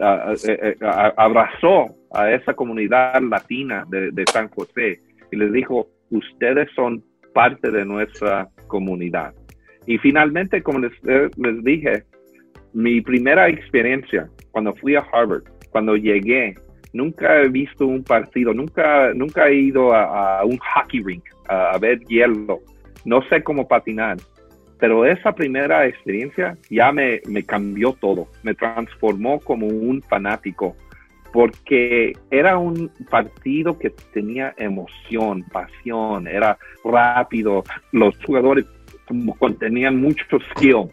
ah, 0.00 0.32
eh, 0.46 0.76
eh, 0.80 0.86
abrazó 1.16 1.86
a 2.12 2.30
esa 2.32 2.54
comunidad 2.54 3.20
latina 3.22 3.84
de, 3.88 4.10
de 4.12 4.24
San 4.32 4.48
José 4.48 5.00
y 5.32 5.36
les 5.36 5.52
dijo, 5.52 5.88
ustedes 6.10 6.68
son 6.74 7.02
parte 7.34 7.70
de 7.70 7.84
nuestra 7.84 8.48
comunidad. 8.66 9.34
Y 9.86 9.98
finalmente, 9.98 10.62
como 10.62 10.78
les, 10.80 10.92
eh, 11.06 11.28
les 11.36 11.62
dije, 11.64 12.04
mi 12.72 13.00
primera 13.00 13.48
experiencia 13.48 14.28
cuando 14.50 14.74
fui 14.74 14.96
a 14.96 15.06
Harvard, 15.12 15.44
cuando 15.70 15.96
llegué, 15.96 16.54
nunca 16.92 17.42
he 17.42 17.48
visto 17.48 17.86
un 17.86 18.02
partido, 18.02 18.52
nunca, 18.52 19.12
nunca 19.14 19.48
he 19.48 19.54
ido 19.54 19.94
a, 19.94 20.44
un 20.44 20.58
hockey 20.58 21.02
rink 21.02 21.24
a, 21.48 21.72
a 21.72 21.78
ver 21.78 22.00
hielo, 22.06 22.60
no 23.04 23.22
sé 23.28 23.42
cómo 23.42 23.66
patinar, 23.66 24.16
pero 24.80 25.04
esa 25.04 25.32
primera 25.32 25.86
experiencia 25.86 26.56
ya 26.70 26.90
me, 26.90 27.20
cambió 27.46 27.92
todo, 27.92 28.28
me 28.42 28.54
transformó 28.54 29.38
como 29.38 29.66
un 29.66 30.00
fanático, 30.02 30.74
porque 31.32 32.14
era 32.30 32.58
un 32.58 32.90
partido 33.10 33.78
que 33.78 33.90
tenía 34.12 34.54
emoción, 34.56 35.44
pasión, 35.52 36.26
era 36.26 36.58
rápido, 36.82 37.62
los 37.92 38.16
jugadores 38.24 38.64
como 39.06 39.36
tenían 39.58 40.00
mucho 40.00 40.24
skill. 40.52 40.88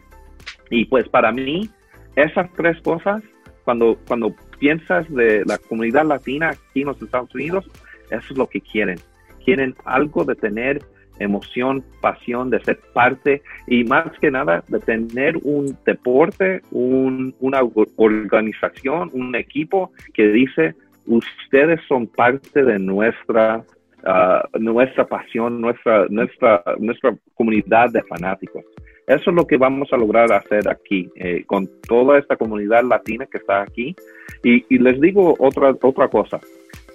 Y 0.70 0.86
pues 0.86 1.08
para 1.10 1.32
mí, 1.32 1.70
esas 2.16 2.52
tres 2.54 2.80
cosas, 2.82 3.22
cuando, 3.64 3.98
cuando 4.08 4.36
piensas 4.60 5.08
de 5.14 5.44
la 5.46 5.58
comunidad 5.58 6.06
latina 6.06 6.50
aquí 6.50 6.82
en 6.82 6.88
los 6.88 7.02
Estados 7.02 7.34
Unidos, 7.36 7.70
eso 8.10 8.28
es 8.32 8.38
lo 8.38 8.48
que 8.48 8.62
quieren. 8.62 8.98
Quieren 9.44 9.76
algo 9.86 10.24
de 10.26 10.36
tener 10.36 10.82
emoción, 11.20 11.84
pasión, 12.02 12.50
de 12.50 12.64
ser 12.64 12.80
parte 12.94 13.42
y 13.66 13.84
más 13.84 14.08
que 14.20 14.30
nada 14.30 14.64
de 14.68 14.80
tener 14.80 15.38
un 15.44 15.76
deporte, 15.86 16.62
un- 16.72 17.34
una 17.40 17.62
or- 17.62 17.88
organización, 17.96 19.10
un 19.14 19.36
equipo 19.36 19.92
que 20.14 20.28
dice, 20.28 20.76
ustedes 21.06 21.80
son 21.88 22.08
parte 22.08 22.64
de 22.64 22.78
nuestra, 22.78 23.64
ah, 24.06 24.48
nuestra 24.60 25.08
pasión, 25.08 25.60
nuestra, 25.60 26.06
nuestra, 26.10 26.64
nuestra 26.80 27.18
comunidad 27.34 27.90
de 27.92 28.04
fanáticos. 28.04 28.64
Eso 29.08 29.30
es 29.30 29.36
lo 29.38 29.48
que 29.48 29.56
vamos 29.56 29.88
a 29.94 29.98
lograr 29.98 30.34
hacer 30.34 30.68
aquí, 30.68 31.10
eh, 31.16 31.46
con 31.46 31.70
toda 31.88 32.20
esta 32.20 32.36
comunidad 32.36 32.84
latina 32.84 33.26
que 33.26 33.38
está 33.38 33.62
aquí. 33.62 33.96
Y, 34.44 34.78
les 34.80 35.00
digo 35.00 35.34
otra, 35.40 35.74
otra 35.82 36.10
cosa. 36.10 36.42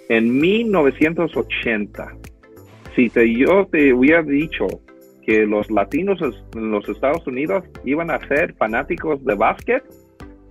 En 0.09 0.39
1980, 0.39 2.15
si 2.95 3.09
te, 3.09 3.33
yo 3.33 3.65
te 3.65 3.93
hubiera 3.93 4.21
dicho 4.21 4.67
que 5.25 5.47
los 5.47 5.71
latinos 5.71 6.19
en 6.53 6.69
los 6.69 6.87
Estados 6.87 7.25
Unidos 7.25 7.63
iban 7.83 8.11
a 8.11 8.19
ser 8.27 8.53
fanáticos 8.55 9.23
de 9.25 9.33
básquet, 9.33 9.83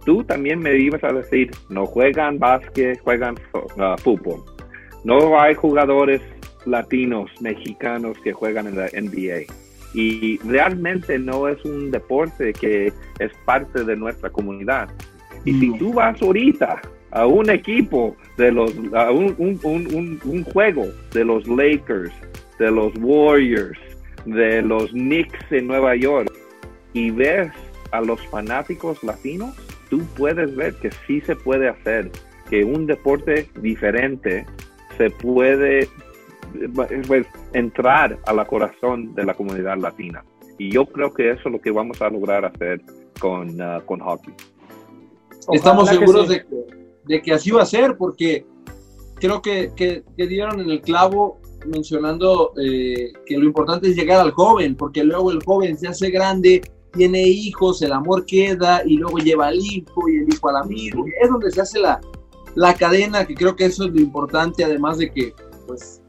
tú 0.04 0.24
también 0.24 0.58
me 0.58 0.76
ibas 0.76 1.04
a 1.04 1.12
decir, 1.12 1.52
no 1.68 1.86
juegan 1.86 2.40
básquet, 2.40 2.98
juegan 3.02 3.36
ah, 3.78 3.94
fútbol. 4.02 4.42
No 5.04 5.40
hay 5.40 5.54
jugadores 5.54 6.20
latinos, 6.66 7.30
mexicanos 7.40 8.18
que 8.24 8.32
juegan 8.32 8.66
en 8.66 8.76
la 8.76 8.86
NBA. 8.86 9.61
Y 9.94 10.38
realmente 10.38 11.18
no 11.18 11.48
es 11.48 11.62
un 11.64 11.90
deporte 11.90 12.52
que 12.52 12.92
es 13.18 13.32
parte 13.44 13.84
de 13.84 13.96
nuestra 13.96 14.30
comunidad. 14.30 14.88
Y 15.44 15.58
si 15.58 15.78
tú 15.78 15.92
vas 15.92 16.20
ahorita 16.22 16.80
a 17.10 17.26
un 17.26 17.50
equipo 17.50 18.16
de 18.38 18.52
los, 18.52 18.72
a 18.94 19.10
un, 19.10 19.34
un, 19.38 19.60
un, 19.62 19.94
un, 19.94 20.20
un 20.24 20.44
juego 20.44 20.86
de 21.12 21.24
los 21.24 21.46
Lakers, 21.46 22.12
de 22.58 22.70
los 22.70 22.92
Warriors, 22.98 23.78
de 24.24 24.62
los 24.62 24.90
Knicks 24.90 25.50
en 25.50 25.66
Nueva 25.66 25.96
York 25.96 26.32
y 26.92 27.10
ves 27.10 27.50
a 27.90 28.00
los 28.00 28.20
fanáticos 28.28 29.02
latinos, 29.02 29.54
tú 29.90 30.02
puedes 30.16 30.54
ver 30.56 30.74
que 30.76 30.90
sí 31.06 31.20
se 31.22 31.36
puede 31.36 31.68
hacer, 31.68 32.10
que 32.48 32.64
un 32.64 32.86
deporte 32.86 33.48
diferente 33.60 34.46
se 34.96 35.10
puede 35.10 35.88
pues, 37.06 37.26
entrar 37.52 38.18
a 38.26 38.32
la 38.32 38.44
corazón 38.46 39.14
de 39.14 39.24
la 39.24 39.34
comunidad 39.34 39.76
latina. 39.78 40.24
Y 40.58 40.70
yo 40.70 40.86
creo 40.86 41.12
que 41.12 41.30
eso 41.30 41.42
es 41.46 41.52
lo 41.52 41.60
que 41.60 41.70
vamos 41.70 42.00
a 42.02 42.08
lograr 42.08 42.44
hacer 42.44 42.80
con, 43.20 43.60
ah, 43.60 43.82
con 43.84 44.00
hockey. 44.00 44.34
Estamos 45.52 45.84
Ojalá 45.84 45.98
que 45.98 46.06
seguros 46.06 46.28
sí. 46.28 46.34
de, 46.34 46.44
que, 46.44 46.56
de 47.04 47.22
que 47.22 47.32
así 47.32 47.50
va 47.50 47.62
a 47.62 47.66
ser, 47.66 47.96
porque 47.96 48.46
creo 49.16 49.42
que, 49.42 49.72
que- 49.74 50.04
que 50.16 50.26
dieron 50.26 50.60
en 50.60 50.70
el 50.70 50.80
clavo 50.80 51.40
mencionando 51.66 52.52
eh, 52.60 53.12
que 53.26 53.38
lo 53.38 53.44
importante 53.44 53.88
es 53.88 53.96
llegar 53.96 54.20
al 54.20 54.32
joven, 54.32 54.76
porque 54.76 55.02
luego 55.04 55.30
el 55.30 55.42
joven 55.44 55.76
se 55.78 55.88
hace 55.88 56.10
grande, 56.10 56.60
tiene 56.92 57.22
hijos, 57.22 57.80
el 57.82 57.92
amor 57.92 58.26
queda 58.26 58.82
y 58.84 58.98
luego 58.98 59.18
lleva 59.18 59.46
al 59.48 59.56
hijo 59.58 60.08
y 60.08 60.18
el 60.18 60.28
hijo 60.32 60.48
al 60.48 60.56
amigo. 60.56 61.04
Es 61.22 61.30
donde 61.30 61.50
se 61.50 61.60
hace 61.60 61.78
la, 61.80 62.00
la 62.54 62.74
cadena, 62.74 63.24
que 63.24 63.34
creo 63.34 63.56
que 63.56 63.64
eso 63.66 63.84
es 63.84 63.92
lo 63.92 64.00
importante, 64.00 64.64
además 64.64 64.98
de 64.98 65.10
que 65.10 65.32
pues 65.66 66.01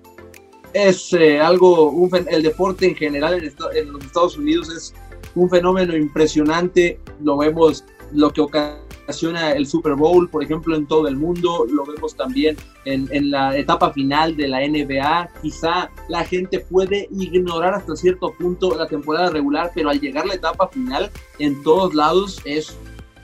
es 0.74 1.14
eh, 1.14 1.40
algo, 1.40 1.90
un 1.90 2.10
el 2.30 2.44
deporte 2.44 2.88
en 2.88 2.96
general 2.96 3.36
en 3.36 3.94
los 3.94 4.04
Estados 4.04 4.38
Unidos 4.38 4.70
es 4.70 4.94
un 5.36 5.50
fenómeno 5.50 5.96
impresionante, 5.96 7.00
lo 7.22 7.38
vemos, 7.38 7.84
lo 8.12 8.32
que 8.32 8.42
ocasiona 8.42 9.54
el 9.54 9.66
Super 9.66 9.96
Bowl, 9.96 10.30
por 10.30 10.44
ejemplo, 10.44 10.76
en 10.76 10.86
todo 10.86 11.08
el 11.08 11.16
mundo, 11.16 11.66
lo 11.70 11.86
vemos 11.86 12.16
también 12.16 12.56
en, 12.86 13.08
en 13.12 13.32
la 13.32 13.58
etapa 13.58 13.92
final 13.92 14.36
de 14.38 14.48
la 14.48 14.60
NBA, 14.60 15.30
quizá 15.42 15.90
la 16.08 16.24
gente 16.24 16.60
puede 16.60 17.08
ignorar 17.12 17.74
hasta 17.74 17.96
cierto 17.96 18.34
punto 18.34 18.76
la 18.76 18.88
temporada 18.88 19.32
regular, 19.32 19.72
pero 19.74 19.90
al 19.90 20.00
llegar 20.00 20.26
la 20.26 20.36
etapa 20.36 20.68
final, 20.68 21.10
en 21.40 21.62
todos 21.64 21.96
lados 21.96 22.42
es 22.46 22.78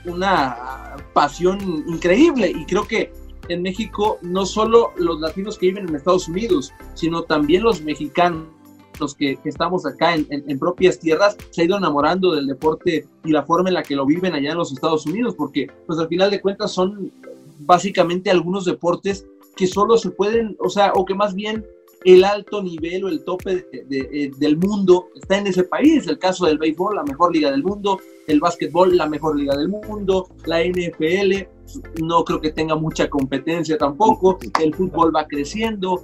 una 0.04 0.96
pasión 1.12 1.84
increíble. 1.86 2.50
Y 2.50 2.64
creo 2.64 2.86
que 2.86 3.12
en 3.52 3.62
México 3.62 4.18
no 4.22 4.46
solo 4.46 4.92
los 4.96 5.20
latinos 5.20 5.58
que 5.58 5.66
viven 5.66 5.88
en 5.88 5.94
Estados 5.96 6.28
Unidos, 6.28 6.72
sino 6.94 7.22
también 7.22 7.62
los 7.62 7.82
mexicanos 7.82 8.46
que, 9.18 9.36
que 9.36 9.48
estamos 9.48 9.86
acá 9.86 10.14
en, 10.14 10.26
en- 10.30 10.44
en 10.50 10.58
propias 10.58 10.98
tierras, 10.98 11.36
se 11.50 11.62
ha 11.62 11.64
ido 11.64 11.76
enamorando 11.78 12.34
del 12.34 12.46
deporte 12.46 13.06
y 13.24 13.30
la 13.32 13.44
forma 13.44 13.68
en 13.70 13.74
la 13.74 13.82
que 13.82 13.96
lo 13.96 14.04
viven 14.06 14.34
allá 14.34 14.52
en 14.52 14.58
los 14.58 14.72
Estados 14.72 15.06
Unidos, 15.06 15.34
porque 15.36 15.68
pues 15.86 15.98
al 15.98 16.08
final 16.08 16.30
de 16.30 16.40
cuentas 16.40 16.72
son 16.72 17.10
básicamente 17.60 18.30
algunos 18.30 18.64
deportes 18.64 19.26
que 19.56 19.66
solo 19.66 19.96
se 19.98 20.10
pueden, 20.10 20.56
o 20.60 20.68
sea, 20.68 20.92
o 20.94 21.04
que 21.04 21.14
más 21.14 21.34
bien 21.34 21.64
el 22.04 22.24
alto 22.24 22.62
nivel 22.62 23.04
o 23.04 23.08
el 23.08 23.24
tope 23.24 23.66
eh, 23.72 24.30
del 24.38 24.56
mundo 24.56 25.08
está 25.14 25.38
en 25.38 25.48
ese 25.48 25.64
país. 25.64 26.06
El 26.06 26.18
caso 26.18 26.46
del 26.46 26.58
béisbol, 26.58 26.96
la 26.96 27.04
mejor 27.04 27.34
liga 27.34 27.50
del 27.50 27.62
mundo, 27.62 28.00
el 28.26 28.40
básquetbol, 28.40 28.96
la 28.96 29.06
mejor 29.06 29.38
liga 29.38 29.56
del 29.56 29.68
mundo, 29.68 30.28
la 30.46 30.62
NFL, 30.64 31.46
no 32.02 32.24
creo 32.24 32.40
que 32.40 32.50
tenga 32.50 32.74
mucha 32.74 33.08
competencia 33.08 33.76
tampoco, 33.76 34.38
el 34.60 34.74
fútbol 34.74 35.14
va 35.14 35.26
creciendo. 35.26 36.02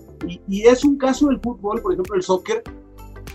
Y, 0.49 0.63
es 0.63 0.85
un 0.85 0.99
caso 0.99 1.29
del 1.29 1.41
fútbol, 1.41 1.81
por 1.81 1.93
ejemplo, 1.93 2.15
el 2.15 2.23
soccer, 2.23 2.63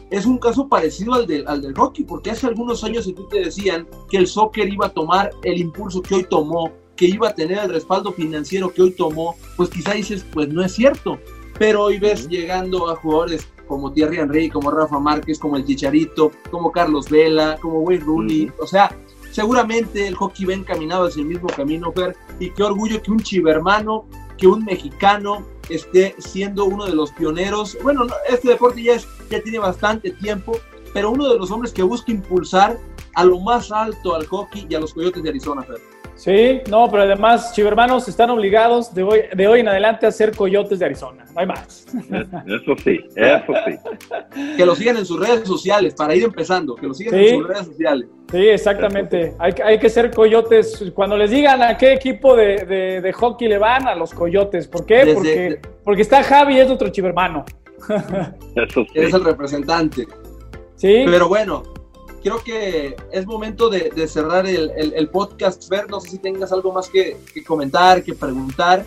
es 0.10 0.26
un 0.26 0.38
caso 0.38 0.68
parecido 0.68 1.14
al, 1.14 1.26
de, 1.26 1.44
al 1.48 1.62
del 1.62 1.74
hockey, 1.74 2.06
porque 2.06 2.32
hace 2.32 2.48
algunos 2.48 2.84
años 2.84 3.06
tú 3.16 3.28
te 3.30 3.40
decían 3.40 3.88
que 4.10 4.18
el 4.18 4.28
soccer 4.28 4.72
iba 4.72 4.88
a 4.88 4.90
tomar 4.90 5.32
el 5.44 5.60
impulso 5.60 6.02
que 6.02 6.16
hoy 6.16 6.26
tomó, 6.30 6.72
que 6.98 7.06
iba 7.06 7.30
a 7.30 7.34
tener 7.34 7.60
el 7.60 7.70
respaldo 7.70 8.12
financiero 8.12 8.74
que 8.74 8.82
hoy 8.82 8.92
tomó, 8.92 9.36
pues 9.56 9.70
quizá 9.70 9.94
dices, 9.94 10.26
pues 10.34 10.50
no 10.50 10.64
es 10.64 10.74
cierto, 10.74 11.18
pero 11.58 11.84
hoy 11.84 12.00
ves 12.00 12.28
llegando 12.28 12.90
a 12.90 12.96
jugadores 12.96 13.48
como 13.68 13.92
Thierry 13.92 14.18
Henry, 14.18 14.50
como 14.50 14.70
Rafa 14.70 15.00
Márquez, 15.00 15.40
como 15.40 15.56
el 15.56 15.66
Chicharito, 15.66 16.32
como 16.50 16.72
Carlos 16.72 17.10
Vela, 17.10 17.58
como 17.62 17.80
Wayne 17.80 18.04
Rooney, 18.04 18.52
o 18.60 18.68
sea, 18.68 18.94
seguramente 19.32 20.08
el 20.08 20.16
hockey 20.16 20.46
va 20.46 20.54
encaminado 20.54 21.08
hacia 21.08 21.22
el 21.22 21.28
mismo 21.28 21.48
camino, 21.48 21.92
Fer, 21.94 22.16
y 22.40 22.52
qué 22.52 22.64
orgullo 22.64 23.02
que 23.02 23.12
un 23.12 23.20
chivermano, 23.20 24.06
que 24.38 24.48
un 24.48 24.66
mexicano 24.66 25.46
esté 25.70 26.16
siendo 26.18 26.66
uno 26.66 26.86
de 26.86 26.94
los 26.94 27.12
pioneros. 27.12 27.78
Bueno, 27.82 28.08
este 28.28 28.50
deporte 28.50 28.84
ya, 28.84 28.96
es, 28.96 29.08
ya 29.30 29.42
tiene 29.42 29.60
bastante 29.60 30.12
tiempo, 30.12 30.58
pero 30.94 31.12
uno 31.12 31.30
de 31.30 31.38
los 31.38 31.50
hombres 31.52 31.72
que 31.72 31.84
busca 31.84 32.12
impulsar 32.12 32.78
a 33.16 33.24
lo 33.24 33.40
más 33.40 33.72
alto 33.72 34.16
al 34.16 34.26
hockey 34.26 34.68
y 34.70 34.76
a 34.76 34.80
los 34.80 34.94
Coyotes 34.94 35.24
de 35.24 35.30
Arizona, 35.30 35.64
Fer. 35.64 35.80
Sí, 36.22 36.62
no, 36.70 36.88
pero 36.92 37.02
además, 37.02 37.52
chivermanos 37.52 38.08
están 38.08 38.30
obligados 38.30 38.94
de 38.94 39.02
hoy, 39.02 39.22
de 39.36 39.48
hoy 39.48 39.62
en 39.62 39.68
adelante 39.68 40.06
a 40.06 40.12
ser 40.12 40.36
coyotes 40.36 40.78
de 40.78 40.86
Arizona. 40.86 41.26
No 41.34 41.40
hay 41.40 41.48
más. 41.48 41.88
Eso 42.46 42.76
sí, 42.84 43.00
eso 43.16 43.54
sí. 43.66 44.56
Que 44.56 44.64
lo 44.64 44.76
sigan 44.76 44.98
en 44.98 45.06
sus 45.08 45.20
redes 45.20 45.48
sociales, 45.48 45.96
para 45.96 46.14
ir 46.14 46.24
empezando, 46.24 46.76
que 46.76 46.86
lo 46.86 46.94
sigan 46.94 47.16
en 47.16 47.40
sus 47.40 47.48
redes 47.48 47.66
sociales. 47.66 48.08
Sí, 48.32 48.38
exactamente. 48.38 49.34
Hay, 49.40 49.54
hay, 49.66 49.80
que 49.80 49.90
ser 49.90 50.12
coyotes. 50.12 50.92
Cuando 50.94 51.18
les 51.18 51.32
digan 51.32 51.64
a 51.64 51.76
qué 51.76 51.94
equipo 51.94 52.36
de, 52.36 53.02
de, 53.02 53.14
hockey 53.14 53.48
le 53.48 53.58
van, 53.58 53.88
a 53.88 53.96
los 53.96 54.14
coyotes. 54.14 54.68
¿Por 54.68 54.86
qué? 54.86 55.14
porque, 55.16 55.60
porque 55.84 56.04
está 56.04 56.22
Javi, 56.22 56.60
es 56.60 56.70
otro 56.70 56.90
chivermano. 56.90 57.46
Eso 58.56 58.86
sí. 58.94 59.00
Es 59.00 59.12
el 59.12 59.24
representante. 59.24 60.06
Sí. 60.76 61.02
Pero 61.04 61.28
bueno, 61.28 61.64
creo 62.22 62.44
que 62.44 62.96
es 63.12 63.26
momento 63.26 63.70
de, 63.70 64.08
cerrar 64.08 64.46
el, 64.48 65.10
podcast. 65.10 65.68
Ver, 65.70 65.90
no 65.90 66.00
sé 66.00 66.10
si 66.12 66.18
tengas 66.20 66.52
algo 66.52 66.72
más 66.72 66.90
que, 66.90 67.18
comentar, 67.46 68.04
que 68.04 68.14
preguntar. 68.14 68.86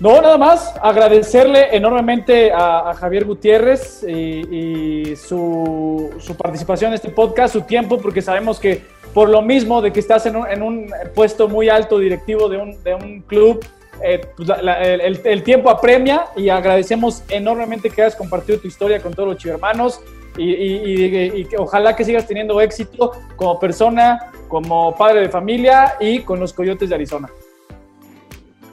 No, 0.00 0.20
nada 0.20 0.36
más 0.36 0.74
agradecerle 0.82 1.74
enormemente 1.76 2.50
a, 2.52 2.94
Javier 2.94 3.24
Gutiérrez 3.24 4.02
y, 4.02 5.14
su, 5.16 6.10
participación 6.36 6.90
en 6.90 6.94
este 6.94 7.10
podcast, 7.10 7.52
su 7.52 7.62
tiempo, 7.62 7.98
porque 7.98 8.22
sabemos 8.22 8.58
que 8.58 8.82
por 9.12 9.28
lo 9.28 9.42
mismo 9.42 9.80
de 9.80 9.92
que 9.92 10.00
estás 10.00 10.26
en 10.26 10.62
un, 10.62 10.90
puesto 11.14 11.48
muy 11.48 11.68
alto 11.68 11.98
directivo 11.98 12.48
de 12.48 12.56
un, 12.56 12.82
de 12.82 12.94
un 12.94 13.20
club, 13.22 13.64
eh, 14.02 14.20
pues 14.36 14.48
el, 14.48 15.20
el, 15.24 15.42
tiempo 15.44 15.70
apremia 15.70 16.26
y 16.36 16.48
agradecemos 16.48 17.22
enormemente 17.28 17.90
que 17.90 18.02
hayas 18.02 18.16
compartido 18.16 18.58
tu 18.58 18.66
historia 18.66 19.00
con 19.00 19.14
todos 19.14 19.28
los 19.28 19.38
chivermanos 19.38 20.00
y, 20.36 21.46
ojalá 21.56 21.94
que 21.94 22.04
sigas 22.04 22.26
teniendo 22.26 22.60
éxito 22.60 23.12
como 23.36 23.58
persona, 23.58 24.18
como 24.48 24.94
padre 24.96 25.20
de 25.20 25.28
familia 25.28 25.94
y 26.00 26.20
con 26.20 26.40
los 26.40 26.52
Coyotes 26.52 26.88
de 26.88 26.94
Arizona. 26.94 27.28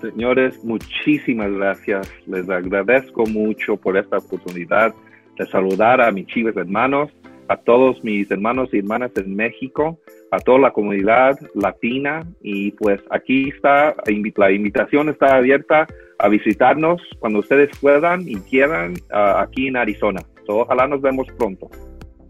Señores, 0.01 0.63
muchísimas 0.63 1.51
gracias. 1.51 2.11
Les 2.25 2.49
agradezco 2.49 3.25
mucho 3.27 3.77
por 3.77 3.97
esta 3.97 4.17
oportunidad 4.17 4.93
de 5.37 5.45
saludar 5.47 6.01
a 6.01 6.11
mis 6.11 6.25
chives 6.25 6.57
hermanos, 6.57 7.11
a 7.47 7.57
todos 7.57 8.03
mis 8.03 8.29
hermanos 8.31 8.69
y 8.73 8.79
hermanas 8.79 9.11
en 9.17 9.35
México, 9.35 9.99
a 10.31 10.39
toda 10.39 10.57
la 10.57 10.71
comunidad 10.71 11.37
latina 11.53 12.25
y 12.41 12.71
pues 12.71 12.99
aquí 13.11 13.49
está, 13.49 13.95
la 14.37 14.51
invitación 14.51 15.09
está 15.09 15.35
abierta 15.35 15.85
a 16.17 16.27
visitarnos 16.29 17.01
cuando 17.19 17.39
ustedes 17.39 17.69
puedan 17.79 18.27
y 18.27 18.37
quieran 18.37 18.93
ah, 19.11 19.41
aquí 19.41 19.67
en 19.67 19.77
Arizona 19.77 20.21
ojalá 20.47 20.87
nos 20.87 21.01
vemos 21.01 21.27
pronto. 21.37 21.69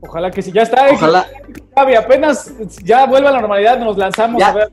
Ojalá 0.02 0.32
que 0.32 0.42
sí, 0.42 0.52
ya 0.52 0.64
está. 0.64 0.90
Ojalá. 0.92 1.28
Javi, 1.76 1.96
apenas 1.96 2.54
ya 2.84 3.06
vuelva 3.06 3.30
a 3.30 3.34
la 3.34 3.42
normalidad, 3.42 3.80
nos 3.80 3.98
lanzamos 3.98 4.40
ya, 4.40 4.50
a 4.50 4.54
ver 4.54 4.72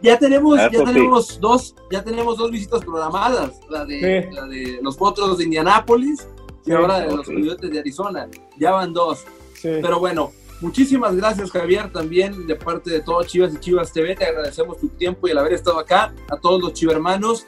Ya 0.00 0.18
tenemos, 0.18 0.56
ya 0.56 0.84
tenemos 0.84 1.40
dos, 1.40 1.74
ya 1.90 2.02
tenemos 2.02 2.38
dos 2.38 2.50
visitas 2.50 2.84
programadas, 2.84 3.60
la 3.68 3.84
de, 3.84 4.28
la 4.32 4.46
de 4.46 4.78
los 4.80 4.96
potros 4.96 5.38
de 5.38 5.44
Indianápolis 5.44 6.26
y 6.64 6.72
ahora 6.72 7.00
de 7.00 7.14
los 7.14 7.26
coyotes 7.26 7.70
de 7.70 7.78
Arizona. 7.78 8.28
Ya 8.58 8.72
van 8.72 8.92
dos. 8.92 9.24
Pero 9.62 9.98
bueno, 9.98 10.32
muchísimas 10.60 11.16
gracias 11.16 11.50
Javier 11.50 11.90
también 11.90 12.46
de 12.46 12.54
parte 12.54 12.90
de 12.90 13.00
todos 13.00 13.26
Chivas 13.26 13.54
y 13.54 13.58
Chivas 13.58 13.92
TV. 13.92 14.14
Te 14.14 14.26
agradecemos 14.26 14.78
tu 14.78 14.88
tiempo 14.88 15.26
y 15.26 15.32
el 15.32 15.38
haber 15.38 15.54
estado 15.54 15.78
acá. 15.78 16.14
A 16.30 16.36
todos 16.36 16.60
los 16.60 16.72
chivermanos. 16.74 17.46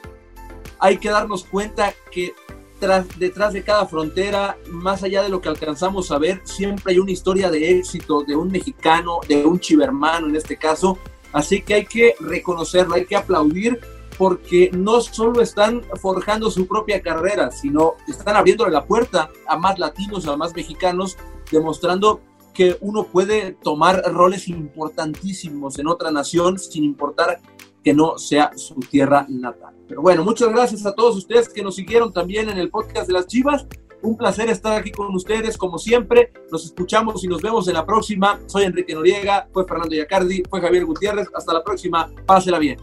Hay 0.79 0.97
que 0.97 1.09
darnos 1.09 1.43
cuenta 1.43 1.93
que 2.11 2.33
detrás 2.79 3.53
de 3.53 3.63
cada 3.63 3.85
frontera, 3.85 4.57
más 4.69 5.03
allá 5.03 5.23
de 5.23 5.29
lo 5.29 5.41
que 5.41 5.49
alcanzamos 5.49 6.11
a 6.11 6.19
ver, 6.19 6.41
siempre 6.43 6.93
hay 6.93 6.99
una 6.99 7.11
historia 7.11 7.49
de 7.49 7.77
éxito 7.77 8.23
de 8.23 8.35
un 8.35 8.51
mexicano, 8.51 9.19
de 9.27 9.45
un 9.45 9.59
chivermano 9.59 10.27
en 10.27 10.35
este 10.35 10.57
caso. 10.57 10.97
Así 11.33 11.61
que 11.61 11.73
hay 11.73 11.85
que 11.85 12.15
reconocerlo, 12.19 12.95
hay 12.95 13.05
que 13.05 13.15
aplaudir 13.15 13.79
porque 14.17 14.71
no 14.73 14.99
solo 15.01 15.41
están 15.41 15.83
forjando 16.01 16.49
su 16.49 16.67
propia 16.67 17.01
carrera, 17.01 17.51
sino 17.51 17.95
están 18.07 18.35
abriéndole 18.35 18.71
la 18.71 18.85
puerta 18.85 19.29
a 19.47 19.57
más 19.57 19.77
latinos, 19.77 20.27
a 20.27 20.35
más 20.35 20.55
mexicanos, 20.55 21.17
demostrando 21.51 22.21
que 22.53 22.77
uno 22.81 23.03
puede 23.03 23.51
tomar 23.51 24.01
roles 24.11 24.47
importantísimos 24.47 25.77
en 25.77 25.87
otra 25.87 26.09
nación 26.09 26.57
sin 26.57 26.83
importar 26.83 27.39
que 27.83 27.93
no 27.93 28.17
sea 28.17 28.51
su 28.55 28.75
tierra 28.75 29.27
natal. 29.29 29.76
Pero 29.87 30.01
bueno, 30.01 30.23
muchas 30.23 30.49
gracias 30.49 30.85
a 30.85 30.93
todos 30.93 31.15
ustedes 31.15 31.49
que 31.49 31.63
nos 31.63 31.75
siguieron 31.75 32.11
también 32.11 32.49
en 32.49 32.57
el 32.57 32.69
podcast 32.69 33.07
de 33.07 33.13
las 33.13 33.27
Chivas. 33.27 33.65
Un 34.01 34.15
placer 34.15 34.49
estar 34.49 34.73
aquí 34.73 34.91
con 34.91 35.13
ustedes, 35.15 35.57
como 35.57 35.77
siempre. 35.77 36.31
Nos 36.51 36.65
escuchamos 36.65 37.23
y 37.23 37.27
nos 37.27 37.41
vemos 37.41 37.67
en 37.67 37.73
la 37.73 37.85
próxima. 37.85 38.39
Soy 38.45 38.63
Enrique 38.63 38.93
Noriega, 38.93 39.47
fue 39.51 39.65
Fernando 39.65 39.95
Yacardi, 39.95 40.43
fue 40.49 40.61
Javier 40.61 40.85
Gutiérrez. 40.85 41.27
Hasta 41.33 41.53
la 41.53 41.63
próxima. 41.63 42.09
Pásela 42.25 42.59
bien. 42.59 42.79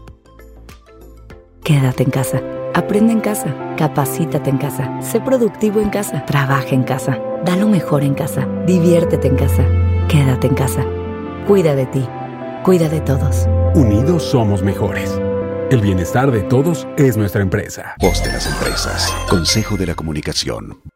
Quédate 1.63 2.03
en 2.03 2.11
casa. 2.11 2.41
Aprende 2.73 3.13
en 3.13 3.21
casa. 3.21 3.75
Capacítate 3.77 4.49
en 4.49 4.57
casa. 4.57 5.01
Sé 5.01 5.21
productivo 5.21 5.79
en 5.79 5.89
casa. 5.89 6.25
Trabaja 6.25 6.69
en 6.69 6.83
casa. 6.83 7.19
Da 7.45 7.55
lo 7.55 7.67
mejor 7.67 8.03
en 8.03 8.13
casa. 8.13 8.47
Diviértete 8.67 9.27
en 9.27 9.35
casa. 9.37 9.65
Quédate 10.09 10.47
en 10.47 10.55
casa. 10.55 10.85
Cuida 11.47 11.75
de 11.75 11.85
ti. 11.85 12.05
Cuida 12.63 12.89
de 12.89 12.99
todos. 12.99 13.47
Unidos 13.73 14.23
somos 14.23 14.61
mejores. 14.61 15.19
El 15.71 15.81
bienestar 15.81 16.31
de 16.31 16.43
todos 16.43 16.87
es 16.95 17.17
nuestra 17.17 17.41
empresa. 17.41 17.95
Voz 17.99 18.23
de 18.23 18.31
las 18.31 18.45
empresas. 18.45 19.11
Consejo 19.27 19.75
de 19.77 19.87
la 19.87 19.95
Comunicación. 19.95 20.94